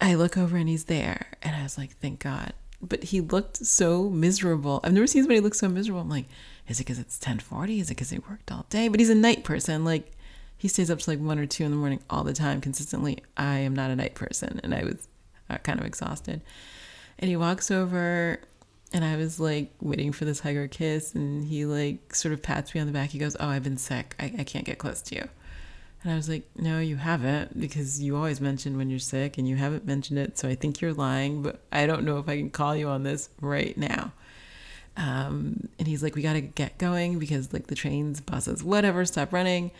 i 0.00 0.14
look 0.14 0.38
over 0.38 0.56
and 0.56 0.68
he's 0.68 0.84
there. 0.84 1.26
And 1.42 1.56
i 1.56 1.62
was 1.64 1.76
like 1.76 1.96
thank 1.98 2.20
god 2.20 2.52
but 2.88 3.04
he 3.04 3.20
looked 3.20 3.58
so 3.58 4.10
miserable. 4.10 4.80
I've 4.82 4.92
never 4.92 5.06
seen 5.06 5.22
somebody 5.22 5.40
look 5.40 5.54
so 5.54 5.68
miserable. 5.68 6.00
I'm 6.00 6.08
like, 6.08 6.26
is 6.68 6.80
it 6.80 6.84
because 6.84 6.98
it's 6.98 7.16
1040? 7.18 7.80
Is 7.80 7.90
it 7.90 7.94
because 7.94 8.10
he 8.10 8.18
worked 8.18 8.50
all 8.50 8.66
day? 8.70 8.88
But 8.88 9.00
he's 9.00 9.10
a 9.10 9.14
night 9.14 9.44
person. 9.44 9.84
Like 9.84 10.12
he 10.56 10.68
stays 10.68 10.90
up 10.90 10.98
to 11.00 11.10
like 11.10 11.18
one 11.18 11.38
or 11.38 11.46
two 11.46 11.64
in 11.64 11.70
the 11.70 11.76
morning 11.76 12.00
all 12.08 12.24
the 12.24 12.32
time 12.32 12.60
consistently. 12.60 13.18
I 13.36 13.58
am 13.58 13.74
not 13.74 13.90
a 13.90 13.96
night 13.96 14.14
person, 14.14 14.60
and 14.62 14.74
I 14.74 14.84
was 14.84 15.08
uh, 15.50 15.58
kind 15.58 15.78
of 15.78 15.86
exhausted. 15.86 16.40
And 17.18 17.28
he 17.28 17.36
walks 17.36 17.70
over, 17.70 18.40
and 18.92 19.04
I 19.04 19.16
was 19.16 19.38
like 19.38 19.72
waiting 19.80 20.12
for 20.12 20.24
this 20.24 20.40
hug 20.40 20.56
or 20.56 20.68
kiss, 20.68 21.14
and 21.14 21.44
he 21.44 21.66
like 21.66 22.14
sort 22.14 22.32
of 22.32 22.42
pats 22.42 22.74
me 22.74 22.80
on 22.80 22.86
the 22.86 22.92
back. 22.92 23.10
He 23.10 23.18
goes, 23.18 23.36
"Oh, 23.38 23.48
I've 23.48 23.64
been 23.64 23.76
sick. 23.76 24.14
I, 24.18 24.32
I 24.38 24.44
can't 24.44 24.64
get 24.64 24.78
close 24.78 25.02
to 25.02 25.16
you." 25.16 25.28
And 26.04 26.12
I 26.12 26.16
was 26.16 26.28
like, 26.28 26.44
no, 26.54 26.80
you 26.80 26.96
haven't, 26.96 27.58
because 27.58 28.02
you 28.02 28.14
always 28.14 28.38
mention 28.38 28.76
when 28.76 28.90
you're 28.90 28.98
sick 28.98 29.38
and 29.38 29.48
you 29.48 29.56
haven't 29.56 29.86
mentioned 29.86 30.18
it. 30.18 30.38
So 30.38 30.46
I 30.46 30.54
think 30.54 30.82
you're 30.82 30.92
lying, 30.92 31.42
but 31.42 31.60
I 31.72 31.86
don't 31.86 32.04
know 32.04 32.18
if 32.18 32.28
I 32.28 32.36
can 32.36 32.50
call 32.50 32.76
you 32.76 32.88
on 32.88 33.04
this 33.04 33.30
right 33.40 33.74
now. 33.78 34.12
Um, 34.98 35.68
and 35.78 35.88
he's 35.88 36.02
like, 36.02 36.14
we 36.14 36.20
got 36.20 36.34
to 36.34 36.42
get 36.42 36.76
going 36.76 37.18
because 37.18 37.54
like 37.54 37.68
the 37.68 37.74
trains, 37.74 38.20
buses, 38.20 38.62
whatever, 38.62 39.06
stop 39.06 39.32
running. 39.32 39.70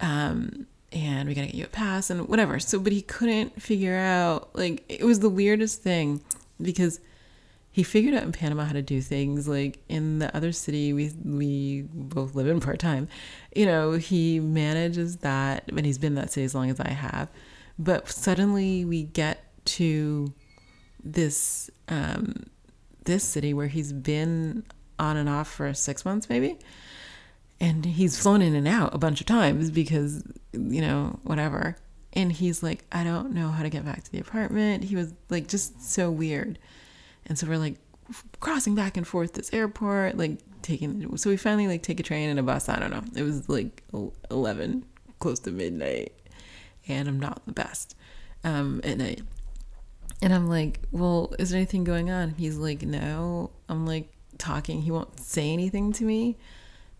Um, 0.00 0.66
and 0.92 1.28
we 1.28 1.34
got 1.34 1.40
to 1.40 1.46
get 1.46 1.56
you 1.56 1.64
a 1.64 1.68
pass 1.68 2.10
and 2.10 2.28
whatever. 2.28 2.60
So, 2.60 2.78
but 2.78 2.92
he 2.92 3.00
couldn't 3.00 3.60
figure 3.60 3.96
out, 3.96 4.54
like, 4.54 4.84
it 4.88 5.02
was 5.02 5.20
the 5.20 5.30
weirdest 5.30 5.82
thing 5.82 6.20
because 6.60 7.00
he 7.74 7.82
figured 7.82 8.14
out 8.14 8.22
in 8.22 8.30
Panama 8.30 8.66
how 8.66 8.72
to 8.72 8.82
do 8.82 9.00
things 9.00 9.48
like 9.48 9.80
in 9.88 10.20
the 10.20 10.34
other 10.34 10.52
city 10.52 10.92
we 10.92 11.10
we 11.24 11.82
both 11.92 12.36
live 12.36 12.46
in 12.46 12.60
part 12.60 12.78
time. 12.78 13.08
You 13.52 13.66
know, 13.66 13.94
he 13.94 14.38
manages 14.38 15.16
that 15.16 15.64
and 15.66 15.84
he's 15.84 15.98
been 15.98 16.12
in 16.12 16.14
that 16.14 16.30
city 16.30 16.44
as 16.44 16.54
long 16.54 16.70
as 16.70 16.78
I 16.78 16.90
have. 16.90 17.28
But 17.76 18.08
suddenly 18.08 18.84
we 18.84 19.02
get 19.02 19.42
to 19.64 20.32
this 21.02 21.68
um, 21.88 22.44
this 23.06 23.24
city 23.24 23.52
where 23.52 23.66
he's 23.66 23.92
been 23.92 24.62
on 25.00 25.16
and 25.16 25.28
off 25.28 25.50
for 25.50 25.74
six 25.74 26.04
months 26.04 26.28
maybe. 26.28 26.56
And 27.58 27.84
he's 27.84 28.16
flown 28.16 28.40
in 28.40 28.54
and 28.54 28.68
out 28.68 28.94
a 28.94 28.98
bunch 28.98 29.20
of 29.20 29.26
times 29.26 29.72
because, 29.72 30.22
you 30.52 30.80
know, 30.80 31.18
whatever. 31.24 31.76
And 32.12 32.30
he's 32.30 32.62
like, 32.62 32.84
I 32.92 33.02
don't 33.02 33.32
know 33.32 33.48
how 33.48 33.64
to 33.64 33.68
get 33.68 33.84
back 33.84 34.04
to 34.04 34.12
the 34.12 34.20
apartment. 34.20 34.84
He 34.84 34.94
was 34.94 35.12
like 35.28 35.48
just 35.48 35.82
so 35.82 36.08
weird. 36.08 36.60
And 37.26 37.38
so 37.38 37.46
we're 37.46 37.58
like 37.58 37.76
crossing 38.40 38.74
back 38.74 38.96
and 38.96 39.06
forth 39.06 39.32
this 39.32 39.52
airport, 39.52 40.16
like 40.16 40.38
taking. 40.62 41.16
So 41.16 41.30
we 41.30 41.36
finally 41.36 41.66
like 41.66 41.82
take 41.82 42.00
a 42.00 42.02
train 42.02 42.28
and 42.28 42.38
a 42.38 42.42
bus. 42.42 42.68
I 42.68 42.78
don't 42.78 42.90
know. 42.90 43.02
It 43.16 43.22
was 43.22 43.48
like 43.48 43.82
eleven, 44.30 44.84
close 45.18 45.38
to 45.40 45.50
midnight, 45.50 46.12
and 46.88 47.08
I'm 47.08 47.20
not 47.20 47.44
the 47.46 47.52
best 47.52 47.96
um, 48.42 48.80
at 48.84 48.98
night. 48.98 49.22
And 50.22 50.32
I'm 50.32 50.48
like, 50.48 50.80
well, 50.90 51.34
is 51.38 51.50
there 51.50 51.58
anything 51.58 51.84
going 51.84 52.10
on? 52.10 52.30
He's 52.30 52.56
like, 52.56 52.82
no. 52.82 53.50
I'm 53.68 53.86
like 53.86 54.10
talking. 54.38 54.82
He 54.82 54.90
won't 54.90 55.20
say 55.20 55.50
anything 55.50 55.92
to 55.94 56.04
me. 56.04 56.36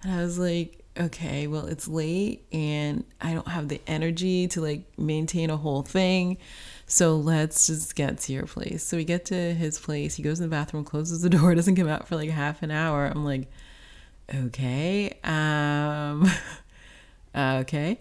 And 0.03 0.13
I 0.13 0.23
was 0.23 0.39
like, 0.39 0.85
okay, 0.99 1.47
well, 1.47 1.67
it's 1.67 1.89
late 1.89 2.45
and 2.53 3.05
I 3.21 3.33
don't 3.33 3.49
have 3.49 3.69
the 3.69 3.81
energy 3.87 4.47
to 4.49 4.61
like 4.61 4.83
maintain 4.99 5.51
a 5.51 5.57
whole 5.57 5.83
thing. 5.83 6.39
So 6.87 7.17
let's 7.17 7.67
just 7.67 7.95
get 7.95 8.19
to 8.21 8.33
your 8.33 8.47
place. 8.47 8.85
So 8.85 8.97
we 8.97 9.05
get 9.05 9.25
to 9.27 9.55
his 9.55 9.79
place. 9.79 10.17
He 10.17 10.23
goes 10.23 10.39
in 10.39 10.45
the 10.45 10.55
bathroom, 10.55 10.85
closes 10.85 11.23
the 11.23 11.31
door, 11.31 11.55
doesn't 11.57 11.77
come 11.77 11.89
out 11.89 12.07
for 12.07 12.17
like 12.17 12.31
half 12.31 12.63
an 12.63 12.71
hour. 12.71 13.07
I'm 13.07 13.25
like, 13.25 13.51
okay, 14.35 15.19
um, 15.25 16.31
okay. 17.37 17.99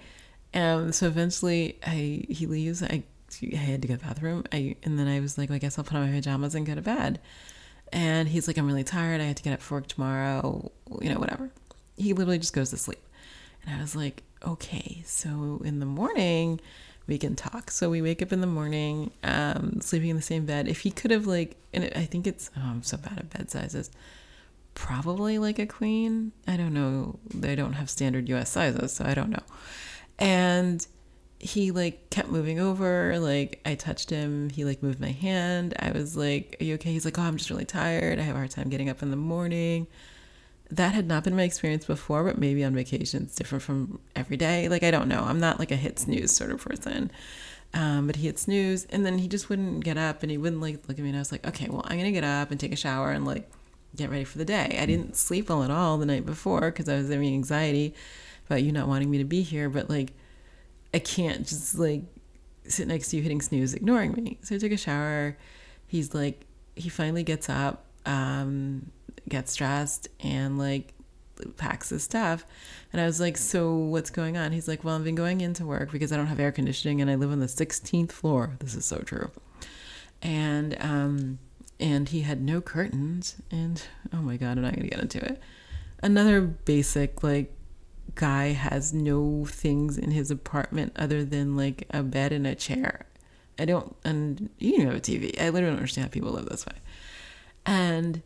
Um, 0.54 0.92
so 0.92 1.08
eventually, 1.08 1.80
I 1.86 2.26
he 2.30 2.46
leaves. 2.46 2.84
I 2.84 3.04
I 3.42 3.56
had 3.56 3.82
to 3.82 3.88
go 3.88 3.96
to 3.96 4.00
the 4.02 4.06
bathroom. 4.06 4.44
I 4.52 4.76
and 4.84 5.00
then 5.00 5.08
I 5.08 5.20
was 5.20 5.38
like, 5.38 5.50
well, 5.50 5.56
I 5.56 5.60
guess 5.60 5.78
I'll 5.78 5.86
put 5.86 5.98
on 5.98 6.08
my 6.08 6.16
pajamas 6.16 6.56
and 6.56 6.66
go 6.66 6.76
to 6.76 6.82
bed. 6.82 7.20
And 7.92 8.28
he's 8.28 8.48
like, 8.48 8.58
I'm 8.58 8.68
really 8.68 8.84
tired. 8.84 9.22
I 9.22 9.26
have 9.26 9.36
to 9.36 9.44
get 9.44 9.54
up 9.54 9.62
for 9.62 9.76
work 9.76 9.88
tomorrow. 9.88 10.72
You 11.02 11.14
know, 11.14 11.20
whatever. 11.20 11.50
He 11.96 12.14
literally 12.14 12.40
just 12.40 12.54
goes 12.54 12.72
to 12.72 12.78
sleep. 12.78 13.04
And 13.66 13.76
I 13.76 13.82
was 13.82 13.96
like, 13.96 14.24
okay. 14.46 15.04
So 15.06 15.62
in 15.64 15.80
the 15.80 15.86
morning, 15.86 16.60
we 17.08 17.18
can 17.18 17.36
talk. 17.36 17.72
So 17.72 17.90
we 17.90 18.02
wake 18.02 18.22
up 18.22 18.32
in 18.32 18.42
the 18.42 18.48
morning, 18.48 19.12
um, 19.24 19.82
sleeping 19.82 20.10
in 20.10 20.16
the 20.16 20.22
same 20.22 20.46
bed. 20.46 20.68
If 20.68 20.82
he 20.82 20.92
could 20.92 21.12
have 21.12 21.28
like, 21.28 21.58
and 21.74 21.92
I 21.96 22.06
think 22.06 22.28
it's, 22.28 22.50
oh, 22.58 22.62
I'm 22.64 22.84
so 22.84 22.98
bad 22.98 23.20
at 23.20 23.30
bed 23.30 23.52
sizes. 23.52 23.92
Probably 24.76 25.38
like 25.38 25.60
a 25.60 25.66
queen. 25.66 26.32
I 26.48 26.58
don't 26.58 26.74
know. 26.74 27.20
They 27.34 27.56
don't 27.56 27.74
have 27.74 27.90
standard 27.90 28.28
U.S. 28.30 28.50
sizes, 28.50 28.94
so 28.94 29.06
I 29.06 29.14
don't 29.14 29.30
know. 29.30 29.44
And 30.18 30.86
he 31.40 31.72
like 31.72 32.10
kept 32.10 32.30
moving 32.30 32.60
over. 32.60 33.20
Like 33.20 33.60
I 33.66 33.76
touched 33.76 34.10
him. 34.10 34.50
He 34.50 34.66
like 34.66 34.82
moved 34.82 35.00
my 35.00 35.12
hand. 35.12 35.76
I 35.78 35.92
was 35.92 36.18
like, 36.18 36.58
"Are 36.60 36.64
you 36.64 36.76
okay?" 36.76 36.92
He's 36.92 37.06
like, 37.06 37.20
"Oh, 37.20 37.24
I'm 37.24 37.38
just 37.38 37.50
really 37.50 37.66
tired. 37.66 38.18
I 38.18 38.24
have 38.24 38.36
a 38.36 38.40
hard 38.40 38.52
time 38.52 38.70
getting 38.70 38.90
up 38.90 39.04
in 39.04 39.12
the 39.12 39.18
morning." 39.18 39.88
That 40.72 40.94
had 40.94 41.08
not 41.08 41.24
been 41.24 41.36
my 41.36 41.44
experience 41.44 41.86
before, 41.86 42.24
but 42.24 42.38
maybe 42.38 42.64
on 42.64 42.74
vacation 42.74 43.24
it's 43.24 43.36
different 43.36 43.64
from 43.64 44.00
every 44.16 44.38
day. 44.38 44.70
Like 44.70 44.84
I 44.84 44.92
don't 44.92 45.08
know. 45.08 45.24
I'm 45.24 45.40
not 45.40 45.60
like 45.60 45.72
a 45.72 45.76
hit 45.76 46.00
snooze 46.00 46.32
sort 46.32 46.52
of 46.52 46.64
person. 46.64 47.12
Um, 47.76 48.06
but 48.06 48.18
he 48.18 48.28
hit 48.28 48.38
snooze 48.38 48.86
and 48.86 49.04
then 49.04 49.18
he 49.18 49.28
just 49.28 49.50
wouldn't 49.50 49.84
get 49.84 49.98
up 49.98 50.22
and 50.22 50.32
he 50.32 50.38
wouldn't 50.38 50.62
like 50.62 50.88
look 50.88 50.98
at 50.98 51.04
me 51.04 51.10
and 51.10 51.18
I 51.18 51.22
was 51.22 51.32
like, 51.32 51.46
okay, 51.48 51.70
well 51.70 51.84
I'm 51.86 51.98
gonna 51.98 52.12
get 52.12 52.24
up 52.24 52.52
and 52.52 52.60
take 52.60 52.72
a 52.72 52.78
shower 52.78 53.12
and 53.12 53.26
like 53.26 53.50
get 53.96 54.10
ready 54.10 54.24
for 54.24 54.38
the 54.38 54.46
day. 54.46 54.78
I 54.80 54.86
didn't 54.86 55.16
sleep 55.16 55.50
well 55.50 55.64
at 55.64 55.72
all 55.72 55.98
the 55.98 56.06
night 56.06 56.26
before 56.26 56.62
because 56.62 56.88
I 56.88 56.96
was 56.98 57.10
having 57.10 57.34
anxiety 57.34 57.94
about 58.48 58.64
you 58.64 58.72
not 58.72 58.88
wanting 58.88 59.10
me 59.10 59.18
to 59.20 59.24
be 59.24 59.42
here, 59.42 59.70
but 59.70 59.90
like 59.90 60.14
I 60.94 61.00
can't 61.00 61.48
just 61.48 61.78
like 61.78 62.04
sit 62.68 62.88
next 62.88 63.10
to 63.10 63.18
you 63.18 63.24
hitting 63.24 63.42
snooze 63.42 63.74
ignoring 63.74 64.14
me. 64.14 64.38
So 64.44 64.56
I 64.56 64.58
took 64.60 64.72
a 64.72 64.78
shower. 64.78 65.38
He's 65.88 66.14
like 66.14 66.46
he 66.76 66.90
finally 66.90 67.24
gets 67.24 67.50
up. 67.50 67.86
Um, 68.06 68.92
gets 69.28 69.56
dressed 69.56 70.08
and 70.20 70.58
like 70.58 70.94
packs 71.58 71.90
his 71.90 72.04
stuff. 72.04 72.46
And 72.92 73.02
I 73.02 73.06
was 73.06 73.20
like, 73.20 73.38
So 73.38 73.74
what's 73.76 74.10
going 74.10 74.38
on? 74.38 74.52
He's 74.52 74.68
like, 74.68 74.84
Well, 74.84 74.96
I've 74.96 75.04
been 75.04 75.16
going 75.16 75.42
into 75.42 75.66
work 75.66 75.92
because 75.92 76.12
I 76.12 76.18
don't 76.18 76.28
have 76.28 76.40
air 76.40 76.52
conditioning 76.52 77.02
and 77.02 77.10
I 77.10 77.16
live 77.16 77.32
on 77.32 77.40
the 77.40 77.48
16th 77.48 78.12
floor. 78.12 78.56
This 78.60 78.76
is 78.76 78.86
so 78.86 79.00
true. 79.00 79.32
And, 80.22 80.78
um, 80.80 81.40
and 81.80 82.10
he 82.10 82.22
had 82.22 82.42
no 82.42 82.62
curtains. 82.62 83.36
And 83.52 83.82
oh 84.14 84.22
my 84.22 84.38
God, 84.38 84.58
I'm 84.58 84.64
not 84.64 84.74
going 84.74 84.88
to 84.88 84.96
get 84.96 85.02
into 85.02 85.24
it. 85.24 85.42
Another 86.02 86.42
basic, 86.42 87.24
like, 87.24 87.54
guy 88.16 88.52
has 88.52 88.94
no 88.94 89.46
things 89.46 89.98
in 89.98 90.12
his 90.12 90.30
apartment 90.30 90.94
other 90.96 91.24
than 91.24 91.56
like 91.56 91.88
a 91.90 92.04
bed 92.04 92.32
and 92.32 92.46
a 92.46 92.56
chair. 92.56 93.06
I 93.58 93.66
don't, 93.66 93.96
and 94.04 94.50
you 94.60 94.86
have 94.86 94.96
a 94.96 95.00
TV. 95.00 95.40
I 95.40 95.50
literally 95.50 95.72
don't 95.72 95.78
understand 95.78 96.08
how 96.08 96.12
people 96.12 96.32
live 96.32 96.46
this 96.46 96.66
way. 96.66 96.76
And 97.66 98.22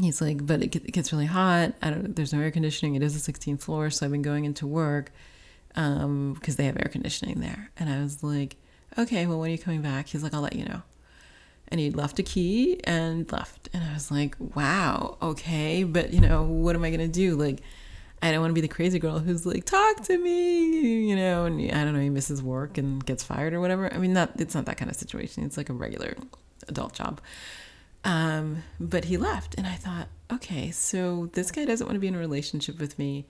he's 0.00 0.20
like, 0.20 0.46
but 0.46 0.62
it 0.62 0.68
gets 0.92 1.12
really 1.12 1.26
hot. 1.26 1.74
I 1.82 1.90
don't. 1.90 2.16
There's 2.16 2.32
no 2.32 2.40
air 2.40 2.50
conditioning. 2.50 2.94
It 2.94 3.02
is 3.02 3.16
a 3.16 3.32
16th 3.32 3.60
floor, 3.60 3.90
so 3.90 4.06
I've 4.06 4.12
been 4.12 4.22
going 4.22 4.44
into 4.44 4.66
work 4.66 5.12
um 5.74 6.34
because 6.34 6.56
they 6.56 6.66
have 6.66 6.76
air 6.76 6.90
conditioning 6.90 7.40
there. 7.40 7.70
And 7.78 7.88
I 7.88 8.02
was 8.02 8.22
like, 8.22 8.56
okay, 8.98 9.26
well, 9.26 9.40
when 9.40 9.50
are 9.50 9.52
you 9.52 9.58
coming 9.58 9.82
back? 9.82 10.08
He's 10.08 10.22
like, 10.22 10.34
I'll 10.34 10.40
let 10.40 10.54
you 10.54 10.64
know. 10.64 10.82
And 11.68 11.80
he 11.80 11.90
left 11.90 12.18
a 12.18 12.22
key 12.22 12.80
and 12.84 13.30
left. 13.32 13.70
And 13.72 13.82
I 13.82 13.94
was 13.94 14.10
like, 14.10 14.36
wow, 14.54 15.16
okay, 15.22 15.84
but 15.84 16.12
you 16.12 16.20
know, 16.20 16.42
what 16.42 16.76
am 16.76 16.84
I 16.84 16.90
gonna 16.90 17.08
do? 17.08 17.36
Like, 17.36 17.62
I 18.22 18.30
don't 18.30 18.40
want 18.40 18.50
to 18.50 18.54
be 18.54 18.60
the 18.60 18.68
crazy 18.68 18.98
girl 18.98 19.18
who's 19.18 19.44
like, 19.44 19.64
talk 19.64 20.02
to 20.04 20.16
me, 20.16 21.08
you 21.08 21.16
know, 21.16 21.44
and 21.46 21.60
I 21.72 21.82
don't 21.84 21.92
know, 21.94 22.00
he 22.00 22.10
misses 22.10 22.42
work 22.42 22.78
and 22.78 23.04
gets 23.04 23.24
fired 23.24 23.52
or 23.52 23.60
whatever. 23.60 23.92
I 23.92 23.98
mean, 23.98 24.12
not 24.12 24.32
it's 24.38 24.54
not 24.54 24.66
that 24.66 24.76
kind 24.76 24.90
of 24.90 24.96
situation. 24.96 25.44
It's 25.44 25.56
like 25.56 25.70
a 25.70 25.74
regular 25.74 26.16
adult 26.68 26.94
job. 26.94 27.20
Um, 28.04 28.64
but 28.80 29.04
he 29.06 29.16
left, 29.16 29.54
and 29.56 29.66
I 29.66 29.74
thought, 29.74 30.08
okay, 30.32 30.70
so 30.70 31.30
this 31.34 31.50
guy 31.50 31.64
doesn't 31.64 31.86
want 31.86 31.94
to 31.94 32.00
be 32.00 32.08
in 32.08 32.14
a 32.14 32.18
relationship 32.18 32.78
with 32.78 32.98
me. 32.98 33.26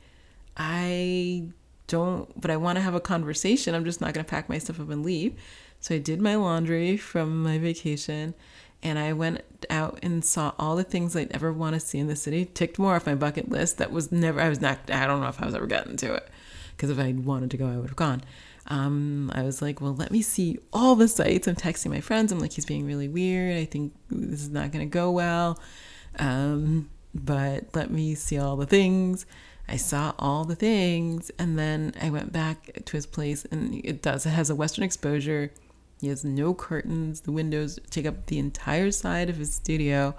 I 0.56 1.44
don't, 1.86 2.40
but 2.40 2.50
I 2.50 2.56
want 2.56 2.76
to 2.76 2.82
have 2.82 2.94
a 2.94 3.00
conversation. 3.00 3.74
I'm 3.74 3.84
just 3.84 4.00
not 4.00 4.14
going 4.14 4.24
to 4.24 4.30
pack 4.30 4.48
my 4.48 4.58
stuff 4.58 4.80
up 4.80 4.90
and 4.90 5.04
leave. 5.04 5.34
So 5.80 5.96
I 5.96 5.98
did 5.98 6.20
my 6.20 6.36
laundry 6.36 6.96
from 6.96 7.42
my 7.42 7.58
vacation 7.58 8.34
and 8.82 8.98
I 8.98 9.12
went 9.12 9.42
out 9.70 9.98
and 10.02 10.24
saw 10.24 10.52
all 10.58 10.76
the 10.76 10.84
things 10.84 11.14
I'd 11.14 11.32
ever 11.32 11.52
want 11.52 11.74
to 11.74 11.80
see 11.80 11.98
in 11.98 12.08
the 12.08 12.16
city. 12.16 12.46
Ticked 12.46 12.78
more 12.78 12.96
off 12.96 13.06
my 13.06 13.14
bucket 13.14 13.48
list. 13.50 13.78
That 13.78 13.92
was 13.92 14.10
never, 14.10 14.40
I 14.40 14.48
was 14.48 14.60
not, 14.60 14.78
I 14.90 15.06
don't 15.06 15.20
know 15.20 15.28
if 15.28 15.40
I 15.40 15.46
was 15.46 15.54
ever 15.54 15.66
getting 15.66 15.96
to 15.98 16.14
it 16.14 16.28
because 16.76 16.90
if 16.90 16.98
I 16.98 17.12
wanted 17.12 17.50
to 17.52 17.56
go, 17.56 17.68
I 17.68 17.76
would 17.76 17.88
have 17.88 17.96
gone 17.96 18.22
um, 18.68 19.30
I 19.34 19.42
was 19.42 19.60
like, 19.60 19.80
well, 19.80 19.94
let 19.94 20.10
me 20.10 20.22
see 20.22 20.58
all 20.72 20.94
the 20.94 21.08
sites. 21.08 21.48
I'm 21.48 21.56
texting 21.56 21.90
my 21.90 22.00
friends. 22.00 22.32
I'm 22.32 22.38
like, 22.38 22.52
he's 22.52 22.64
being 22.64 22.86
really 22.86 23.08
weird. 23.08 23.56
I 23.56 23.64
think 23.64 23.92
this 24.10 24.42
is 24.42 24.50
not 24.50 24.70
going 24.70 24.88
to 24.88 24.92
go 24.92 25.10
well. 25.10 25.58
Um, 26.18 26.90
but 27.14 27.74
let 27.74 27.90
me 27.90 28.14
see 28.14 28.38
all 28.38 28.56
the 28.56 28.66
things. 28.66 29.26
I 29.68 29.76
saw 29.76 30.14
all 30.18 30.44
the 30.44 30.54
things. 30.54 31.30
And 31.38 31.58
then 31.58 31.94
I 32.00 32.10
went 32.10 32.32
back 32.32 32.84
to 32.84 32.92
his 32.96 33.06
place, 33.06 33.44
and 33.50 33.84
it 33.84 34.02
does. 34.02 34.26
It 34.26 34.30
has 34.30 34.50
a 34.50 34.54
Western 34.54 34.84
exposure. 34.84 35.52
He 36.00 36.08
has 36.08 36.24
no 36.24 36.54
curtains. 36.54 37.22
The 37.22 37.32
windows 37.32 37.78
take 37.90 38.06
up 38.06 38.26
the 38.26 38.38
entire 38.38 38.90
side 38.90 39.28
of 39.28 39.36
his 39.36 39.54
studio 39.54 40.14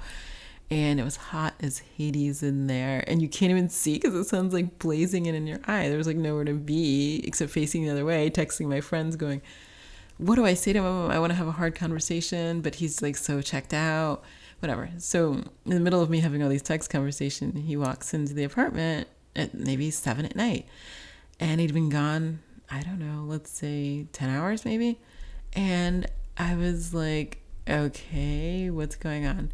and 0.70 1.00
it 1.00 1.04
was 1.04 1.18
hot 1.18 1.54
as 1.60 1.80
Hades 1.98 2.42
in 2.42 2.68
there, 2.68 3.04
and 3.08 3.22
you 3.22 3.30
can't 3.30 3.52
even 3.52 3.70
see 3.70 3.96
because 3.96 4.14
the 4.14 4.24
sun's 4.24 4.54
like 4.54 4.80
blazing 4.80 5.26
in 5.26 5.36
in 5.36 5.48
your 5.48 5.60
eye. 5.66 5.90
There 5.90 5.98
was 5.98 6.08
like 6.08 6.18
nowhere 6.18 6.46
to 6.46 6.54
be 6.54 7.24
except 7.26 7.52
facing 7.52 7.84
the 7.84 7.92
other 7.92 8.06
way, 8.06 8.30
texting 8.30 8.68
my 8.68 8.82
friends, 8.82 9.16
going, 9.16 9.42
"What 10.18 10.36
do 10.36 10.46
I 10.46 10.54
say 10.54 10.74
to 10.74 10.80
him? 10.80 11.12
I 11.12 11.20
want 11.20 11.32
to 11.32 11.36
have 11.36 11.48
a 11.48 11.52
hard 11.52 11.76
conversation, 11.76 12.62
but 12.62 12.76
he's 12.76 13.02
like 13.02 13.18
so 13.18 13.42
checked 13.42 13.74
out." 13.74 14.24
Whatever. 14.60 14.90
So 14.98 15.34
in 15.66 15.74
the 15.74 15.80
middle 15.82 16.02
of 16.02 16.10
me 16.10 16.22
having 16.22 16.42
all 16.42 16.50
these 16.50 16.62
text 16.62 16.90
conversations, 16.90 17.68
he 17.68 17.76
walks 17.76 18.14
into 18.14 18.34
the 18.34 18.46
apartment 18.46 19.10
at 19.36 19.54
maybe 19.54 19.92
seven 19.92 20.26
at 20.26 20.36
night, 20.36 20.66
and 21.40 21.60
he'd 21.60 21.74
been 21.74 21.90
gone. 21.90 22.40
I 22.72 22.82
don't 22.82 23.00
know, 23.00 23.26
let's 23.28 23.52
say 23.52 24.08
ten 24.14 24.30
hours 24.30 24.64
maybe, 24.66 25.00
and 25.52 26.08
I 26.38 26.56
was 26.56 26.94
like, 26.94 27.40
"Okay, 27.70 28.70
what's 28.70 28.96
going 28.96 29.26
on?" 29.28 29.52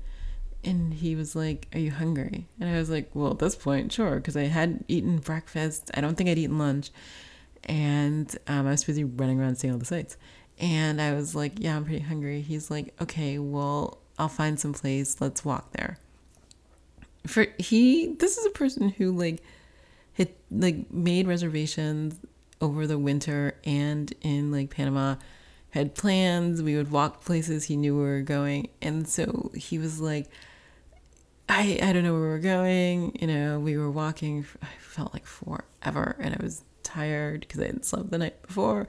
And 0.64 0.94
he 0.94 1.16
was 1.16 1.36
like, 1.36 1.68
Are 1.74 1.80
you 1.80 1.92
hungry? 1.92 2.48
And 2.60 2.70
I 2.70 2.78
was 2.78 2.90
like, 2.90 3.10
Well, 3.14 3.32
at 3.32 3.40
this 3.40 3.56
point, 3.56 3.92
sure, 3.92 4.16
because 4.16 4.36
I 4.36 4.44
had 4.44 4.84
eaten 4.88 5.18
breakfast. 5.18 5.92
I 5.94 6.02
don't 6.02 6.16
think 6.16 6.30
I'd 6.30 6.38
eaten 6.38 6.58
lunch. 6.58 6.92
And 7.66 8.36
um, 8.48 8.68
I 8.68 8.72
was 8.72 8.84
busy 8.84 9.04
running 9.04 9.40
around 9.40 9.58
seeing 9.58 9.74
all 9.74 9.80
the 9.80 9.86
sights. 9.86 10.18
And 10.60 11.02
I 11.02 11.14
was 11.14 11.36
like, 11.36 11.54
Yeah, 11.60 11.76
I'm 11.76 11.86
pretty 11.86 12.04
hungry. 12.04 12.42
He's 12.42 12.70
like, 12.70 12.94
Okay, 13.02 13.40
well, 13.40 14.00
I'll 14.18 14.28
find 14.28 14.60
some 14.60 14.74
place. 14.74 15.22
Let's 15.22 15.46
walk 15.46 15.72
there. 15.74 15.98
For 17.26 17.48
he, 17.58 18.16
this 18.16 18.38
is 18.38 18.46
a 18.46 18.52
person 18.52 18.90
who 18.90 19.12
like 19.12 19.42
had 20.14 20.30
like 20.52 20.92
made 20.92 21.28
reservations 21.28 22.20
over 22.62 22.86
the 22.86 22.98
winter 22.98 23.56
and 23.64 24.14
in 24.22 24.52
like 24.52 24.70
Panama 24.70 25.16
had 25.72 25.96
plans. 25.96 26.62
We 26.62 26.76
would 26.76 26.92
walk 26.92 27.24
places 27.24 27.66
he 27.66 27.78
knew 27.78 27.96
we 27.96 28.02
were 28.02 28.22
going. 28.22 28.70
And 28.82 29.08
so 29.08 29.52
he 29.56 29.78
was 29.78 30.02
like, 30.02 30.28
I, 31.50 31.80
I 31.82 31.94
don't 31.94 32.04
know 32.04 32.14
where 32.14 32.22
we 32.22 32.28
were 32.28 32.40
going. 32.40 33.18
You 33.20 33.28
know, 33.28 33.60
we 33.60 33.76
were 33.76 33.90
walking, 33.90 34.46
I 34.62 34.68
felt 34.80 35.14
like 35.14 35.26
forever, 35.26 36.16
and 36.20 36.36
I 36.36 36.44
was 36.44 36.64
tired 36.84 37.42
because 37.42 37.60
I 37.60 37.66
hadn't 37.66 37.86
slept 37.86 38.12
the 38.12 38.20
night 38.20 38.42
before. 38.44 38.88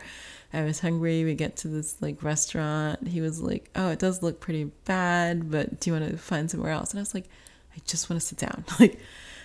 I 0.53 0.65
was 0.65 0.81
hungry. 0.81 1.25
We 1.25 1.35
get 1.35 1.57
to 1.59 1.69
this 1.69 2.01
like 2.03 2.23
restaurant. 2.23 3.09
He 3.09 3.21
was 3.21 3.41
like, 3.41 3.71
"Oh, 3.77 3.89
it 3.89 3.99
does 3.99 4.23
look 4.23 4.41
pretty 4.41 4.65
bad, 4.85 5.51
but 5.51 5.81
do 5.81 5.91
you 5.91 5.99
want 5.99 6.11
to 6.11 6.19
find 6.19 6.51
somewhere 6.51 6.73
else?" 6.73 6.91
And 6.91 6.99
I 6.99 7.03
was 7.03 7.15
like, 7.15 7.27
"I 7.75 7.81
just 7.87 8.11
want 8.11 8.21
to 8.21 8.27
sit 8.27 8.39
down. 8.39 8.65
Like, 8.81 8.99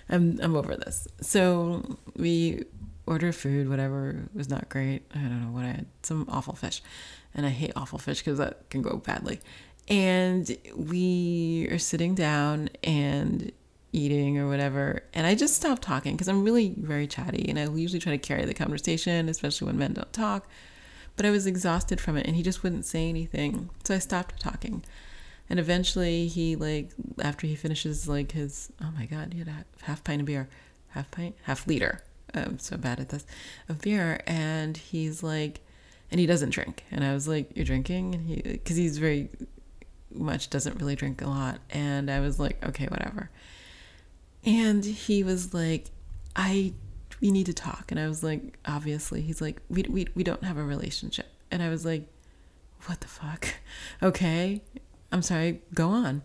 I'm 0.10 0.40
I'm 0.42 0.56
over 0.56 0.76
this." 0.76 1.08
So 1.22 1.98
we 2.16 2.64
order 3.06 3.32
food. 3.32 3.70
Whatever 3.70 4.30
was 4.34 4.50
not 4.50 4.68
great. 4.70 5.04
I 5.14 5.20
don't 5.20 5.42
know 5.46 5.52
what 5.52 5.66
I 5.66 5.70
had. 5.70 5.86
Some 6.02 6.26
awful 6.30 6.56
fish, 6.56 6.82
and 7.36 7.46
I 7.46 7.50
hate 7.50 7.74
awful 7.76 8.00
fish 8.00 8.20
because 8.20 8.40
that 8.40 8.70
can 8.70 8.82
go 8.82 8.98
badly. 8.98 9.40
And 9.88 10.58
we 10.76 11.68
are 11.72 11.78
sitting 11.78 12.16
down 12.16 12.70
and 12.84 13.52
eating 13.96 14.38
or 14.38 14.48
whatever. 14.48 15.04
And 15.14 15.26
I 15.26 15.36
just 15.36 15.56
stopped 15.56 15.82
talking 15.82 16.14
because 16.14 16.28
I'm 16.28 16.44
really 16.44 16.74
very 16.78 17.08
chatty 17.08 17.46
and 17.48 17.58
I 17.58 17.68
usually 17.70 18.00
try 18.00 18.12
to 18.12 18.18
carry 18.18 18.46
the 18.46 18.54
conversation, 18.54 19.30
especially 19.30 19.68
when 19.68 19.78
men 19.78 19.94
don't 19.94 20.12
talk. 20.12 20.48
But 21.16 21.26
I 21.26 21.32
was 21.32 21.48
exhausted 21.48 22.02
from 22.02 22.18
it 22.18 22.28
and 22.28 22.36
he 22.36 22.44
just 22.44 22.62
wouldn't 22.62 22.86
say 22.86 23.08
anything. 23.08 23.70
So 23.86 23.96
I 23.96 24.00
stopped 24.00 24.40
talking. 24.40 24.84
And 25.50 25.60
eventually 25.60 26.28
he 26.28 26.56
like 26.56 26.92
after 27.22 27.48
he 27.48 27.56
finishes 27.56 28.08
like 28.08 28.34
his 28.34 28.72
oh 28.82 28.92
my 28.98 29.06
god, 29.06 29.34
he 29.34 29.40
had 29.40 29.48
a 29.48 29.66
half 29.84 30.04
pint 30.04 30.22
of 30.22 30.26
beer. 30.26 30.50
Half 30.90 31.12
pint? 31.12 31.36
Half 31.44 31.68
liter. 31.68 32.02
I'm 32.34 32.60
so 32.60 32.78
bad 32.78 33.00
at 33.00 33.10
this. 33.10 33.26
Of 33.70 33.82
beer. 33.82 34.22
And 34.28 34.76
he's 34.76 35.24
like 35.24 35.62
and 36.12 36.20
he 36.20 36.26
doesn't 36.26 36.50
drink. 36.50 36.84
And 36.92 37.04
I 37.04 37.14
was 37.14 37.28
like, 37.28 37.56
You're 37.56 37.66
drinking? 37.66 38.16
And 38.16 38.28
he 38.28 38.42
because 38.42 38.76
he's 38.76 38.98
very 38.98 39.30
much, 40.18 40.50
doesn't 40.50 40.80
really 40.80 40.96
drink 40.96 41.22
a 41.22 41.28
lot. 41.28 41.60
And 41.70 42.10
I 42.10 42.20
was 42.20 42.40
like, 42.40 42.64
okay, 42.66 42.86
whatever. 42.86 43.30
And 44.44 44.86
he 44.86 45.24
was 45.24 45.54
like, 45.54 45.86
I, 46.36 46.74
we 47.22 47.32
need 47.32 47.48
to 47.48 47.54
talk. 47.54 47.92
And 47.92 48.00
I 48.00 48.08
was 48.08 48.24
like, 48.24 48.58
obviously, 48.66 49.22
he's 49.22 49.42
like, 49.42 49.62
we, 49.70 49.84
we, 49.84 50.08
we 50.16 50.24
don't 50.24 50.44
have 50.44 50.58
a 50.58 50.64
relationship. 50.64 51.28
And 51.52 51.64
I 51.64 51.70
was 51.70 51.86
like, 51.86 52.08
what 52.86 53.02
the 53.02 53.08
fuck? 53.08 53.48
Okay. 54.04 54.62
I'm 55.12 55.22
sorry. 55.22 55.62
Go 55.74 55.90
on. 55.90 56.22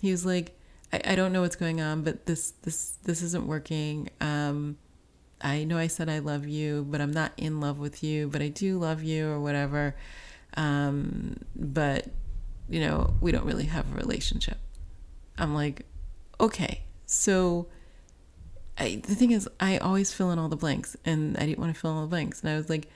He 0.00 0.10
was 0.10 0.24
like, 0.24 0.56
I, 0.92 1.00
I 1.04 1.14
don't 1.16 1.32
know 1.32 1.40
what's 1.40 1.56
going 1.56 1.80
on, 1.80 2.02
but 2.02 2.26
this, 2.26 2.52
this, 2.62 2.98
this 3.02 3.22
isn't 3.22 3.46
working. 3.46 4.10
Um, 4.20 4.78
I 5.40 5.64
know 5.64 5.78
I 5.78 5.86
said 5.86 6.08
I 6.08 6.18
love 6.18 6.46
you, 6.46 6.86
but 6.88 7.00
I'm 7.00 7.12
not 7.12 7.32
in 7.36 7.60
love 7.60 7.78
with 7.78 8.02
you, 8.02 8.28
but 8.28 8.42
I 8.42 8.48
do 8.48 8.78
love 8.78 9.02
you 9.02 9.28
or 9.28 9.40
whatever. 9.40 9.96
Um, 10.56 11.36
but 11.54 12.08
you 12.68 12.80
know, 12.80 13.14
we 13.20 13.32
don't 13.32 13.44
really 13.44 13.66
have 13.66 13.90
a 13.92 13.96
relationship. 13.96 14.58
I'm 15.38 15.54
like, 15.54 15.86
okay. 16.40 16.82
So 17.06 17.68
I, 18.76 19.02
the 19.06 19.14
thing 19.14 19.30
is, 19.30 19.48
I 19.60 19.78
always 19.78 20.12
fill 20.12 20.30
in 20.30 20.38
all 20.38 20.48
the 20.48 20.56
blanks 20.56 20.96
and 21.04 21.36
I 21.36 21.46
didn't 21.46 21.58
want 21.58 21.74
to 21.74 21.80
fill 21.80 21.90
in 21.90 21.96
all 21.96 22.02
the 22.02 22.08
blanks. 22.08 22.40
And 22.40 22.50
I 22.50 22.56
was 22.56 22.68
like, 22.68 22.88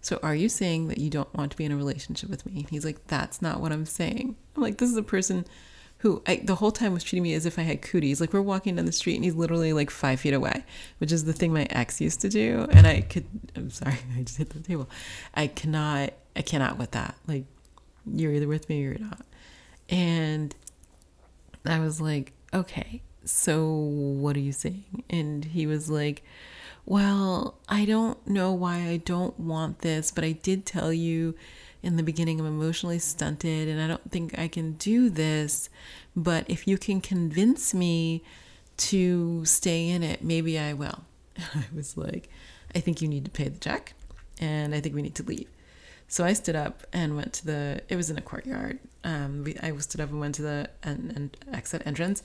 so 0.00 0.18
are 0.22 0.34
you 0.34 0.48
saying 0.48 0.88
that 0.88 0.98
you 0.98 1.10
don't 1.10 1.32
want 1.34 1.50
to 1.50 1.56
be 1.56 1.64
in 1.64 1.72
a 1.72 1.76
relationship 1.76 2.30
with 2.30 2.46
me? 2.46 2.60
And 2.60 2.70
he's 2.70 2.84
like, 2.84 3.06
that's 3.08 3.42
not 3.42 3.60
what 3.60 3.72
I'm 3.72 3.86
saying. 3.86 4.36
I'm 4.56 4.62
like, 4.62 4.78
this 4.78 4.90
is 4.90 4.96
a 4.96 5.02
person 5.02 5.44
who 5.98 6.22
I, 6.26 6.36
the 6.36 6.54
whole 6.54 6.70
time 6.70 6.92
was 6.92 7.02
treating 7.02 7.24
me 7.24 7.34
as 7.34 7.44
if 7.44 7.58
I 7.58 7.62
had 7.62 7.82
cooties. 7.82 8.20
Like 8.20 8.32
we're 8.32 8.40
walking 8.40 8.76
down 8.76 8.86
the 8.86 8.92
street 8.92 9.16
and 9.16 9.24
he's 9.24 9.34
literally 9.34 9.72
like 9.72 9.90
five 9.90 10.20
feet 10.20 10.34
away, 10.34 10.64
which 10.98 11.10
is 11.10 11.24
the 11.24 11.32
thing 11.32 11.52
my 11.52 11.66
ex 11.70 12.00
used 12.00 12.20
to 12.20 12.28
do. 12.28 12.68
And 12.70 12.86
I 12.86 13.00
could, 13.00 13.26
I'm 13.56 13.70
sorry, 13.70 13.98
I 14.16 14.22
just 14.22 14.38
hit 14.38 14.50
the 14.50 14.60
table. 14.60 14.88
I 15.34 15.48
cannot, 15.48 16.12
I 16.36 16.42
cannot 16.42 16.78
with 16.78 16.92
that. 16.92 17.16
Like 17.26 17.44
you're 18.14 18.32
either 18.32 18.48
with 18.48 18.68
me 18.68 18.84
or 18.84 18.90
you're 18.90 18.98
not. 18.98 19.24
And 19.88 20.54
I 21.64 21.80
was 21.80 22.00
like, 22.00 22.32
okay, 22.52 23.02
so 23.24 23.68
what 23.68 24.36
are 24.36 24.40
you 24.40 24.52
saying? 24.52 25.04
And 25.10 25.44
he 25.44 25.66
was 25.66 25.90
like, 25.90 26.22
well, 26.86 27.58
I 27.68 27.84
don't 27.84 28.26
know 28.26 28.52
why 28.52 28.76
I 28.76 28.96
don't 28.96 29.38
want 29.38 29.80
this, 29.80 30.10
but 30.10 30.24
I 30.24 30.32
did 30.32 30.64
tell 30.64 30.92
you 30.92 31.34
in 31.82 31.96
the 31.96 32.02
beginning 32.02 32.40
I'm 32.40 32.46
emotionally 32.46 32.98
stunted 32.98 33.68
and 33.68 33.80
I 33.80 33.86
don't 33.86 34.10
think 34.10 34.38
I 34.38 34.48
can 34.48 34.72
do 34.72 35.10
this. 35.10 35.68
But 36.16 36.44
if 36.48 36.66
you 36.66 36.78
can 36.78 37.00
convince 37.00 37.74
me 37.74 38.22
to 38.78 39.44
stay 39.44 39.88
in 39.88 40.02
it, 40.02 40.24
maybe 40.24 40.58
I 40.58 40.72
will. 40.72 41.04
I 41.54 41.66
was 41.74 41.96
like, 41.96 42.28
I 42.74 42.80
think 42.80 43.02
you 43.02 43.08
need 43.08 43.24
to 43.26 43.30
pay 43.30 43.48
the 43.48 43.58
check 43.58 43.92
and 44.40 44.74
I 44.74 44.80
think 44.80 44.94
we 44.94 45.02
need 45.02 45.14
to 45.16 45.22
leave. 45.22 45.48
So 46.08 46.24
I 46.24 46.32
stood 46.32 46.56
up 46.56 46.86
and 46.92 47.16
went 47.16 47.34
to 47.34 47.46
the, 47.46 47.82
it 47.88 47.96
was 47.96 48.08
in 48.08 48.16
a 48.16 48.22
courtyard. 48.22 48.78
Um, 49.04 49.44
we, 49.44 49.56
I 49.58 49.76
stood 49.76 50.00
up 50.00 50.10
and 50.10 50.20
went 50.20 50.34
to 50.36 50.42
the 50.42 50.70
and, 50.82 51.12
and 51.14 51.36
exit 51.52 51.82
entrance 51.84 52.22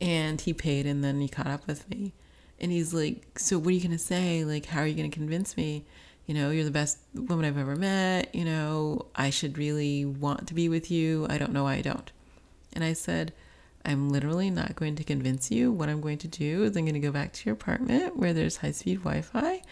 and 0.00 0.40
he 0.40 0.52
paid 0.52 0.86
and 0.86 1.02
then 1.02 1.20
he 1.20 1.28
caught 1.28 1.48
up 1.48 1.66
with 1.66 1.88
me. 1.90 2.12
And 2.60 2.70
he's 2.70 2.94
like, 2.94 3.38
So 3.38 3.58
what 3.58 3.68
are 3.68 3.72
you 3.72 3.88
to 3.88 3.98
say? 3.98 4.44
Like, 4.44 4.66
how 4.66 4.80
are 4.80 4.86
you 4.86 5.02
to 5.02 5.08
convince 5.08 5.56
me? 5.56 5.84
You 6.26 6.34
know, 6.34 6.50
you're 6.50 6.64
the 6.64 6.70
best 6.70 6.98
woman 7.12 7.44
I've 7.44 7.58
ever 7.58 7.76
met. 7.76 8.32
You 8.34 8.44
know, 8.44 9.06
I 9.16 9.30
should 9.30 9.58
really 9.58 10.04
want 10.04 10.46
to 10.48 10.54
be 10.54 10.68
with 10.68 10.90
you. 10.90 11.26
I 11.28 11.36
don't 11.36 11.52
know 11.52 11.64
why 11.64 11.74
I 11.74 11.82
don't. 11.82 12.10
And 12.72 12.82
I 12.84 12.92
said, 12.92 13.32
I'm 13.84 14.08
literally 14.08 14.48
not 14.48 14.76
going 14.76 14.96
to 14.96 15.04
convince 15.04 15.50
you. 15.50 15.70
What 15.70 15.88
I'm 15.88 16.00
going 16.00 16.18
to 16.18 16.28
do 16.28 16.64
is 16.64 16.76
I'm 16.76 16.84
going 16.84 16.94
to 16.94 17.00
go 17.00 17.12
back 17.12 17.32
to 17.34 17.44
your 17.44 17.54
apartment 17.54 18.16
where 18.16 18.32
there's 18.32 18.56
high 18.58 18.70
speed 18.70 19.00
Wi 19.00 19.20
Fi. 19.20 19.62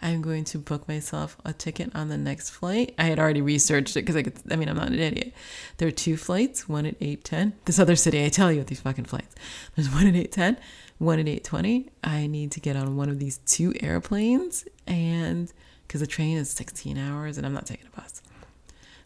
I'm 0.00 0.22
going 0.22 0.44
to 0.44 0.58
book 0.58 0.86
myself 0.86 1.36
a 1.44 1.52
ticket 1.52 1.94
on 1.94 2.08
the 2.08 2.16
next 2.16 2.50
flight. 2.50 2.94
I 2.98 3.04
had 3.04 3.18
already 3.18 3.40
researched 3.40 3.96
it 3.96 4.02
because 4.02 4.16
I 4.16 4.22
could, 4.22 4.34
I 4.50 4.56
mean, 4.56 4.68
I'm 4.68 4.76
not 4.76 4.88
an 4.88 4.98
idiot. 4.98 5.32
There 5.78 5.88
are 5.88 5.92
two 5.92 6.16
flights, 6.16 6.68
one 6.68 6.86
at 6.86 6.98
8.10. 7.00 7.54
This 7.64 7.78
other 7.78 7.96
city, 7.96 8.24
I 8.24 8.28
tell 8.28 8.52
you 8.52 8.58
with 8.58 8.68
these 8.68 8.80
fucking 8.80 9.06
flights. 9.06 9.34
There's 9.74 9.90
one 9.90 10.06
at 10.06 10.14
8.10, 10.14 10.56
one 10.98 11.18
at 11.18 11.26
8.20. 11.26 11.88
I 12.04 12.26
need 12.28 12.52
to 12.52 12.60
get 12.60 12.76
on 12.76 12.96
one 12.96 13.08
of 13.08 13.18
these 13.18 13.38
two 13.38 13.74
airplanes 13.80 14.66
and 14.86 15.52
because 15.86 16.00
the 16.00 16.06
train 16.06 16.36
is 16.36 16.50
16 16.50 16.96
hours 16.98 17.38
and 17.38 17.46
I'm 17.46 17.54
not 17.54 17.66
taking 17.66 17.86
a 17.92 18.00
bus. 18.00 18.22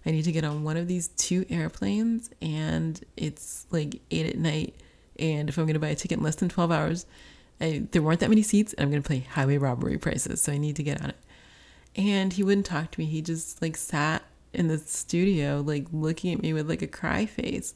I 0.04 0.10
need 0.10 0.24
to 0.24 0.32
get 0.32 0.44
on 0.44 0.64
one 0.64 0.76
of 0.76 0.88
these 0.88 1.08
two 1.08 1.46
airplanes 1.48 2.28
and 2.42 3.00
it's 3.16 3.66
like 3.70 4.02
eight 4.10 4.26
at 4.26 4.36
night. 4.36 4.74
And 5.18 5.48
if 5.48 5.58
I'm 5.58 5.64
going 5.64 5.74
to 5.74 5.80
buy 5.80 5.88
a 5.88 5.94
ticket 5.94 6.18
in 6.18 6.24
less 6.24 6.34
than 6.36 6.48
12 6.48 6.72
hours, 6.72 7.06
I, 7.62 7.86
there 7.92 8.02
weren't 8.02 8.20
that 8.20 8.28
many 8.28 8.42
seats 8.42 8.72
and 8.72 8.82
I'm 8.82 8.90
going 8.90 9.02
to 9.02 9.06
play 9.06 9.20
highway 9.20 9.56
robbery 9.56 9.96
prices. 9.96 10.42
So 10.42 10.52
I 10.52 10.58
need 10.58 10.76
to 10.76 10.82
get 10.82 11.00
on 11.00 11.10
it. 11.10 11.16
And 11.94 12.32
he 12.32 12.42
wouldn't 12.42 12.66
talk 12.66 12.90
to 12.90 13.00
me. 13.00 13.06
He 13.06 13.22
just 13.22 13.62
like 13.62 13.76
sat 13.76 14.22
in 14.52 14.68
the 14.68 14.78
studio, 14.78 15.62
like 15.64 15.86
looking 15.92 16.32
at 16.34 16.42
me 16.42 16.52
with 16.52 16.68
like 16.68 16.82
a 16.82 16.86
cry 16.86 17.24
face. 17.24 17.74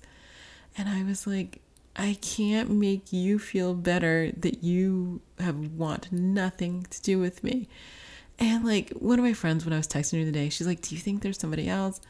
And 0.77 0.89
I 0.89 1.05
was 1.05 1.27
like, 1.27 1.61
I 1.95 2.19
can't 2.21 2.71
make 2.71 3.13
you 3.13 3.39
feel 3.39 3.75
better 3.75 4.33
that 4.37 4.63
you 4.63 5.23
have 5.39 5.57
want 5.57 6.13
nothing 6.13 6.87
to 6.91 7.03
do 7.03 7.19
with 7.19 7.45
me. 7.45 7.69
And 8.39 8.65
like 8.65 8.91
one 8.91 9.19
of 9.19 9.25
my 9.25 9.33
friends, 9.33 9.65
when 9.65 9.73
I 9.73 9.79
was 9.79 9.89
texting 9.89 10.19
her 10.19 10.25
the 10.25 10.33
day, 10.33 10.49
she's 10.49 10.67
like, 10.67 10.83
Do 10.83 10.95
you 10.95 11.01
think 11.01 11.23
there's 11.23 11.39
somebody 11.39 11.69
else? 11.69 12.01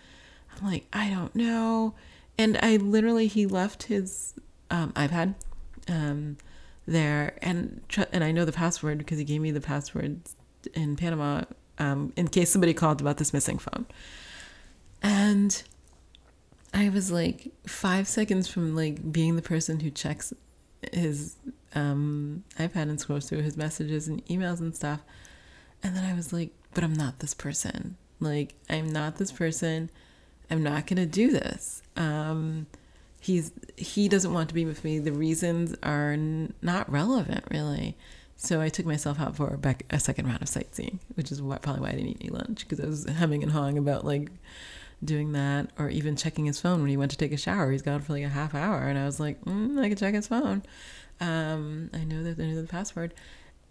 I'm 0.56 0.66
like, 0.66 0.86
I 0.92 1.10
don't 1.10 1.34
know. 1.36 1.94
And 2.38 2.58
I 2.62 2.76
literally, 2.76 3.28
he 3.28 3.46
left 3.46 3.84
his 3.84 4.34
um, 4.70 4.92
iPad 4.92 5.34
um, 5.88 6.36
there, 6.86 7.36
and 7.42 7.80
and 8.12 8.22
I 8.22 8.32
know 8.32 8.44
the 8.44 8.52
password 8.52 8.98
because 8.98 9.18
he 9.18 9.24
gave 9.24 9.40
me 9.40 9.50
the 9.50 9.60
password 9.60 10.20
in 10.74 10.96
Panama 10.96 11.42
um, 11.78 12.12
in 12.16 12.28
case 12.28 12.50
somebody 12.50 12.74
called 12.74 13.00
about 13.00 13.18
this 13.18 13.32
missing 13.32 13.58
phone. 13.58 13.86
And 15.02 15.62
I 16.72 16.88
was 16.88 17.10
like 17.10 17.52
five 17.66 18.08
seconds 18.08 18.48
from 18.48 18.74
like 18.74 19.12
being 19.12 19.36
the 19.36 19.42
person 19.42 19.80
who 19.80 19.90
checks 19.90 20.32
his 20.92 21.36
um, 21.74 22.44
iPad 22.58 22.82
and 22.82 23.00
scrolls 23.00 23.28
through 23.28 23.42
his 23.42 23.56
messages 23.56 24.08
and 24.08 24.24
emails 24.26 24.60
and 24.60 24.74
stuff. 24.74 25.00
And 25.82 25.96
then 25.96 26.04
I 26.04 26.14
was 26.14 26.32
like, 26.32 26.50
but 26.74 26.84
I'm 26.84 26.94
not 26.94 27.20
this 27.20 27.34
person. 27.34 27.96
Like, 28.18 28.54
I'm 28.68 28.90
not 28.92 29.16
this 29.16 29.30
person. 29.30 29.90
I'm 30.50 30.62
not 30.62 30.86
going 30.86 30.96
to 30.96 31.06
do 31.06 31.30
this. 31.30 31.82
Um, 31.96 32.66
he's 33.26 33.50
he 33.76 34.08
doesn't 34.08 34.32
want 34.32 34.48
to 34.48 34.54
be 34.54 34.64
with 34.64 34.84
me. 34.84 34.98
The 34.98 35.12
reasons 35.12 35.74
are 35.82 36.12
n- 36.12 36.54
not 36.62 36.90
relevant, 36.90 37.44
really. 37.50 37.96
So 38.36 38.60
I 38.60 38.68
took 38.68 38.86
myself 38.86 39.18
out 39.18 39.36
for 39.36 39.56
back 39.56 39.84
a 39.90 39.98
second 39.98 40.26
round 40.26 40.42
of 40.42 40.48
sightseeing, 40.48 41.00
which 41.14 41.32
is 41.32 41.40
probably 41.40 41.80
why 41.80 41.88
I 41.88 41.92
didn't 41.92 42.08
eat 42.08 42.18
any 42.20 42.30
lunch 42.30 42.60
because 42.60 42.80
I 42.80 42.86
was 42.86 43.04
hemming 43.04 43.42
and 43.42 43.50
hawing 43.50 43.78
about 43.78 44.04
like 44.04 44.30
doing 45.02 45.32
that 45.32 45.70
or 45.78 45.88
even 45.88 46.16
checking 46.16 46.46
his 46.46 46.60
phone 46.60 46.80
when 46.80 46.90
he 46.90 46.96
went 46.96 47.10
to 47.10 47.16
take 47.16 47.32
a 47.32 47.36
shower. 47.36 47.72
He's 47.72 47.82
gone 47.82 48.00
for 48.00 48.12
like 48.12 48.24
a 48.24 48.28
half 48.28 48.54
hour, 48.54 48.82
and 48.82 48.98
I 48.98 49.06
was 49.06 49.18
like, 49.18 49.42
mm, 49.44 49.80
I 49.80 49.88
can 49.88 49.96
check 49.96 50.14
his 50.14 50.28
phone. 50.28 50.62
Um, 51.20 51.90
I 51.94 52.04
know 52.04 52.22
that 52.22 52.38
I 52.38 52.46
know 52.46 52.60
the 52.60 52.68
password, 52.68 53.12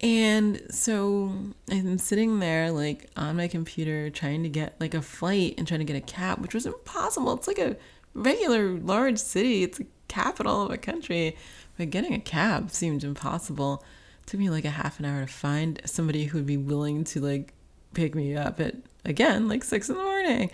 and 0.01 0.61
so 0.69 1.31
I'm 1.71 1.97
sitting 1.97 2.39
there 2.39 2.71
like 2.71 3.09
on 3.15 3.37
my 3.37 3.47
computer 3.47 4.09
trying 4.09 4.43
to 4.43 4.49
get 4.49 4.75
like 4.81 4.93
a 4.93 5.01
flight 5.01 5.55
and 5.57 5.67
trying 5.67 5.79
to 5.79 5.85
get 5.85 5.95
a 5.95 6.01
cab, 6.01 6.39
which 6.39 6.53
was 6.53 6.65
impossible. 6.65 7.33
It's 7.33 7.47
like 7.47 7.59
a 7.59 7.77
regular 8.15 8.73
large 8.79 9.19
city, 9.19 9.63
it's 9.63 9.79
a 9.79 9.85
capital 10.07 10.63
of 10.63 10.71
a 10.71 10.77
country. 10.77 11.37
But 11.77 11.89
getting 11.89 12.13
a 12.13 12.19
cab 12.19 12.71
seemed 12.71 13.03
impossible. 13.03 13.83
It 14.23 14.27
took 14.27 14.39
me 14.39 14.49
like 14.49 14.65
a 14.65 14.71
half 14.71 14.99
an 14.99 15.05
hour 15.05 15.21
to 15.21 15.31
find 15.31 15.81
somebody 15.85 16.25
who 16.25 16.39
would 16.39 16.47
be 16.47 16.57
willing 16.57 17.03
to 17.05 17.19
like 17.19 17.53
pick 17.93 18.15
me 18.15 18.35
up 18.35 18.59
at 18.59 18.75
again 19.05 19.47
like 19.47 19.63
six 19.63 19.89
in 19.89 19.97
the 19.97 20.03
morning. 20.03 20.49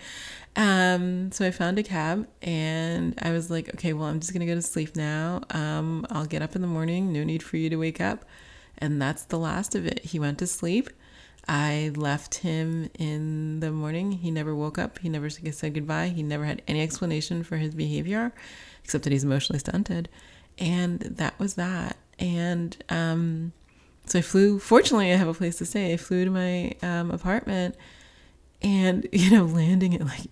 Um, 0.54 1.32
so 1.32 1.46
I 1.46 1.50
found 1.50 1.78
a 1.78 1.82
cab 1.82 2.28
and 2.42 3.14
I 3.22 3.30
was 3.30 3.50
like, 3.50 3.72
okay, 3.74 3.92
well, 3.92 4.06
I'm 4.08 4.20
just 4.20 4.32
gonna 4.32 4.46
go 4.46 4.54
to 4.54 4.62
sleep 4.62 4.96
now. 4.96 5.42
Um, 5.50 6.06
I'll 6.10 6.26
get 6.26 6.42
up 6.42 6.56
in 6.56 6.62
the 6.62 6.68
morning. 6.68 7.12
No 7.12 7.24
need 7.24 7.42
for 7.42 7.56
you 7.56 7.70
to 7.70 7.76
wake 7.76 8.00
up. 8.00 8.24
And 8.78 9.00
that's 9.00 9.24
the 9.24 9.38
last 9.38 9.74
of 9.74 9.86
it. 9.86 10.00
He 10.00 10.18
went 10.18 10.38
to 10.40 10.46
sleep. 10.46 10.90
I 11.48 11.90
left 11.96 12.36
him 12.36 12.88
in 12.98 13.60
the 13.60 13.72
morning. 13.72 14.12
He 14.12 14.30
never 14.30 14.54
woke 14.54 14.78
up. 14.78 14.98
He 14.98 15.08
never 15.08 15.28
said 15.28 15.74
goodbye. 15.74 16.08
He 16.08 16.22
never 16.22 16.44
had 16.44 16.62
any 16.68 16.82
explanation 16.82 17.42
for 17.42 17.56
his 17.56 17.74
behavior, 17.74 18.32
except 18.84 19.04
that 19.04 19.12
he's 19.12 19.24
emotionally 19.24 19.58
stunted. 19.58 20.08
And 20.58 21.00
that 21.00 21.38
was 21.38 21.54
that. 21.54 21.96
And 22.18 22.76
um, 22.88 23.52
so 24.06 24.20
I 24.20 24.22
flew. 24.22 24.58
Fortunately, 24.58 25.12
I 25.12 25.16
have 25.16 25.28
a 25.28 25.34
place 25.34 25.58
to 25.58 25.66
stay. 25.66 25.92
I 25.92 25.96
flew 25.96 26.24
to 26.24 26.30
my 26.30 26.74
um, 26.82 27.10
apartment, 27.10 27.74
and 28.60 29.08
you 29.12 29.30
know, 29.30 29.44
landing 29.44 29.94
at 29.94 30.06
like 30.06 30.28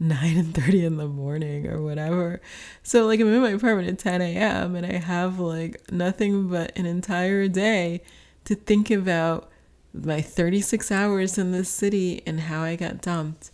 nine 0.00 0.36
and 0.36 0.54
thirty 0.54 0.84
in 0.84 0.96
the 0.96 1.06
morning 1.06 1.68
or 1.68 1.80
whatever. 1.80 2.40
So 2.82 3.06
like 3.06 3.20
I'm 3.20 3.32
in 3.32 3.40
my 3.40 3.50
apartment 3.50 3.88
at 3.88 3.98
ten 4.00 4.20
a.m. 4.20 4.74
and 4.74 4.84
I 4.84 4.94
have 4.94 5.38
like 5.38 5.92
nothing 5.92 6.48
but 6.48 6.76
an 6.76 6.86
entire 6.86 7.46
day 7.46 8.02
to 8.44 8.56
think 8.56 8.90
about 8.90 9.51
my 9.92 10.20
36 10.20 10.90
hours 10.90 11.38
in 11.38 11.52
this 11.52 11.68
city 11.68 12.22
and 12.26 12.40
how 12.40 12.62
I 12.62 12.76
got 12.76 13.00
dumped. 13.00 13.50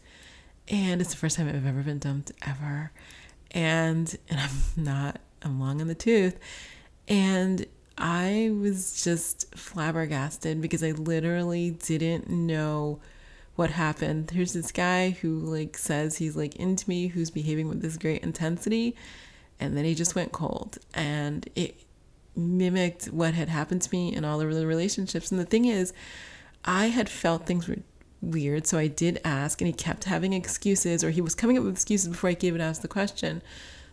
And 0.68 1.01
it's 1.01 1.11
the 1.11 1.16
first 1.16 1.36
time 1.36 1.49
I've 1.49 1.66
ever 1.66 1.82
been 1.82 1.99
dumped 1.99 2.32
ever. 2.47 2.93
And 3.51 4.16
and 4.28 4.41
I'm 4.41 4.51
not 4.84 5.20
I'm 5.43 5.61
long 5.61 5.80
in 5.80 5.89
the 5.89 5.95
tooth. 5.95 6.39
And 7.07 7.66
I 7.97 8.53
was 8.61 9.03
just 9.03 9.55
flabbergasted 9.57 10.61
because 10.61 10.84
I 10.84 10.93
literally 10.93 11.70
didn't 11.70 12.28
know 12.28 13.01
what 13.57 13.70
happened. 13.70 14.28
There's 14.28 14.53
this 14.53 14.70
guy 14.70 15.11
who 15.11 15.41
like 15.41 15.76
says 15.76 16.18
he's 16.18 16.36
like 16.36 16.55
into 16.57 16.89
me, 16.89 17.09
who's 17.09 17.30
behaving 17.30 17.68
with 17.68 17.82
this 17.82 17.97
great 17.97 18.22
intensity, 18.22 18.95
and 19.59 19.76
then 19.76 19.84
he 19.84 19.97
just 19.97 20.14
went 20.14 20.30
cold. 20.30 20.78
And 20.95 21.49
it 21.57 21.74
mimicked 22.39 23.07
what 23.07 23.34
had 23.34 23.49
happened 23.49 23.82
to 23.82 23.91
me 23.93 24.14
in 24.14 24.24
all 24.24 24.41
of 24.41 24.55
the 24.55 24.66
relationships. 24.66 25.30
And 25.30 25.41
the 25.41 25.45
thing 25.45 25.64
is, 25.64 25.93
I 26.64 26.86
had 26.86 27.09
felt 27.09 27.47
things 27.47 27.68
were 27.68 27.78
weird, 28.20 28.66
so 28.66 28.78
I 28.78 28.86
did 28.86 29.20
ask, 29.24 29.61
and 29.61 29.66
he 29.66 29.72
kept 29.72 30.05
having 30.05 30.32
excuses, 30.32 31.05
or 31.05 31.11
he 31.11 31.20
was 31.20 31.34
coming 31.34 31.59
up 31.59 31.64
with 31.64 31.74
excuses 31.74 32.09
before 32.09 32.30
I 32.30 32.34
could 32.34 32.45
even 32.45 32.61
ask 32.61 32.82
the 32.82 32.89
question. 32.89 33.43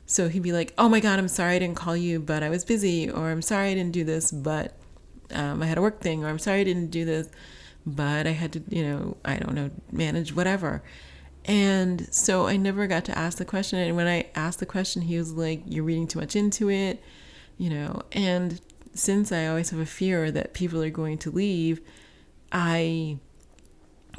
So 0.06 0.30
he'd 0.30 0.44
be 0.44 0.52
like, 0.52 0.74
"Oh 0.78 0.88
my 0.88 1.00
God, 1.00 1.20
I'm 1.20 1.28
sorry 1.28 1.56
I 1.56 1.60
didn't 1.60 1.78
call 1.78 1.98
you, 1.98 2.20
but 2.20 2.44
I 2.44 2.50
was 2.50 2.64
busy," 2.64 3.10
or 3.10 3.32
"I'm 3.32 3.42
sorry 3.42 3.70
I 3.70 3.74
didn't 3.74 3.94
do 3.94 4.04
this, 4.04 4.32
but 4.32 4.74
um, 5.32 5.64
I 5.64 5.66
had 5.66 5.78
a 5.78 5.82
work 5.82 6.00
thing," 6.00 6.24
or 6.24 6.28
"I'm 6.30 6.40
sorry 6.40 6.62
I 6.62 6.64
didn't 6.64 6.92
do 6.92 7.06
this." 7.06 7.30
but 7.86 8.26
I 8.26 8.32
had 8.32 8.54
to, 8.54 8.64
you 8.70 8.84
know, 8.84 9.18
I 9.24 9.38
don't 9.38 9.54
know, 9.54 9.70
manage 9.92 10.34
whatever. 10.34 10.82
And 11.46 12.12
so 12.14 12.48
I 12.48 12.58
never 12.58 12.88
got 12.88 13.06
to 13.06 13.18
ask 13.18 13.38
the 13.38 13.46
question. 13.46 13.78
And 13.78 13.96
when 13.96 14.08
I 14.08 14.28
asked 14.34 14.60
the 14.60 14.66
question, 14.66 15.04
he 15.04 15.18
was 15.18 15.34
like, 15.34 15.62
You're 15.68 15.84
reading 15.84 16.08
too 16.08 16.20
much 16.20 16.36
into 16.36 16.70
it, 16.72 17.04
you 17.58 17.70
know. 17.70 18.02
And 18.12 18.62
since 18.94 19.32
I 19.32 19.48
always 19.48 19.70
have 19.70 19.80
a 19.80 19.86
fear 19.86 20.32
that 20.32 20.54
people 20.54 20.82
are 20.82 20.90
going 20.90 21.18
to 21.20 21.32
leave, 21.32 21.82
I 22.52 23.18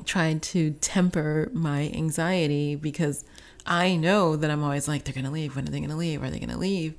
tried 0.04 0.42
to 0.42 0.72
temper 0.72 1.50
my 1.54 1.90
anxiety 1.94 2.74
because 2.74 3.24
I 3.64 3.96
know 3.96 4.36
that 4.36 4.50
I'm 4.50 4.62
always 4.62 4.88
like, 4.88 5.04
They're 5.04 5.14
going 5.14 5.24
to 5.24 5.30
leave. 5.30 5.56
When 5.56 5.66
are 5.66 5.70
they 5.70 5.80
going 5.80 5.90
to 5.90 5.96
leave? 5.96 6.22
Are 6.22 6.30
they 6.30 6.38
going 6.38 6.50
to 6.50 6.58
leave? 6.58 6.94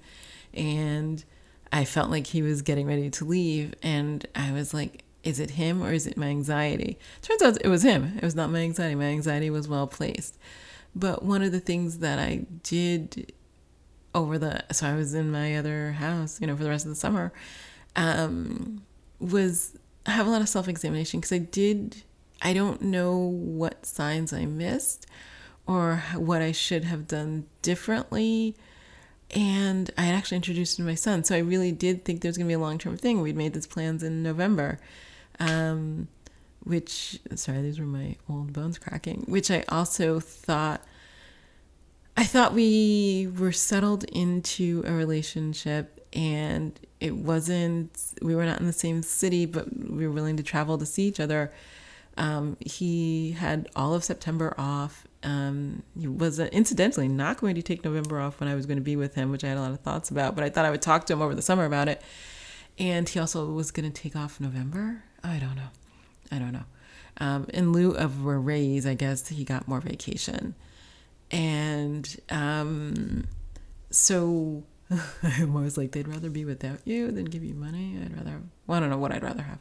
And 0.53 1.23
I 1.71 1.85
felt 1.85 2.09
like 2.09 2.27
he 2.27 2.41
was 2.41 2.61
getting 2.61 2.87
ready 2.87 3.09
to 3.09 3.25
leave. 3.25 3.73
And 3.83 4.25
I 4.35 4.51
was 4.51 4.73
like, 4.73 5.03
is 5.23 5.39
it 5.39 5.51
him 5.51 5.83
or 5.83 5.91
is 5.91 6.07
it 6.07 6.17
my 6.17 6.27
anxiety? 6.27 6.97
Turns 7.21 7.41
out 7.41 7.57
it 7.63 7.67
was 7.67 7.83
him. 7.83 8.13
It 8.15 8.23
was 8.23 8.35
not 8.35 8.49
my 8.49 8.59
anxiety. 8.59 8.95
My 8.95 9.05
anxiety 9.05 9.49
was 9.49 9.67
well 9.67 9.87
placed. 9.87 10.37
But 10.95 11.23
one 11.23 11.43
of 11.43 11.51
the 11.51 11.59
things 11.59 11.99
that 11.99 12.17
I 12.17 12.45
did 12.63 13.33
over 14.17 14.37
the 14.37 14.63
so 14.71 14.87
I 14.87 14.95
was 14.95 15.13
in 15.13 15.31
my 15.31 15.55
other 15.57 15.93
house, 15.93 16.39
you 16.41 16.47
know, 16.47 16.55
for 16.55 16.63
the 16.63 16.69
rest 16.69 16.85
of 16.85 16.89
the 16.89 16.95
summer, 16.95 17.31
um, 17.95 18.83
was 19.19 19.77
have 20.05 20.27
a 20.27 20.29
lot 20.29 20.41
of 20.41 20.49
self 20.49 20.67
examination 20.67 21.19
because 21.19 21.31
I 21.33 21.39
did. 21.39 22.03
I 22.41 22.53
don't 22.53 22.83
know 22.83 23.17
what 23.17 23.85
signs 23.85 24.31
I 24.31 24.45
missed 24.45 25.07
or 25.65 26.03
what 26.15 26.41
I 26.41 26.51
should 26.51 26.83
have 26.83 27.07
done 27.07 27.45
differently. 27.61 28.55
And 29.31 29.91
I 29.97 30.03
had 30.03 30.15
actually 30.15 30.37
introduced 30.37 30.77
to 30.77 30.83
my 30.83 30.95
son. 30.95 31.23
So 31.23 31.35
I 31.35 31.39
really 31.39 31.71
did 31.71 32.05
think 32.05 32.21
there 32.21 32.29
was 32.29 32.37
going 32.37 32.45
to 32.45 32.49
be 32.49 32.53
a 32.53 32.59
long 32.59 32.77
term 32.77 32.95
thing. 32.95 33.21
We'd 33.21 33.35
made 33.35 33.53
these 33.53 33.67
plans 33.67 34.03
in 34.03 34.23
November. 34.23 34.79
Um, 35.39 36.07
which, 36.63 37.19
sorry, 37.35 37.61
these 37.61 37.79
were 37.79 37.85
my 37.85 38.15
old 38.29 38.51
bones 38.51 38.77
cracking, 38.77 39.23
which 39.27 39.49
I 39.49 39.63
also 39.69 40.19
thought, 40.19 40.81
I 42.19 42.23
thought 42.23 42.53
we 42.53 43.31
were 43.37 43.51
settled 43.51 44.03
into 44.05 44.83
a 44.87 44.91
relationship 44.91 46.03
and 46.13 46.77
it 46.99 47.15
wasn't, 47.15 47.95
we 48.23 48.35
were 48.35 48.43
not 48.43 48.59
in 48.59 48.65
the 48.65 48.73
same 48.73 49.03
city, 49.03 49.45
but 49.45 49.67
we 49.77 50.07
were 50.07 50.13
willing 50.13 50.35
to 50.37 50.43
travel 50.43 50.79
to 50.79 50.85
see 50.85 51.03
each 51.03 51.19
other. 51.19 51.53
Um, 52.17 52.57
he 52.59 53.33
had 53.33 53.69
all 53.75 53.93
of 53.93 54.03
September 54.03 54.55
off. 54.57 55.05
Um, 55.21 55.83
he 55.95 56.07
was 56.07 56.39
incidentally 56.39 57.07
not 57.07 57.37
going 57.37 57.53
to 57.53 57.61
take 57.61 57.85
November 57.85 58.19
off 58.19 58.39
when 58.39 58.49
I 58.49 58.55
was 58.55 58.65
going 58.65 58.77
to 58.77 58.83
be 58.83 58.95
with 58.95 59.13
him, 59.13 59.29
which 59.29 59.43
I 59.43 59.49
had 59.49 59.57
a 59.57 59.61
lot 59.61 59.71
of 59.71 59.81
thoughts 59.81 60.09
about, 60.09 60.33
but 60.33 60.43
I 60.43 60.49
thought 60.49 60.65
I 60.65 60.71
would 60.71 60.81
talk 60.81 61.05
to 61.05 61.13
him 61.13 61.21
over 61.21 61.35
the 61.35 61.43
summer 61.43 61.65
about 61.65 61.87
it. 61.87 62.01
And 62.79 63.07
he 63.07 63.19
also 63.19 63.51
was 63.51 63.69
going 63.69 63.91
to 63.91 64.01
take 64.01 64.15
off 64.15 64.39
November. 64.39 65.03
I 65.23 65.37
don't 65.37 65.55
know. 65.55 65.69
I 66.31 66.39
don't 66.39 66.53
know. 66.53 66.65
Um, 67.19 67.45
in 67.53 67.71
lieu 67.71 67.91
of 67.91 68.25
a 68.25 68.37
raise, 68.37 68.87
I 68.87 68.95
guess 68.95 69.27
he 69.27 69.43
got 69.43 69.67
more 69.67 69.81
vacation. 69.81 70.55
And 71.31 72.15
um, 72.29 73.25
so 73.89 74.63
I'm 75.23 75.55
always 75.55 75.77
like, 75.77 75.91
they'd 75.91 76.07
rather 76.07 76.29
be 76.29 76.45
without 76.45 76.79
you 76.85 77.11
than 77.11 77.25
give 77.25 77.43
you 77.43 77.53
money. 77.53 77.97
I'd 78.03 78.15
rather, 78.15 78.41
well, 78.65 78.77
I 78.77 78.79
don't 78.79 78.89
know 78.89 78.97
what 78.97 79.11
I'd 79.11 79.23
rather 79.23 79.43
have. 79.43 79.59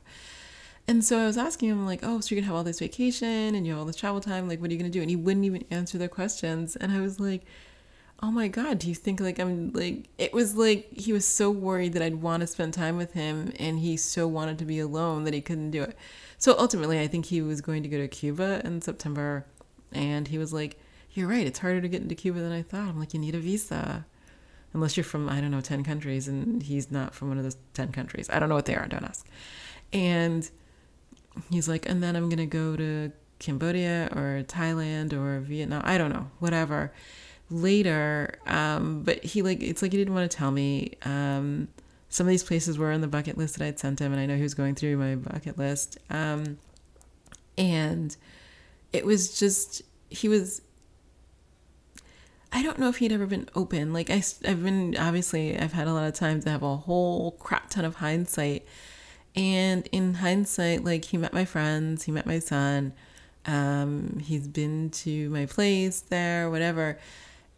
And 0.89 1.05
so 1.05 1.19
I 1.19 1.27
was 1.27 1.37
asking 1.37 1.69
him, 1.69 1.85
like, 1.85 2.01
oh, 2.05 2.21
so 2.21 2.35
you're 2.35 2.43
to 2.43 2.47
have 2.47 2.55
all 2.55 2.63
this 2.63 2.79
vacation 2.79 3.57
and 3.57 3.67
you 3.67 3.73
have 3.73 3.81
all 3.81 3.87
this 3.87 3.97
travel 3.97 4.21
time. 4.21 4.49
Like, 4.49 4.61
what 4.61 4.71
are 4.71 4.73
you 4.73 4.79
to 4.79 4.89
do? 4.89 5.01
And 5.01 5.11
he 5.11 5.17
wouldn't 5.17 5.45
even 5.45 5.65
answer 5.71 5.99
their 5.99 6.09
questions. 6.09 6.77
And 6.77 6.93
I 6.93 7.01
was 7.01 7.19
like, 7.19 7.43
oh 8.23 8.31
my 8.31 8.49
God, 8.49 8.79
do 8.79 8.89
you 8.89 8.95
think 8.95 9.21
like 9.21 9.39
I'm 9.39 9.73
like, 9.73 10.09
it 10.17 10.33
was 10.33 10.57
like 10.57 10.91
he 10.93 11.13
was 11.13 11.27
so 11.27 11.51
worried 11.51 11.93
that 11.93 12.03
I'd 12.03 12.23
want 12.23 12.41
to 12.41 12.47
spend 12.47 12.73
time 12.73 12.97
with 12.97 13.13
him 13.13 13.53
and 13.59 13.79
he 13.79 13.97
so 13.97 14.27
wanted 14.27 14.59
to 14.61 14.65
be 14.65 14.79
alone 14.79 15.25
that 15.25 15.35
he 15.35 15.41
couldn't 15.41 15.71
do 15.71 15.83
it. 15.83 15.97
So 16.39 16.55
ultimately, 16.59 17.01
I 17.01 17.09
think 17.09 17.27
he 17.27 17.43
was 17.43 17.61
going 17.61 17.83
to 17.83 17.89
go 17.89 17.99
to 17.99 18.09
Cuba 18.09 18.61
in 18.65 18.83
September, 18.83 19.47
and 19.93 20.29
he 20.29 20.37
was 20.37 20.53
like, 20.53 20.79
"You're 21.17 21.29
right. 21.29 21.47
It's 21.47 21.59
harder 21.59 21.81
to 21.81 21.89
get 21.89 22.03
into 22.03 22.15
Cuba 22.15 22.41
than 22.41 22.53
I 22.53 22.63
thought." 22.63 22.89
I'm 22.89 22.99
like, 22.99 23.15
"You 23.15 23.21
need 23.21 23.35
a 23.35 23.41
visa." 23.41 24.07
Unless 24.73 24.97
you're 24.97 25.05
from, 25.05 25.29
I 25.31 25.41
don't 25.41 25.51
know, 25.51 25.63
10 25.63 25.85
countries, 25.85 26.29
and 26.29 26.63
he's 26.63 26.91
not 26.91 27.15
from 27.15 27.29
one 27.29 27.39
of 27.39 27.45
those 27.45 27.57
10 27.73 27.93
countries. 27.93 28.29
I 28.29 28.39
don't 28.39 28.51
know 28.51 28.55
what 28.55 28.67
they 28.67 28.75
are, 28.75 28.87
don't 28.87 29.05
ask. 29.05 29.27
And 29.91 30.51
he's 31.51 31.67
like, 31.67 31.89
and 31.89 32.03
then 32.03 32.15
I'm 32.15 32.29
going 32.29 32.39
to 32.39 32.47
go 32.47 32.77
to 32.77 33.11
Cambodia 33.39 34.11
or 34.15 34.45
Thailand 34.47 35.13
or 35.13 35.41
Vietnam. 35.41 35.83
I 35.85 35.97
don't 35.97 36.13
know, 36.13 36.31
whatever. 36.41 36.93
Later, 37.49 38.39
um, 38.47 39.03
but 39.03 39.25
he 39.25 39.41
like, 39.41 39.63
it's 39.63 39.81
like 39.81 39.93
he 39.93 39.99
didn't 39.99 40.15
want 40.15 40.31
to 40.31 40.37
tell 40.37 40.51
me. 40.51 40.93
Um, 41.05 41.69
some 42.09 42.27
of 42.27 42.31
these 42.31 42.45
places 42.45 42.77
were 42.79 42.93
on 42.93 43.01
the 43.01 43.09
bucket 43.09 43.39
list 43.39 43.59
that 43.59 43.67
I'd 43.67 43.79
sent 43.79 44.01
him, 44.01 44.13
and 44.13 44.21
I 44.21 44.27
know 44.27 44.37
he 44.37 44.43
was 44.43 44.55
going 44.55 44.75
through 44.75 44.97
my 44.97 45.17
bucket 45.17 45.59
list. 45.59 45.99
Um, 46.11 46.59
and 47.57 48.17
it 48.93 49.05
was 49.05 49.39
just, 49.39 49.83
he 50.09 50.29
was, 50.29 50.61
I 52.53 52.63
don't 52.63 52.79
know 52.79 52.89
if 52.89 52.99
he'd 52.99 53.13
ever 53.13 53.27
been 53.27 53.49
open. 53.55 53.93
Like, 53.93 54.11
I, 54.11 54.23
I've 54.47 54.63
been, 54.63 54.97
obviously, 54.97 55.59
I've 55.59 55.73
had 55.73 55.89
a 55.89 55.93
lot 55.93 56.07
of 56.07 56.15
time 56.15 56.41
to 56.43 56.51
have 56.51 56.63
a 56.63 56.77
whole 56.77 57.33
crap 57.33 57.71
ton 57.71 57.85
of 57.85 57.97
hindsight. 57.97 58.65
And 59.35 59.87
in 59.93 60.15
hindsight, 60.15 60.85
like, 60.85 61.05
he 61.07 61.19
met 61.19 61.33
my 61.33 61.45
friends, 61.45 62.05
he 62.05 62.13
met 62.13 62.27
my 62.27 62.39
son, 62.39 62.93
um, 63.47 64.21
he's 64.23 64.49
been 64.49 64.91
to 64.91 65.31
my 65.31 65.47
place 65.47 66.01
there, 66.01 66.51
whatever. 66.51 66.99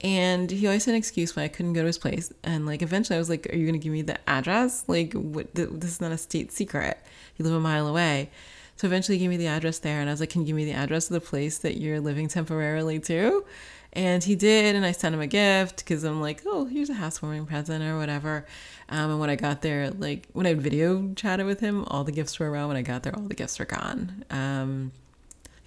And 0.01 0.51
he 0.51 0.67
always 0.67 0.85
had 0.85 0.93
an 0.93 0.99
excuse 0.99 1.35
why 1.35 1.45
I 1.45 1.49
couldn't 1.49 1.73
go 1.73 1.81
to 1.81 1.87
his 1.87 1.99
place. 1.99 2.33
And 2.45 2.67
like 2.67 2.83
eventually 2.83 3.17
I 3.17 3.19
was 3.19 3.29
like, 3.29 3.53
Are 3.53 3.57
you 3.57 3.71
to 3.73 3.79
give 3.79 3.93
me 3.93 4.03
the 4.03 4.19
address? 4.29 4.85
Like, 4.87 5.13
what, 5.15 5.55
this 5.55 5.91
is 5.91 6.01
not 6.01 6.13
a 6.13 6.19
state 6.19 6.53
secret. 6.53 6.99
You 7.37 7.45
live 7.45 7.55
a 7.55 7.61
mile 7.61 7.89
away. 7.89 8.31
So 8.77 8.87
eventually 8.87 9.19
he 9.19 9.25
gave 9.25 9.31
me 9.31 9.37
the 9.37 9.49
address 9.49 9.81
there. 9.81 10.01
And 10.01 10.09
I 10.09 10.13
was 10.13 10.21
like, 10.21 10.31
Can 10.31 10.43
you 10.43 10.49
give 10.49 10.57
me 10.57 10.65
the 10.65 10.73
address 10.73 11.11
of 11.11 11.15
the 11.15 11.21
place 11.21 11.59
that 11.59 11.79
you're 11.79 12.01
living 12.01 12.29
temporarily 12.29 13.01
to? 13.01 13.45
And 13.93 14.23
he 14.23 14.37
did. 14.37 14.77
And 14.77 14.85
I 14.85 14.93
sent 14.93 15.15
him 15.15 15.21
a 15.21 15.27
gift 15.27 15.79
because 15.79 16.05
I'm 16.05 16.21
like, 16.21 16.43
Oh, 16.47 16.67
here's 16.67 16.91
a 16.91 16.95
housewarming 16.95 17.47
present 17.47 17.85
or 17.85 17.97
whatever. 17.97 18.47
Um, 18.89 19.11
and 19.11 19.21
when 19.21 19.31
I 19.31 19.37
got 19.37 19.63
there, 19.63 19.91
like 19.91 20.29
when 20.33 20.47
I 20.47 20.55
video 20.55 21.13
chatted 21.15 21.47
with 21.47 21.61
him, 21.61 21.85
all 21.89 22.05
the 22.05 22.13
gifts 22.13 22.39
were 22.39 22.51
around. 22.51 22.69
When 22.69 22.77
I 22.77 22.83
got 22.83 23.03
there, 23.03 23.15
all 23.15 23.23
the 23.23 23.35
gifts 23.35 23.59
were 23.59 23.65
gone. 23.65 24.25
Um, 24.31 24.93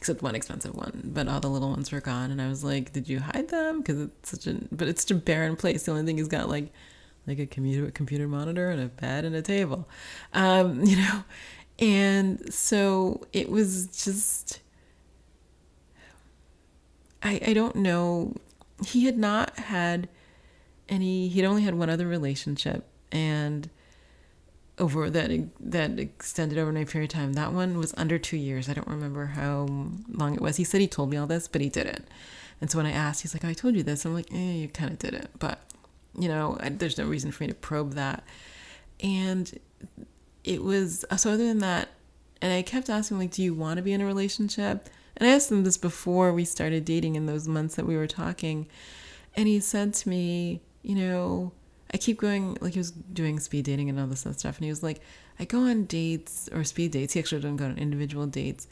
except 0.01 0.23
one 0.23 0.33
expensive 0.33 0.73
one, 0.75 1.11
but 1.13 1.27
all 1.27 1.39
the 1.39 1.47
little 1.47 1.69
ones 1.69 1.91
were 1.91 2.01
gone. 2.01 2.31
And 2.31 2.41
I 2.41 2.47
was 2.47 2.63
like, 2.63 2.91
"Did 2.91 3.07
you 3.07 3.19
hide 3.19 3.49
them?" 3.49 3.79
Because 3.79 4.01
it's 4.01 4.31
such 4.31 4.47
a, 4.47 4.57
but 4.71 4.87
it's 4.87 5.03
such 5.03 5.11
a 5.11 5.15
barren 5.15 5.55
place. 5.55 5.83
The 5.83 5.91
only 5.91 6.03
thing 6.05 6.17
he's 6.17 6.27
got 6.27 6.49
like, 6.49 6.73
like 7.27 7.37
a 7.37 7.45
computer 7.45 7.91
computer 7.91 8.27
monitor 8.27 8.71
and 8.71 8.81
a 8.81 8.87
bed 8.87 9.25
and 9.25 9.35
a 9.35 9.43
table, 9.43 9.87
um, 10.33 10.83
you 10.83 10.97
know. 10.97 11.23
And 11.77 12.53
so 12.53 13.21
it 13.33 13.49
was 13.49 13.87
just, 13.87 14.59
I 17.23 17.41
I 17.47 17.53
don't 17.53 17.75
know. 17.75 18.35
He 18.85 19.05
had 19.05 19.17
not 19.17 19.57
had 19.57 20.09
any. 20.89 21.27
He'd 21.27 21.45
only 21.45 21.63
had 21.63 21.75
one 21.75 21.89
other 21.89 22.07
relationship, 22.07 22.87
and 23.11 23.69
over 24.77 25.09
that 25.09 25.31
that 25.59 25.99
extended 25.99 26.57
over 26.57 26.71
a 26.71 26.85
period 26.85 27.11
of 27.11 27.13
time. 27.13 27.33
That 27.33 27.53
one 27.53 27.77
was 27.77 27.93
under 27.97 28.17
two 28.17 28.37
years. 28.37 28.67
I 28.67 28.73
don't 28.73 28.87
remember 28.87 29.27
how 29.27 29.67
long 30.09 30.33
it 30.33 30.41
was. 30.41 30.57
He 30.57 30.63
said 30.63 30.81
he 30.81 30.87
told 30.87 31.09
me 31.09 31.17
all 31.17 31.27
this, 31.27 31.47
but 31.47 31.61
he 31.61 31.69
didn't. 31.69 32.07
And 32.59 32.69
so 32.69 32.77
when 32.77 32.85
I 32.85 32.91
asked, 32.91 33.21
he's 33.21 33.33
like, 33.33 33.45
"I 33.45 33.53
told 33.53 33.75
you 33.75 33.83
this." 33.83 34.05
I'm 34.05 34.13
like, 34.13 34.31
"Eh, 34.33 34.53
you 34.53 34.67
kind 34.67 34.91
of 34.91 34.99
did 34.99 35.13
it," 35.13 35.29
but 35.37 35.59
you 36.17 36.27
know, 36.27 36.57
I, 36.59 36.69
there's 36.69 36.97
no 36.97 37.05
reason 37.05 37.31
for 37.31 37.43
me 37.43 37.47
to 37.47 37.53
probe 37.53 37.93
that. 37.93 38.23
And 39.01 39.59
it 40.43 40.63
was 40.63 41.05
so. 41.17 41.31
Other 41.31 41.45
than 41.45 41.59
that, 41.59 41.89
and 42.41 42.51
I 42.51 42.61
kept 42.63 42.89
asking, 42.89 43.19
like, 43.19 43.31
"Do 43.31 43.43
you 43.43 43.53
want 43.53 43.77
to 43.77 43.83
be 43.83 43.93
in 43.93 44.01
a 44.01 44.05
relationship?" 44.05 44.89
And 45.17 45.27
I 45.27 45.33
asked 45.33 45.51
him 45.51 45.63
this 45.63 45.77
before 45.77 46.33
we 46.33 46.45
started 46.45 46.85
dating 46.85 47.15
in 47.15 47.25
those 47.25 47.47
months 47.47 47.75
that 47.75 47.85
we 47.85 47.97
were 47.97 48.07
talking, 48.07 48.67
and 49.35 49.47
he 49.47 49.59
said 49.59 49.93
to 49.95 50.09
me, 50.09 50.61
"You 50.81 50.95
know." 50.95 51.51
I 51.93 51.97
keep 51.97 52.21
going, 52.21 52.57
like 52.61 52.71
he 52.71 52.79
was 52.79 52.91
doing 52.91 53.37
speed 53.41 53.65
dating 53.65 53.89
and 53.89 53.99
all 53.99 54.07
this 54.07 54.21
stuff. 54.21 54.57
And 54.57 54.63
he 54.63 54.69
was 54.69 54.81
like, 54.81 55.01
I 55.37 55.43
go 55.43 55.63
on 55.63 55.83
dates 55.83 56.47
or 56.53 56.63
speed 56.63 56.91
dates. 56.91 57.13
He 57.13 57.19
actually 57.19 57.41
doesn't 57.41 57.57
go 57.57 57.65
on 57.65 57.77
individual 57.77 58.27
dates 58.27 58.65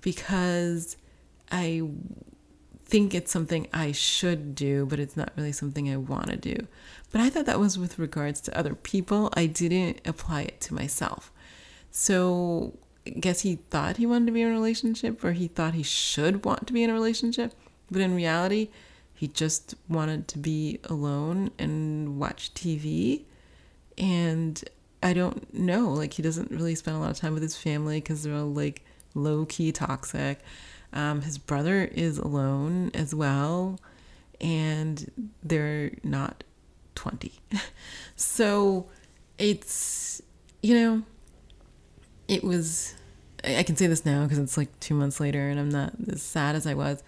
because 0.00 0.96
I 1.52 1.82
think 2.84 3.14
it's 3.14 3.30
something 3.30 3.68
I 3.72 3.92
should 3.92 4.56
do, 4.56 4.84
but 4.86 4.98
it's 4.98 5.16
not 5.16 5.32
really 5.36 5.52
something 5.52 5.88
I 5.88 5.96
want 5.96 6.30
to 6.30 6.36
do. 6.36 6.66
But 7.12 7.20
I 7.20 7.30
thought 7.30 7.46
that 7.46 7.60
was 7.60 7.78
with 7.78 8.00
regards 8.00 8.40
to 8.42 8.58
other 8.58 8.74
people. 8.74 9.30
I 9.34 9.46
didn't 9.46 10.00
apply 10.04 10.42
it 10.42 10.60
to 10.62 10.74
myself. 10.74 11.30
So 11.92 12.76
guess 13.20 13.40
he 13.40 13.56
thought 13.70 13.96
he 13.96 14.06
wanted 14.06 14.26
to 14.26 14.32
be 14.32 14.42
in 14.42 14.48
a 14.48 14.52
relationship 14.52 15.22
or 15.24 15.32
he 15.32 15.48
thought 15.48 15.74
he 15.74 15.82
should 15.82 16.44
want 16.44 16.66
to 16.66 16.72
be 16.72 16.82
in 16.82 16.90
a 16.90 16.94
relationship. 16.94 17.52
But 17.90 18.02
in 18.02 18.14
reality, 18.14 18.68
he 19.14 19.28
just 19.28 19.74
wanted 19.88 20.28
to 20.28 20.38
be 20.38 20.78
alone 20.84 21.50
and 21.58 22.18
watch 22.18 22.52
TV. 22.54 23.24
And 23.96 24.62
I 25.02 25.12
don't 25.12 25.52
know, 25.54 25.90
like, 25.90 26.14
he 26.14 26.22
doesn't 26.22 26.50
really 26.50 26.74
spend 26.74 26.96
a 26.96 27.00
lot 27.00 27.10
of 27.10 27.16
time 27.16 27.32
with 27.32 27.42
his 27.42 27.56
family 27.56 28.00
because 28.00 28.22
they're 28.22 28.34
all 28.34 28.52
like 28.52 28.84
low 29.14 29.46
key 29.46 29.72
toxic. 29.72 30.40
Um, 30.92 31.22
his 31.22 31.38
brother 31.38 31.84
is 31.84 32.18
alone 32.18 32.90
as 32.94 33.14
well, 33.14 33.80
and 34.40 35.32
they're 35.42 35.92
not 36.02 36.44
20. 36.94 37.32
so 38.16 38.86
it's, 39.38 40.22
you 40.62 40.74
know, 40.74 41.02
it 42.28 42.42
was, 42.44 42.94
I 43.44 43.62
can 43.62 43.76
say 43.76 43.86
this 43.86 44.04
now 44.04 44.24
because 44.24 44.38
it's 44.38 44.56
like 44.56 44.78
two 44.80 44.94
months 44.94 45.20
later 45.20 45.48
and 45.48 45.58
I'm 45.60 45.70
not 45.70 45.94
as 46.08 46.22
sad 46.22 46.54
as 46.54 46.66
I 46.66 46.74
was 46.74 47.02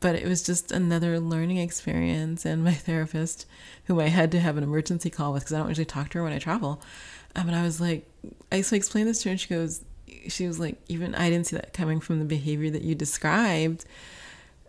but 0.00 0.14
it 0.14 0.26
was 0.26 0.42
just 0.42 0.70
another 0.70 1.18
learning 1.18 1.58
experience. 1.58 2.44
And 2.44 2.64
my 2.64 2.72
therapist, 2.74 3.46
who 3.84 4.00
I 4.00 4.06
had 4.06 4.30
to 4.32 4.40
have 4.40 4.56
an 4.56 4.62
emergency 4.62 5.10
call 5.10 5.32
with 5.32 5.42
because 5.42 5.54
I 5.54 5.58
don't 5.58 5.68
usually 5.68 5.84
talk 5.84 6.10
to 6.10 6.18
her 6.18 6.24
when 6.24 6.32
I 6.32 6.38
travel, 6.38 6.80
um, 7.36 7.48
and 7.48 7.56
I 7.56 7.62
was 7.62 7.80
like, 7.80 8.06
I 8.50 8.60
so 8.62 8.74
I 8.74 8.78
explained 8.78 9.08
this 9.08 9.22
to 9.22 9.28
her, 9.28 9.30
and 9.32 9.40
she 9.40 9.48
goes, 9.48 9.84
she 10.28 10.46
was 10.46 10.58
like, 10.58 10.80
even 10.88 11.14
I 11.14 11.30
didn't 11.30 11.46
see 11.46 11.56
that 11.56 11.72
coming 11.72 12.00
from 12.00 12.18
the 12.18 12.24
behavior 12.24 12.70
that 12.70 12.82
you 12.82 12.94
described. 12.94 13.84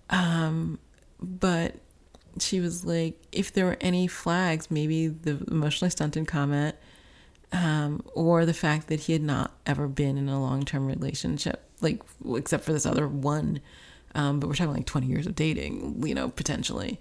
Um, 0.10 0.80
but 1.22 1.76
she 2.40 2.60
was 2.60 2.86
like, 2.86 3.16
if 3.32 3.54
there 3.54 3.66
were 3.66 3.78
any 3.82 4.08
flags, 4.08 4.70
maybe 4.70 5.08
the 5.08 5.44
emotionally 5.50 5.90
stunted 5.90 6.28
comment, 6.28 6.76
um, 7.52 8.04
or 8.14 8.46
the 8.46 8.54
fact 8.54 8.88
that 8.88 9.02
he 9.02 9.14
had 9.14 9.24
not 9.24 9.54
ever 9.66 9.88
been 9.88 10.18
in 10.18 10.30
a 10.30 10.40
long 10.40 10.66
term 10.66 10.86
relationship, 10.86 11.64
like 11.82 12.02
except 12.36 12.64
for 12.64 12.74
this 12.74 12.86
other 12.86 13.08
one 13.08 13.62
um, 14.16 14.40
but 14.40 14.48
we're 14.48 14.56
talking 14.56 14.74
like 14.74 14.86
20 14.86 15.08
years 15.08 15.28
of 15.28 15.36
dating, 15.36 16.06
you 16.06 16.16
know, 16.16 16.30
potentially. 16.30 17.00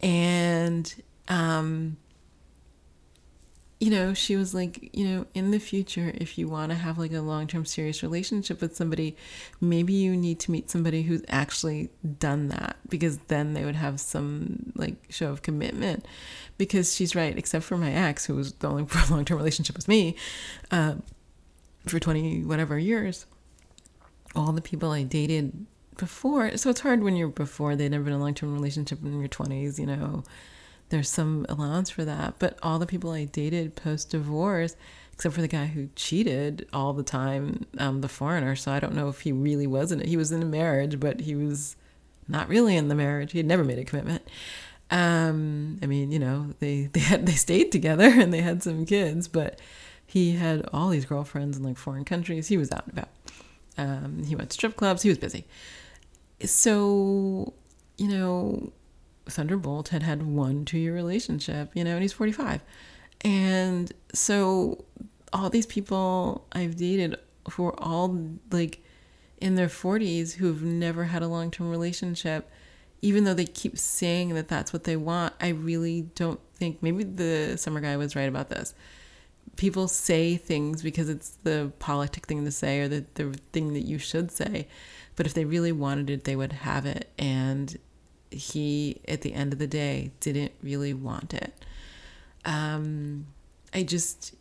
And, 0.00 0.94
um, 1.28 1.96
you 3.84 3.90
know, 3.90 4.14
she 4.14 4.34
was 4.34 4.54
like, 4.54 4.96
you 4.96 5.06
know, 5.06 5.26
in 5.34 5.50
the 5.50 5.58
future, 5.58 6.10
if 6.14 6.38
you 6.38 6.48
want 6.48 6.70
to 6.70 6.74
have 6.74 6.96
like 6.96 7.12
a 7.12 7.20
long 7.20 7.46
term 7.46 7.66
serious 7.66 8.02
relationship 8.02 8.62
with 8.62 8.74
somebody, 8.74 9.14
maybe 9.60 9.92
you 9.92 10.16
need 10.16 10.40
to 10.40 10.50
meet 10.50 10.70
somebody 10.70 11.02
who's 11.02 11.22
actually 11.28 11.90
done 12.18 12.48
that 12.48 12.78
because 12.88 13.18
then 13.28 13.52
they 13.52 13.62
would 13.62 13.74
have 13.74 14.00
some 14.00 14.72
like 14.74 14.94
show 15.10 15.30
of 15.30 15.42
commitment. 15.42 16.06
Because 16.56 16.94
she's 16.94 17.14
right, 17.14 17.36
except 17.36 17.66
for 17.66 17.76
my 17.76 17.92
ex, 17.92 18.24
who 18.24 18.36
was 18.36 18.54
the 18.54 18.68
only 18.70 18.86
long 19.10 19.26
term 19.26 19.36
relationship 19.36 19.76
with 19.76 19.86
me 19.86 20.16
uh, 20.70 20.94
for 21.84 22.00
20 22.00 22.44
whatever 22.44 22.78
years, 22.78 23.26
all 24.34 24.52
the 24.52 24.62
people 24.62 24.92
I 24.92 25.02
dated 25.02 25.66
before, 25.98 26.56
so 26.56 26.70
it's 26.70 26.80
hard 26.80 27.02
when 27.02 27.16
you're 27.16 27.28
before 27.28 27.76
they'd 27.76 27.90
never 27.90 28.04
been 28.04 28.14
a 28.14 28.18
long 28.18 28.32
term 28.32 28.54
relationship 28.54 29.04
in 29.04 29.20
your 29.20 29.28
20s, 29.28 29.78
you 29.78 29.84
know 29.84 30.24
there's 30.94 31.10
some 31.10 31.44
allowance 31.48 31.90
for 31.90 32.04
that. 32.04 32.34
But 32.38 32.58
all 32.62 32.78
the 32.78 32.86
people 32.86 33.10
I 33.10 33.24
dated 33.24 33.74
post 33.74 34.10
divorce, 34.10 34.76
except 35.12 35.34
for 35.34 35.40
the 35.40 35.48
guy 35.48 35.66
who 35.66 35.88
cheated 35.96 36.68
all 36.72 36.92
the 36.92 37.02
time, 37.02 37.66
um, 37.78 38.00
the 38.00 38.08
foreigner. 38.08 38.54
So 38.54 38.70
I 38.70 38.78
don't 38.78 38.94
know 38.94 39.08
if 39.08 39.22
he 39.22 39.32
really 39.32 39.66
was 39.66 39.90
in 39.90 40.00
it. 40.00 40.06
He 40.06 40.16
was 40.16 40.30
in 40.30 40.40
a 40.40 40.46
marriage, 40.46 41.00
but 41.00 41.20
he 41.20 41.34
was 41.34 41.76
not 42.28 42.48
really 42.48 42.76
in 42.76 42.88
the 42.88 42.94
marriage. 42.94 43.32
He 43.32 43.38
had 43.38 43.46
never 43.46 43.64
made 43.64 43.78
a 43.78 43.84
commitment. 43.84 44.22
Um, 44.90 45.78
I 45.82 45.86
mean, 45.86 46.12
you 46.12 46.20
know, 46.20 46.54
they 46.60 46.84
they 46.92 47.00
had 47.00 47.26
they 47.26 47.32
stayed 47.32 47.72
together 47.72 48.08
and 48.08 48.32
they 48.32 48.40
had 48.40 48.62
some 48.62 48.86
kids, 48.86 49.26
but 49.26 49.58
he 50.06 50.32
had 50.32 50.68
all 50.72 50.90
these 50.90 51.06
girlfriends 51.06 51.56
in 51.56 51.64
like 51.64 51.76
foreign 51.76 52.04
countries. 52.04 52.46
He 52.48 52.56
was 52.56 52.70
out 52.70 52.84
and 52.86 52.98
about. 52.98 53.08
Um, 53.76 54.22
he 54.22 54.36
went 54.36 54.50
to 54.50 54.54
strip 54.54 54.76
clubs. 54.76 55.02
He 55.02 55.08
was 55.08 55.18
busy. 55.18 55.44
So, 56.44 57.52
you 57.98 58.08
know, 58.08 58.72
Thunderbolt 59.26 59.88
had 59.88 60.02
had 60.02 60.22
one 60.22 60.64
two 60.64 60.78
year 60.78 60.94
relationship, 60.94 61.70
you 61.74 61.84
know, 61.84 61.92
and 61.92 62.02
he's 62.02 62.12
45. 62.12 62.62
And 63.22 63.92
so 64.12 64.84
all 65.32 65.50
these 65.50 65.66
people 65.66 66.46
I've 66.52 66.76
dated 66.76 67.16
who 67.52 67.66
are 67.66 67.80
all 67.80 68.36
like 68.50 68.82
in 69.38 69.56
their 69.56 69.68
40s 69.68 70.34
who've 70.34 70.62
never 70.62 71.04
had 71.04 71.22
a 71.22 71.28
long 71.28 71.50
term 71.50 71.70
relationship, 71.70 72.50
even 73.02 73.24
though 73.24 73.34
they 73.34 73.44
keep 73.44 73.78
saying 73.78 74.34
that 74.34 74.48
that's 74.48 74.72
what 74.72 74.84
they 74.84 74.96
want, 74.96 75.34
I 75.40 75.48
really 75.48 76.02
don't 76.14 76.40
think 76.54 76.82
maybe 76.82 77.04
the 77.04 77.56
summer 77.56 77.80
guy 77.80 77.96
was 77.96 78.16
right 78.16 78.28
about 78.28 78.48
this. 78.48 78.74
People 79.56 79.88
say 79.88 80.36
things 80.36 80.82
because 80.82 81.08
it's 81.08 81.36
the 81.42 81.72
politic 81.78 82.26
thing 82.26 82.44
to 82.44 82.50
say 82.50 82.80
or 82.80 82.88
the, 82.88 83.04
the 83.14 83.32
thing 83.52 83.74
that 83.74 83.82
you 83.82 83.98
should 83.98 84.30
say. 84.30 84.66
But 85.16 85.26
if 85.26 85.34
they 85.34 85.44
really 85.44 85.72
wanted 85.72 86.10
it, 86.10 86.24
they 86.24 86.34
would 86.34 86.52
have 86.52 86.86
it. 86.86 87.10
And 87.18 87.76
he, 88.34 89.00
at 89.08 89.22
the 89.22 89.34
end 89.34 89.52
of 89.52 89.58
the 89.58 89.66
day, 89.66 90.12
didn't 90.20 90.52
really 90.62 90.94
want 90.94 91.34
it. 91.34 91.54
Um, 92.44 93.26
I 93.72 93.82
just, 93.82 94.34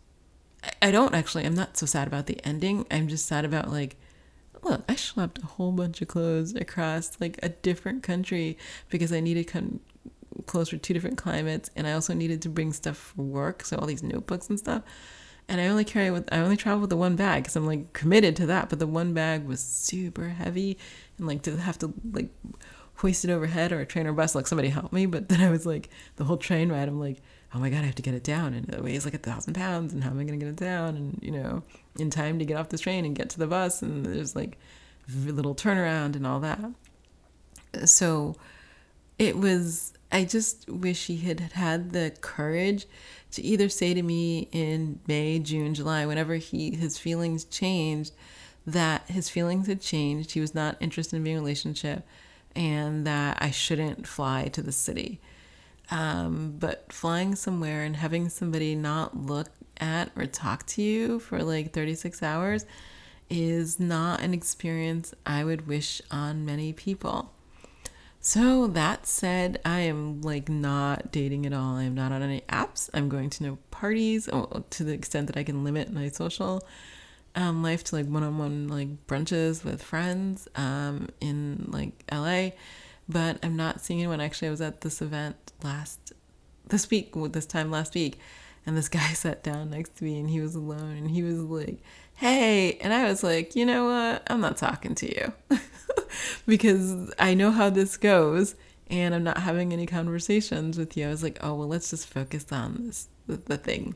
I 0.81 0.91
don't 0.91 1.15
actually, 1.15 1.45
I'm 1.45 1.55
not 1.55 1.77
so 1.77 1.85
sad 1.85 2.07
about 2.07 2.27
the 2.27 2.39
ending. 2.45 2.85
I'm 2.91 3.07
just 3.07 3.25
sad 3.25 3.45
about 3.45 3.69
like, 3.71 3.95
look, 4.63 4.83
I 4.87 4.93
schlepped 4.93 5.43
a 5.43 5.45
whole 5.45 5.71
bunch 5.71 6.01
of 6.01 6.07
clothes 6.07 6.55
across 6.55 7.19
like 7.19 7.39
a 7.43 7.49
different 7.49 8.03
country 8.03 8.57
because 8.89 9.11
I 9.11 9.19
needed 9.19 9.51
clothes 10.45 10.69
for 10.69 10.77
two 10.77 10.93
different 10.93 11.17
climates, 11.17 11.69
and 11.75 11.87
I 11.87 11.93
also 11.93 12.13
needed 12.13 12.41
to 12.43 12.49
bring 12.49 12.73
stuff 12.73 12.97
for 12.97 13.21
work, 13.23 13.63
so 13.63 13.77
all 13.77 13.87
these 13.87 14.03
notebooks 14.03 14.49
and 14.49 14.57
stuff. 14.57 14.83
And 15.49 15.59
I 15.59 15.67
only 15.67 15.83
carry 15.83 16.09
with 16.09 16.31
I 16.31 16.37
only 16.37 16.55
travel 16.55 16.81
with 16.81 16.89
the 16.89 16.97
one 16.97 17.15
bag 17.17 17.43
because 17.43 17.55
I'm 17.55 17.67
like 17.67 17.91
committed 17.91 18.35
to 18.37 18.45
that. 18.45 18.69
But 18.69 18.79
the 18.79 18.87
one 18.87 19.13
bag 19.13 19.45
was 19.45 19.59
super 19.59 20.29
heavy, 20.29 20.77
and 21.17 21.27
like 21.27 21.41
to 21.43 21.57
have 21.57 21.77
to 21.79 21.93
like 22.11 22.29
hoist 22.95 23.25
it 23.25 23.31
overhead 23.31 23.71
or 23.71 23.79
a 23.79 23.85
train 23.85 24.07
or 24.07 24.13
bus, 24.13 24.35
like 24.35 24.47
somebody 24.47 24.69
help 24.69 24.93
me. 24.93 25.05
But 25.05 25.29
then 25.29 25.41
I 25.41 25.49
was 25.49 25.65
like, 25.65 25.89
the 26.15 26.23
whole 26.23 26.37
train 26.37 26.71
ride, 26.71 26.87
I'm 26.87 26.99
like, 26.99 27.21
oh 27.53 27.59
my 27.59 27.69
God, 27.69 27.79
I 27.79 27.85
have 27.85 27.95
to 27.95 28.01
get 28.01 28.13
it 28.13 28.23
down. 28.23 28.53
And 28.53 28.69
it 28.73 28.83
weighs 28.83 29.05
like 29.05 29.13
a 29.13 29.19
thousand 29.19 29.53
pounds. 29.53 29.93
And 29.93 30.03
how 30.03 30.09
am 30.09 30.19
I 30.19 30.23
going 30.23 30.39
to 30.39 30.45
get 30.45 30.51
it 30.51 30.57
down? 30.57 30.95
And, 30.95 31.19
you 31.21 31.31
know, 31.31 31.63
in 31.99 32.09
time 32.09 32.39
to 32.39 32.45
get 32.45 32.57
off 32.57 32.69
this 32.69 32.81
train 32.81 33.05
and 33.05 33.15
get 33.15 33.29
to 33.31 33.39
the 33.39 33.47
bus. 33.47 33.81
And 33.81 34.05
there's 34.05 34.35
like 34.35 34.57
little 35.13 35.55
turnaround 35.55 36.15
and 36.15 36.25
all 36.25 36.39
that. 36.39 36.59
So 37.85 38.35
it 39.19 39.37
was, 39.37 39.93
I 40.11 40.25
just 40.25 40.69
wish 40.69 41.07
he 41.07 41.17
had 41.17 41.39
had 41.39 41.91
the 41.91 42.15
courage 42.21 42.85
to 43.31 43.41
either 43.41 43.69
say 43.69 43.93
to 43.93 44.03
me 44.03 44.47
in 44.51 44.99
May, 45.07 45.39
June, 45.39 45.73
July, 45.73 46.05
whenever 46.05 46.35
he 46.35 46.75
his 46.75 46.97
feelings 46.97 47.45
changed, 47.45 48.13
that 48.65 49.09
his 49.09 49.29
feelings 49.29 49.67
had 49.67 49.81
changed. 49.81 50.31
He 50.31 50.39
was 50.39 50.53
not 50.53 50.77
interested 50.79 51.17
in 51.17 51.23
being 51.23 51.35
in 51.35 51.39
a 51.39 51.43
relationship 51.43 52.05
and 52.55 53.05
that 53.07 53.37
I 53.41 53.51
shouldn't 53.51 54.07
fly 54.07 54.47
to 54.49 54.61
the 54.61 54.71
city. 54.71 55.19
Um, 55.91 56.55
but 56.59 56.91
flying 56.91 57.35
somewhere 57.35 57.83
and 57.83 57.95
having 57.95 58.29
somebody 58.29 58.75
not 58.75 59.17
look 59.17 59.49
at 59.77 60.11
or 60.15 60.25
talk 60.25 60.65
to 60.67 60.81
you 60.81 61.19
for 61.19 61.43
like 61.43 61.73
36 61.73 62.23
hours 62.23 62.65
is 63.29 63.79
not 63.79 64.21
an 64.21 64.33
experience 64.33 65.13
I 65.25 65.43
would 65.43 65.67
wish 65.67 66.01
on 66.11 66.45
many 66.45 66.73
people. 66.73 67.31
So 68.19 68.67
that 68.67 69.05
said, 69.05 69.59
I 69.65 69.81
am 69.81 70.21
like 70.21 70.47
not 70.47 71.11
dating 71.11 71.45
at 71.45 71.51
all. 71.51 71.75
I 71.75 71.83
am 71.83 71.93
not 71.93 72.13
on 72.13 72.21
any 72.21 72.41
apps. 72.47 72.89
I'm 72.93 73.09
going 73.09 73.29
to 73.31 73.43
no 73.43 73.57
parties 73.69 74.29
oh, 74.31 74.63
to 74.69 74.83
the 74.85 74.93
extent 74.93 75.27
that 75.27 75.35
I 75.35 75.43
can 75.43 75.65
limit 75.65 75.91
my 75.91 76.07
social 76.07 76.65
um, 77.35 77.63
life 77.63 77.83
to 77.85 77.95
like 77.95 78.05
one-on-one 78.05 78.67
like 78.67 79.07
brunches 79.07 79.63
with 79.63 79.81
friends 79.81 80.47
um, 80.55 81.09
in 81.19 81.69
like 81.71 82.03
LA, 82.11 82.49
but 83.09 83.39
I'm 83.43 83.55
not 83.55 83.81
seeing 83.81 83.99
anyone. 83.99 84.21
Actually, 84.21 84.49
I 84.49 84.51
was 84.51 84.61
at 84.61 84.81
this 84.81 85.01
event 85.01 85.35
last 85.63 86.13
this 86.67 86.89
week, 86.89 87.13
this 87.31 87.45
time 87.45 87.71
last 87.71 87.95
week, 87.95 88.19
and 88.65 88.77
this 88.77 88.89
guy 88.97 89.13
sat 89.13 89.43
down 89.43 89.71
next 89.71 89.97
to 89.97 90.03
me 90.03 90.19
and 90.19 90.29
he 90.29 90.41
was 90.41 90.55
alone 90.55 90.95
and 90.97 91.09
he 91.09 91.23
was 91.23 91.39
like, 91.39 91.79
"Hey," 92.15 92.77
and 92.81 92.93
I 92.93 93.05
was 93.05 93.23
like, 93.23 93.55
"You 93.55 93.65
know 93.65 93.85
what? 93.85 94.23
I'm 94.27 94.41
not 94.41 94.57
talking 94.57 94.95
to 94.95 95.07
you 95.07 95.33
because 96.45 97.13
I 97.17 97.33
know 97.33 97.51
how 97.51 97.69
this 97.69 97.97
goes." 97.97 98.55
And 98.87 99.15
I'm 99.15 99.23
not 99.23 99.39
having 99.39 99.73
any 99.73 99.87
conversations 99.87 100.77
with 100.77 100.95
you. 100.95 101.07
I 101.07 101.09
was 101.09 101.23
like, 101.23 101.39
oh, 101.41 101.55
well, 101.55 101.69
let's 101.69 101.89
just 101.89 102.05
focus 102.05 102.45
on 102.51 102.83
this, 102.85 103.07
the, 103.25 103.37
the 103.37 103.57
thing. 103.57 103.95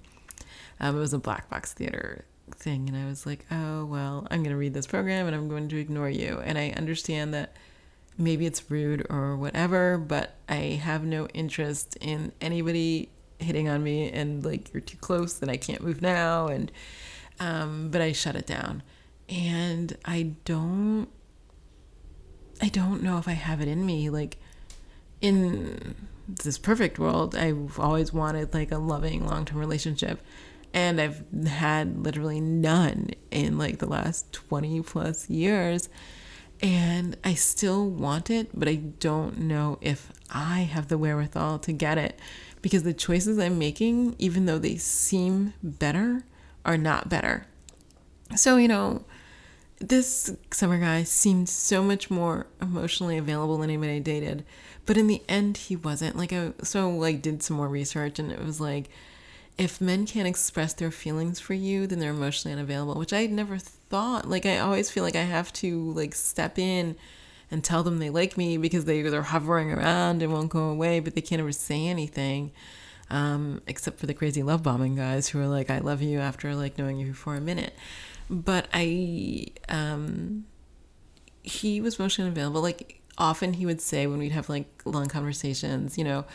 Um, 0.80 0.96
it 0.96 1.00
was 1.00 1.14
a 1.14 1.20
black 1.20 1.50
box 1.50 1.74
theater 1.74 2.26
thing 2.52 2.88
and 2.88 2.98
I 2.98 3.06
was 3.06 3.26
like, 3.26 3.46
"Oh, 3.52 3.86
well, 3.86 4.28
I'm 4.32 4.44
going 4.44 4.52
to 4.52 4.58
read 4.58 4.74
this 4.74 4.88
program 4.88 5.28
and 5.28 5.36
I'm 5.36 5.48
going 5.48 5.70
to 5.70 5.78
ignore 5.78 6.10
you." 6.10 6.42
And 6.44 6.58
I 6.58 6.70
understand 6.72 7.34
that 7.34 7.56
maybe 8.18 8.46
it's 8.46 8.70
rude 8.70 9.06
or 9.10 9.36
whatever, 9.38 9.98
but 9.98 10.36
I 10.50 10.80
have 10.84 11.04
no 11.04 11.28
interest 11.28 11.98
in 12.02 12.32
anybody 12.42 13.10
hitting 13.40 13.70
on 13.70 13.84
me 13.84 14.10
and 14.10 14.44
like 14.44 14.74
you're 14.74 14.82
too 14.82 14.98
close 14.98 15.42
and 15.44 15.52
I 15.52 15.58
can't 15.58 15.84
move 15.84 16.02
now 16.02 16.48
and 16.48 16.72
um 17.40 17.90
but 17.92 18.02
I 18.02 18.12
shut 18.12 18.36
it 18.36 18.48
down. 18.48 18.82
And 19.30 19.96
I 20.06 20.34
don't 20.46 21.08
I 22.62 22.70
don't 22.70 23.04
know 23.04 23.18
if 23.18 23.28
I 23.28 23.34
have 23.34 23.62
it 23.62 23.68
in 23.68 23.86
me 23.86 24.10
like 24.10 24.38
in 25.22 25.96
this 26.28 26.58
perfect 26.58 27.00
world, 27.00 27.36
I've 27.36 27.80
always 27.80 28.12
wanted 28.12 28.54
like 28.54 28.72
a 28.72 28.78
loving 28.78 29.26
long-term 29.26 29.58
relationship 29.58 30.20
and 30.74 31.00
I've 31.02 31.24
had 31.48 32.04
literally 32.04 32.40
none 32.40 33.12
in 33.32 33.58
like 33.58 33.80
the 33.80 33.88
last 33.88 34.32
20 34.34 34.82
plus 34.82 35.30
years. 35.30 35.90
And 36.62 37.18
I 37.24 37.36
still 37.36 37.88
want 37.88 38.32
it, 38.32 38.50
but 38.54 38.68
I 38.68 38.76
don't 38.76 39.38
know 39.40 39.78
if 39.80 40.12
I 40.32 40.62
have 40.62 40.88
the 40.88 40.98
wherewithal 40.98 41.60
to 41.60 41.72
get 41.72 41.98
it 41.98 42.20
because 42.62 42.84
the 42.84 42.94
choices 42.94 43.38
I'm 43.38 43.60
making, 43.60 44.16
even 44.18 44.46
though 44.46 44.58
they 44.58 44.78
seem 44.78 45.54
better, 45.62 46.24
are 46.66 46.78
not 46.78 47.10
better. 47.10 47.46
So, 48.36 48.58
you 48.58 48.68
know, 48.68 49.06
this 49.80 50.36
summer 50.52 50.80
guy 50.80 51.04
seemed 51.04 51.48
so 51.48 51.84
much 51.84 52.10
more 52.10 52.48
emotionally 52.60 53.18
available 53.18 53.58
than 53.58 53.70
anybody 53.70 53.98
I 53.98 54.00
dated, 54.00 54.44
but 54.86 54.98
in 54.98 55.08
the 55.08 55.22
end, 55.30 55.58
he 55.58 55.76
wasn't. 55.76 56.18
Like, 56.18 56.34
I 56.34 56.54
so 56.64 56.90
like 56.90 57.22
did 57.22 57.44
some 57.44 57.58
more 57.58 57.68
research, 57.68 58.18
and 58.18 58.32
it 58.32 58.44
was 58.44 58.60
like 58.60 58.90
if 59.58 59.82
men 59.82 60.06
can't 60.06 60.28
express 60.28 60.74
their 60.74 60.92
feelings 60.92 61.40
for 61.40 61.54
you, 61.54 61.88
then 61.88 62.00
they're 62.00 62.12
emotionally 62.12 62.54
unavailable, 62.54 62.96
which 62.96 63.14
I 63.14 63.26
never 63.26 63.58
thought. 63.58 64.30
Like 64.30 64.46
I 64.46 64.60
always 64.60 64.90
feel 64.92 65.04
like 65.04 65.16
I 65.16 65.24
have 65.24 65.52
to 65.54 65.92
like 65.94 66.14
step 66.14 66.60
in 66.60 66.96
and 67.50 67.64
tell 67.64 67.82
them 67.84 68.00
they 68.00 68.10
like 68.10 68.38
me 68.38 68.58
because 68.58 68.86
they 68.86 69.02
they're 69.02 69.22
hovering 69.24 69.72
around 69.72 70.22
and 70.22 70.32
won't 70.32 70.50
go 70.50 70.70
away, 70.70 71.00
but 71.00 71.16
they 71.16 71.22
can't 71.22 71.42
ever 71.42 71.52
say 71.52 71.88
anything. 71.88 72.52
Um, 73.10 73.62
except 73.68 74.00
for 74.00 74.06
the 74.06 74.14
crazy 74.14 74.44
love 74.44 74.64
bombing 74.64 74.96
guys 74.96 75.30
who 75.30 75.40
are 75.40 75.48
like, 75.48 75.70
I 75.70 75.80
love 75.80 76.02
you 76.02 76.20
after 76.20 76.54
like 76.54 76.78
knowing 76.78 77.00
you 77.00 77.14
for 77.14 77.36
a 77.36 77.42
minute. 77.42 77.74
But 78.30 78.68
I 78.74 79.48
um 79.70 80.46
he 81.42 81.82
was 81.82 81.98
emotionally 81.98 82.30
unavailable. 82.30 82.62
Like 82.62 83.02
often 83.18 83.54
he 83.54 83.66
would 83.66 83.82
say 83.82 84.06
when 84.06 84.20
we'd 84.20 84.34
have 84.34 84.50
like 84.50 84.68
long 84.86 85.08
conversations, 85.08 85.98
you 85.98 86.04
know, 86.04 86.26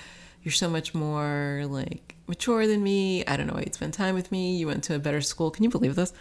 you're 0.42 0.52
so 0.52 0.68
much 0.68 0.94
more 0.94 1.64
like 1.68 2.16
mature 2.26 2.66
than 2.66 2.82
me. 2.82 3.24
I 3.26 3.36
don't 3.36 3.46
know 3.46 3.54
why 3.54 3.60
you'd 3.60 3.74
spend 3.74 3.94
time 3.94 4.14
with 4.14 4.32
me. 4.32 4.56
You 4.56 4.66
went 4.66 4.84
to 4.84 4.94
a 4.94 4.98
better 4.98 5.20
school. 5.20 5.50
Can 5.50 5.64
you 5.64 5.70
believe 5.70 5.94
this? 5.94 6.12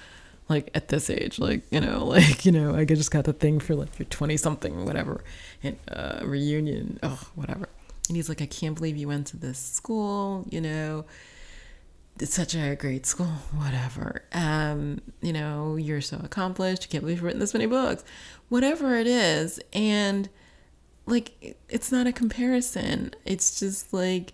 Like 0.49 0.69
at 0.76 0.89
this 0.89 1.09
age, 1.09 1.39
like, 1.39 1.63
you 1.72 1.80
know, 1.80 2.05
like, 2.17 2.45
you 2.45 2.51
know, 2.51 2.76
I 2.76 2.86
just 2.86 3.11
got 3.11 3.26
the 3.26 3.34
thing 3.34 3.59
for 3.59 3.76
like 3.76 3.97
your 3.97 4.07
20 4.07 4.38
something, 4.38 4.86
whatever, 4.86 5.24
and 5.63 5.78
uh, 5.89 6.19
reunion, 6.24 6.99
oh, 7.03 7.30
whatever. 7.36 7.69
And 8.07 8.15
he's 8.15 8.28
like, 8.28 8.41
I 8.41 8.45
can't 8.47 8.76
believe 8.76 8.97
you 8.97 9.07
went 9.07 9.28
to 9.28 9.38
this 9.38 9.57
school, 9.57 10.45
you 10.49 10.59
know. 10.59 11.05
it's 12.19 12.34
such 12.34 12.55
a 12.55 12.76
great 12.76 13.05
school, 13.05 13.28
whatever. 13.55 14.24
Um, 14.34 14.99
you 15.22 15.32
know, 15.32 15.78
you're 15.78 16.01
so 16.01 16.19
accomplished. 16.24 16.84
You 16.84 16.89
can't 16.89 17.03
believe 17.03 17.17
you've 17.17 17.24
written 17.24 17.39
this 17.39 17.53
many 17.53 17.67
books, 17.67 18.03
whatever 18.49 18.95
it 18.95 19.07
is. 19.07 19.59
And 19.72 20.30
like, 21.12 21.57
it's 21.70 21.91
not 21.91 22.07
a 22.07 22.12
comparison. 22.12 23.14
It's 23.26 23.59
just 23.59 23.93
like, 23.93 24.34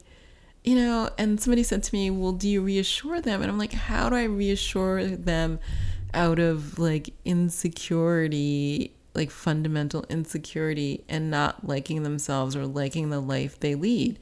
you 0.64 0.76
know, 0.76 1.10
and 1.18 1.40
somebody 1.40 1.64
said 1.64 1.84
to 1.84 1.96
me, 1.96 2.10
Well, 2.10 2.34
do 2.34 2.48
you 2.48 2.62
reassure 2.62 3.20
them? 3.22 3.42
And 3.42 3.50
I'm 3.50 3.58
like, 3.58 3.74
How 3.74 4.10
do 4.10 4.16
I 4.16 4.24
reassure 4.24 5.06
them 5.06 5.60
out 6.14 6.40
of 6.40 6.80
like 6.80 7.14
insecurity, 7.26 8.94
like 9.14 9.32
fundamental 9.32 10.06
insecurity, 10.10 11.04
and 11.10 11.32
not 11.32 11.68
liking 11.68 12.04
themselves 12.04 12.56
or 12.56 12.66
liking 12.66 13.10
the 13.10 13.20
life 13.20 13.60
they 13.60 13.76
lead? 13.76 14.20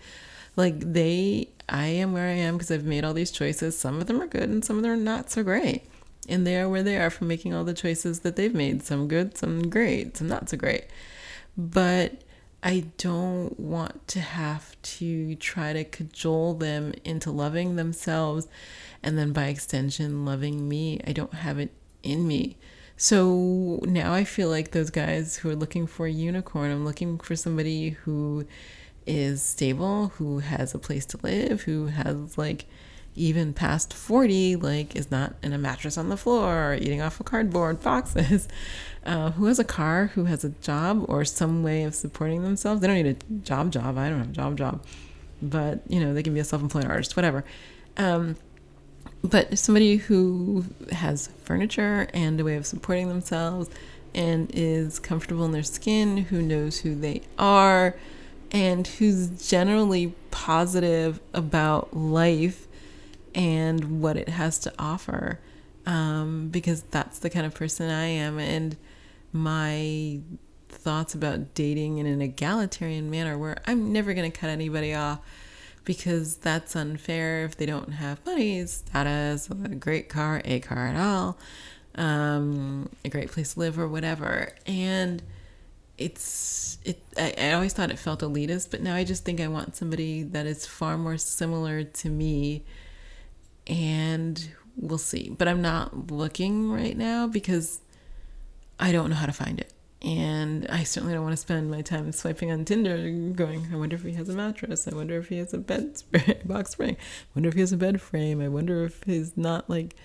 Like, 0.56 0.80
they, 0.80 1.49
I 1.68 1.88
am 1.88 2.14
where 2.14 2.28
I 2.28 2.34
am 2.34 2.56
because 2.56 2.72
I've 2.72 2.86
made 2.86 3.03
all 3.03 3.14
these 3.14 3.32
choices. 3.32 3.78
Some 3.78 3.99
of 3.99 4.08
them 4.08 4.22
are 4.22 4.28
good 4.28 4.49
and 4.49 4.64
some 4.64 4.78
of 4.78 4.84
them 4.84 4.91
are 4.91 4.95
not 4.95 5.30
so 5.30 5.43
great. 5.43 5.84
And 6.30 6.47
they 6.47 6.58
are 6.58 6.70
where 6.70 6.82
they 6.84 6.97
are 6.97 7.10
from 7.10 7.28
making 7.28 7.53
all 7.53 7.64
the 7.64 7.74
choices 7.74 8.22
that 8.22 8.36
they've 8.36 8.53
made. 8.53 8.84
Some 8.84 9.08
good, 9.08 9.38
some 9.38 9.70
great, 9.70 10.18
some 10.18 10.28
not 10.28 10.47
so 10.49 10.58
great. 10.58 10.86
But 11.58 12.22
I 12.66 12.86
don't 12.97 13.59
want 13.59 14.07
to 14.07 14.20
have 14.20 14.76
to 14.82 15.36
try 15.36 15.72
to 15.72 15.84
cajole 15.84 16.55
them 16.55 16.95
into 17.03 17.30
loving 17.30 17.76
themselves 17.76 18.47
and 19.03 19.20
then 19.20 19.34
by 19.34 19.45
extension 19.49 20.26
loving 20.26 20.68
me. 20.68 20.99
I 21.05 21.11
don't 21.11 21.36
have 21.36 21.59
it 21.59 21.72
in 22.01 22.28
me. 22.28 22.57
So 22.97 23.80
now 23.84 24.13
I 24.13 24.24
feel 24.24 24.49
like 24.49 24.72
those 24.72 24.89
guys 24.89 25.36
who 25.38 25.51
are 25.51 25.55
looking 25.55 25.86
for 25.86 26.07
a 26.07 26.11
unicorn, 26.11 26.72
I'm 26.72 26.86
looking 26.86 27.20
for 27.20 27.36
somebody 27.36 27.89
who 27.89 28.47
is 29.05 29.43
stable, 29.43 30.07
who 30.16 30.39
has 30.39 30.74
a 30.74 30.80
place 30.80 31.05
to 31.07 31.20
live, 31.22 31.61
who 31.61 31.86
has 31.86 32.36
like 32.36 32.66
even 33.16 33.53
past 33.53 33.93
40, 33.93 34.57
like 34.57 34.95
is 34.95 35.09
not 35.09 35.36
in 35.41 35.53
a 35.53 35.57
mattress 35.57 35.97
on 35.97 36.09
the 36.09 36.18
floor 36.18 36.72
or 36.72 36.76
eating 36.76 37.01
off 37.01 37.20
of 37.20 37.26
cardboard 37.26 37.82
boxes, 37.82 38.47
uh, 39.05 39.32
who 39.32 39.45
has 39.45 39.59
a 39.59 39.63
car, 39.63 40.07
who 40.16 40.26
has 40.26 40.43
a 40.43 40.49
job 40.49 41.05
or 41.07 41.24
some 41.26 41.63
way 41.63 41.84
of 41.84 41.95
supporting 41.95 42.43
themselves. 42.43 42.82
They 42.82 42.88
don't 42.88 42.97
need 42.97 43.07
a 43.07 43.34
job 43.43 43.72
job. 43.72 43.97
I 43.97 44.09
don't 44.09 44.20
have 44.20 44.30
a 44.30 44.34
job 44.34 44.57
job, 44.57 44.84
but 45.41 45.82
you 45.88 45.99
know, 45.99 46.13
they 46.13 46.24
can 46.24 46.34
be 46.34 46.39
a 46.39 46.43
self-employed 46.43 46.86
artist, 46.86 47.16
whatever. 47.16 47.45
Um, 47.97 48.36
but 49.24 49.57
somebody 49.57 49.97
who 49.97 50.66
has 50.91 51.30
furniture 51.43 52.07
and 52.13 52.39
a 52.39 52.43
way 52.43 52.55
of 52.55 52.66
supporting 52.66 53.07
themselves 53.07 53.70
and 54.13 54.49
is 54.53 54.99
comfortable 54.99 55.45
in 55.45 55.51
their 55.51 55.63
skin, 55.63 56.18
who 56.18 56.41
knows 56.41 56.80
who 56.80 56.95
they 56.95 57.22
are, 57.38 57.95
and 58.51 58.88
who's 58.88 59.49
generally 59.49 60.13
positive 60.32 61.20
about 61.34 61.95
life 61.95 62.64
and 63.36 64.02
what 64.02 64.18
it 64.18 64.30
has 64.30 64.58
to 64.60 64.74
offer. 64.80 65.40
Um, 65.86 66.48
because 66.48 66.82
that's 66.84 67.20
the 67.20 67.30
kind 67.30 67.46
of 67.46 67.54
person 67.54 67.92
I 67.92 68.06
am. 68.06 68.40
And 68.40 68.76
my 69.32 70.20
thoughts 70.70 71.14
about 71.14 71.54
dating 71.54 72.00
in 72.00 72.08
an 72.08 72.22
egalitarian 72.22 73.12
manner 73.12 73.38
where 73.38 73.58
I'm 73.68 73.94
never 73.94 74.14
going 74.14 74.32
to 74.32 74.36
cut 74.36 74.50
anybody 74.50 74.96
off 74.96 75.20
because 75.84 76.38
that's 76.38 76.76
unfair 76.76 77.46
if 77.46 77.56
they 77.56 77.66
don't 77.68 77.92
have 77.92 78.26
money, 78.26 78.66
status, 78.66 79.50
a 79.50 79.54
great 79.54 80.10
car, 80.10 80.42
a 80.44 80.60
car 80.60 80.88
at 80.88 80.96
all, 80.96 81.38
um, 81.96 82.90
a 83.04 83.10
great 83.10 83.32
place 83.32 83.54
to 83.54 83.60
live 83.60 83.78
or 83.78 83.88
whatever. 83.88 84.50
And 84.66 85.22
it's 85.98 86.78
it 86.84 87.02
I, 87.18 87.34
I 87.38 87.52
always 87.54 87.74
thought 87.74 87.92
it 87.92 88.00
felt 88.00 88.22
elitist, 88.22 88.72
but 88.72 88.82
now 88.82 88.96
I 88.96 89.04
just 89.04 89.24
think 89.24 89.40
I 89.40 89.48
want 89.48 89.76
somebody 89.76 90.24
that 90.24 90.46
is 90.46 90.66
far 90.66 90.98
more 90.98 91.18
similar 91.18 91.84
to 91.84 92.10
me 92.10 92.64
and 93.68 94.49
we'll 94.76 94.97
see. 94.97 95.34
But 95.38 95.47
I'm 95.47 95.61
not 95.61 96.11
looking 96.11 96.70
right 96.72 96.97
now 96.97 97.28
because 97.28 97.82
I 98.80 98.91
don't 98.91 99.09
know 99.09 99.16
how 99.16 99.26
to 99.26 99.34
find 99.34 99.59
it. 99.59 99.72
And 100.01 100.68
I 100.70 100.84
certainly 100.84 101.16
don't 101.16 101.24
want 101.24 101.34
to 101.34 101.41
spend 101.41 101.72
my 101.72 101.82
time 101.82 102.11
swiping 102.11 102.51
on 102.51 102.63
Tinder 102.63 103.09
going, 103.34 103.70
I 103.74 103.76
wonder 103.76 103.95
if 103.95 104.03
he 104.03 104.13
has 104.13 104.30
a 104.30 104.34
mattress. 104.34 104.88
I 104.88 104.93
wonder 104.93 105.18
if 105.18 105.30
he 105.30 105.38
has 105.38 105.53
a 105.53 105.57
bed 105.57 105.97
spring, 105.97 106.36
box 106.45 106.72
spring. 106.72 106.95
I 106.99 107.26
wonder 107.34 107.49
if 107.49 107.55
he 107.55 107.61
has 107.61 107.72
a 107.72 107.78
bed 107.78 107.99
frame. 107.99 108.39
I 108.39 108.47
wonder 108.47 108.84
if 108.84 109.03
he's 109.03 109.36
not 109.36 109.70
like 109.70 109.95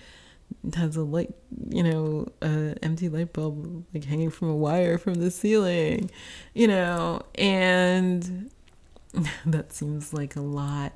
has 0.75 0.95
a 0.95 1.03
light, 1.03 1.33
you 1.69 1.83
know, 1.83 2.27
a 2.41 2.75
empty 2.81 3.09
light 3.09 3.31
bulb 3.31 3.85
like 3.93 4.05
hanging 4.05 4.29
from 4.29 4.49
a 4.49 4.55
wire 4.55 4.97
from 4.97 5.15
the 5.15 5.31
ceiling, 5.31 6.09
you 6.53 6.67
know, 6.67 7.21
and 7.35 8.49
that 9.45 9.71
seems 9.71 10.13
like 10.13 10.35
a 10.35 10.41
lot 10.41 10.93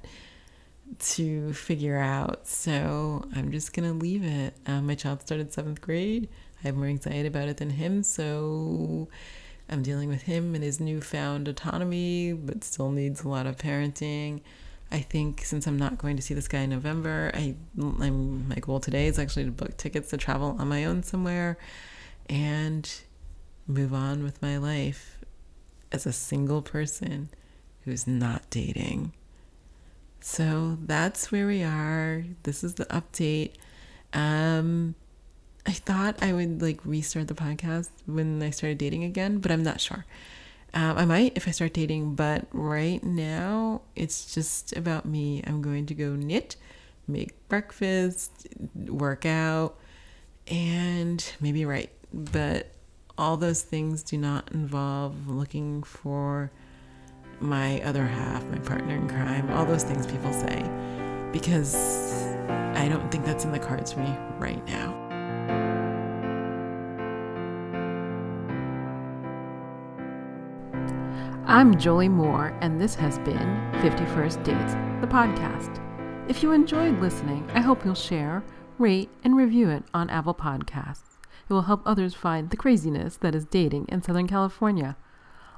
to 0.99 1.53
figure 1.53 1.97
out. 1.97 2.47
So 2.47 3.27
I'm 3.35 3.51
just 3.51 3.73
gonna 3.73 3.93
leave 3.93 4.23
it. 4.23 4.55
Um, 4.65 4.87
my 4.87 4.95
child 4.95 5.21
started 5.21 5.53
seventh 5.53 5.81
grade. 5.81 6.29
I 6.63 6.67
have 6.67 6.75
more 6.75 6.87
anxiety 6.87 7.27
about 7.27 7.47
it 7.47 7.57
than 7.57 7.71
him, 7.71 8.03
so 8.03 9.07
I'm 9.69 9.81
dealing 9.81 10.09
with 10.09 10.23
him 10.23 10.55
and 10.55 10.63
his 10.63 10.79
newfound 10.79 11.47
autonomy, 11.47 12.33
but 12.33 12.63
still 12.63 12.91
needs 12.91 13.23
a 13.23 13.29
lot 13.29 13.47
of 13.47 13.57
parenting. 13.57 14.41
I 14.91 14.99
think 14.99 15.43
since 15.43 15.67
I'm 15.67 15.77
not 15.77 15.97
going 15.97 16.15
to 16.15 16.21
see 16.21 16.33
this 16.33 16.47
guy 16.47 16.59
in 16.59 16.69
November, 16.69 17.31
I 17.33 17.55
I'm 17.77 18.47
my 18.47 18.55
goal 18.55 18.79
today 18.79 19.07
is 19.07 19.17
actually 19.17 19.45
to 19.45 19.51
book 19.51 19.77
tickets 19.77 20.09
to 20.09 20.17
travel 20.17 20.55
on 20.59 20.67
my 20.67 20.85
own 20.85 21.03
somewhere 21.03 21.57
and 22.29 22.89
move 23.67 23.93
on 23.93 24.23
with 24.23 24.41
my 24.41 24.57
life 24.57 25.19
as 25.91 26.05
a 26.05 26.13
single 26.13 26.61
person 26.61 27.29
who's 27.81 28.05
not 28.05 28.49
dating. 28.49 29.13
So 30.27 30.79
that's 30.81 31.31
where 31.31 31.45
we 31.45 31.61
are. 31.61 32.25
This 32.41 32.63
is 32.63 32.73
the 32.73 32.85
update. 32.85 33.51
Um 34.11 34.95
I 35.67 35.71
thought 35.71 36.23
I 36.23 36.33
would 36.33 36.63
like 36.63 36.83
restart 36.83 37.27
the 37.27 37.35
podcast 37.35 37.89
when 38.07 38.41
I 38.41 38.49
started 38.49 38.79
dating 38.79 39.03
again, 39.03 39.37
but 39.37 39.51
I'm 39.51 39.61
not 39.61 39.79
sure. 39.79 40.03
Um, 40.73 40.97
I 40.97 41.05
might 41.05 41.33
if 41.37 41.47
I 41.47 41.51
start 41.51 41.73
dating, 41.73 42.15
but 42.15 42.47
right 42.51 43.03
now 43.03 43.81
it's 43.95 44.33
just 44.33 44.75
about 44.75 45.05
me. 45.05 45.43
I'm 45.45 45.61
going 45.61 45.85
to 45.85 45.93
go 45.93 46.15
knit, 46.15 46.55
make 47.07 47.47
breakfast, 47.47 48.47
work 48.73 49.27
out, 49.27 49.77
and 50.47 51.23
maybe 51.39 51.65
write. 51.65 51.91
But 52.11 52.71
all 53.15 53.37
those 53.37 53.61
things 53.61 54.01
do 54.01 54.17
not 54.17 54.51
involve 54.51 55.27
looking 55.27 55.83
for 55.83 56.49
my 57.39 57.81
other 57.81 58.05
half, 58.05 58.43
my 58.45 58.57
partner 58.59 58.95
in 58.95 59.07
crime, 59.09 59.49
all 59.51 59.65
those 59.65 59.83
things 59.83 60.07
people 60.07 60.31
say, 60.31 60.63
because 61.31 61.75
I 62.75 62.87
don't 62.87 63.11
think 63.11 63.25
that's 63.25 63.45
in 63.45 63.51
the 63.51 63.59
cards 63.59 63.91
for 63.91 63.99
me 63.99 64.15
right 64.37 64.65
now. 64.65 64.93
I'm 71.47 71.77
Jolie 71.77 72.09
Moore, 72.09 72.57
and 72.61 72.81
this 72.81 72.95
has 72.95 73.19
been 73.19 73.71
51st 73.81 74.43
Dates, 74.43 74.73
the 75.01 75.07
podcast. 75.07 75.81
If 76.27 76.41
you 76.41 76.51
enjoyed 76.53 76.99
listening, 76.99 77.47
I 77.53 77.61
hope 77.61 77.85
you'll 77.85 77.95
share, 77.95 78.43
rate, 78.79 79.09
and 79.23 79.37
review 79.37 79.69
it 79.69 79.83
on 79.93 80.09
Apple 80.09 80.33
Podcasts. 80.33 81.17
It 81.47 81.53
will 81.53 81.63
help 81.63 81.83
others 81.85 82.15
find 82.15 82.49
the 82.49 82.57
craziness 82.57 83.17
that 83.17 83.35
is 83.35 83.45
dating 83.45 83.85
in 83.89 84.01
Southern 84.01 84.27
California. 84.27 84.97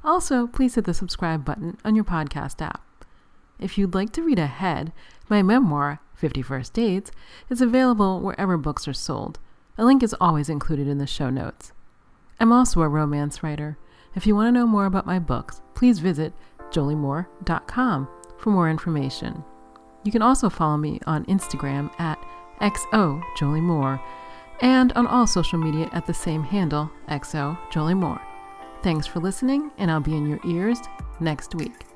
Also, 0.04 0.48
please 0.48 0.76
hit 0.76 0.86
the 0.86 0.94
subscribe 0.94 1.44
button 1.44 1.78
on 1.84 1.96
your 1.96 2.06
podcast 2.06 2.62
app. 2.62 2.84
If 3.60 3.78
you'd 3.78 3.96
like 3.96 4.12
to 4.14 4.24
read 4.24 4.40
ahead, 4.40 4.92
my 5.30 5.42
memoir, 5.42 6.00
51st 6.22 6.74
Dates, 6.74 7.12
is 7.50 7.62
available 7.62 8.20
wherever 8.22 8.58
books 8.58 8.88
are 8.88 8.94
sold. 8.94 9.40
A 9.78 9.86
link 9.86 10.04
is 10.04 10.16
always 10.20 10.50
included 10.50 10.88
in 10.88 10.98
the 10.98 11.08
show 11.08 11.30
notes. 11.30 11.72
I'm 12.40 12.52
also 12.52 12.82
a 12.82 12.88
romance 12.88 13.44
writer. 13.44 13.78
If 14.16 14.26
you 14.26 14.36
want 14.36 14.48
to 14.48 14.60
know 14.60 14.68
more 14.68 14.86
about 14.86 15.06
my 15.06 15.20
books, 15.20 15.62
please 15.74 16.00
visit 16.00 16.34
joliemoore.com 16.72 18.08
for 18.38 18.50
more 18.52 18.70
information. 18.70 19.44
You 20.04 20.12
can 20.12 20.22
also 20.22 20.50
follow 20.50 20.78
me 20.78 21.00
on 21.06 21.26
Instagram 21.26 21.92
at 22.00 22.24
xojoliemoore 22.62 24.02
and 24.62 24.92
on 24.94 25.06
all 25.08 25.28
social 25.28 25.60
media 25.60 25.90
at 25.94 26.06
the 26.06 26.14
same 26.14 26.44
handle, 26.44 26.90
xojoliemoore. 27.08 28.37
Thanks 28.84 29.08
for 29.08 29.20
listening, 29.20 29.72
and 29.78 29.92
I'll 29.92 30.00
be 30.00 30.16
in 30.16 30.28
your 30.28 30.40
ears 30.46 30.80
next 31.20 31.56
week. 31.56 31.87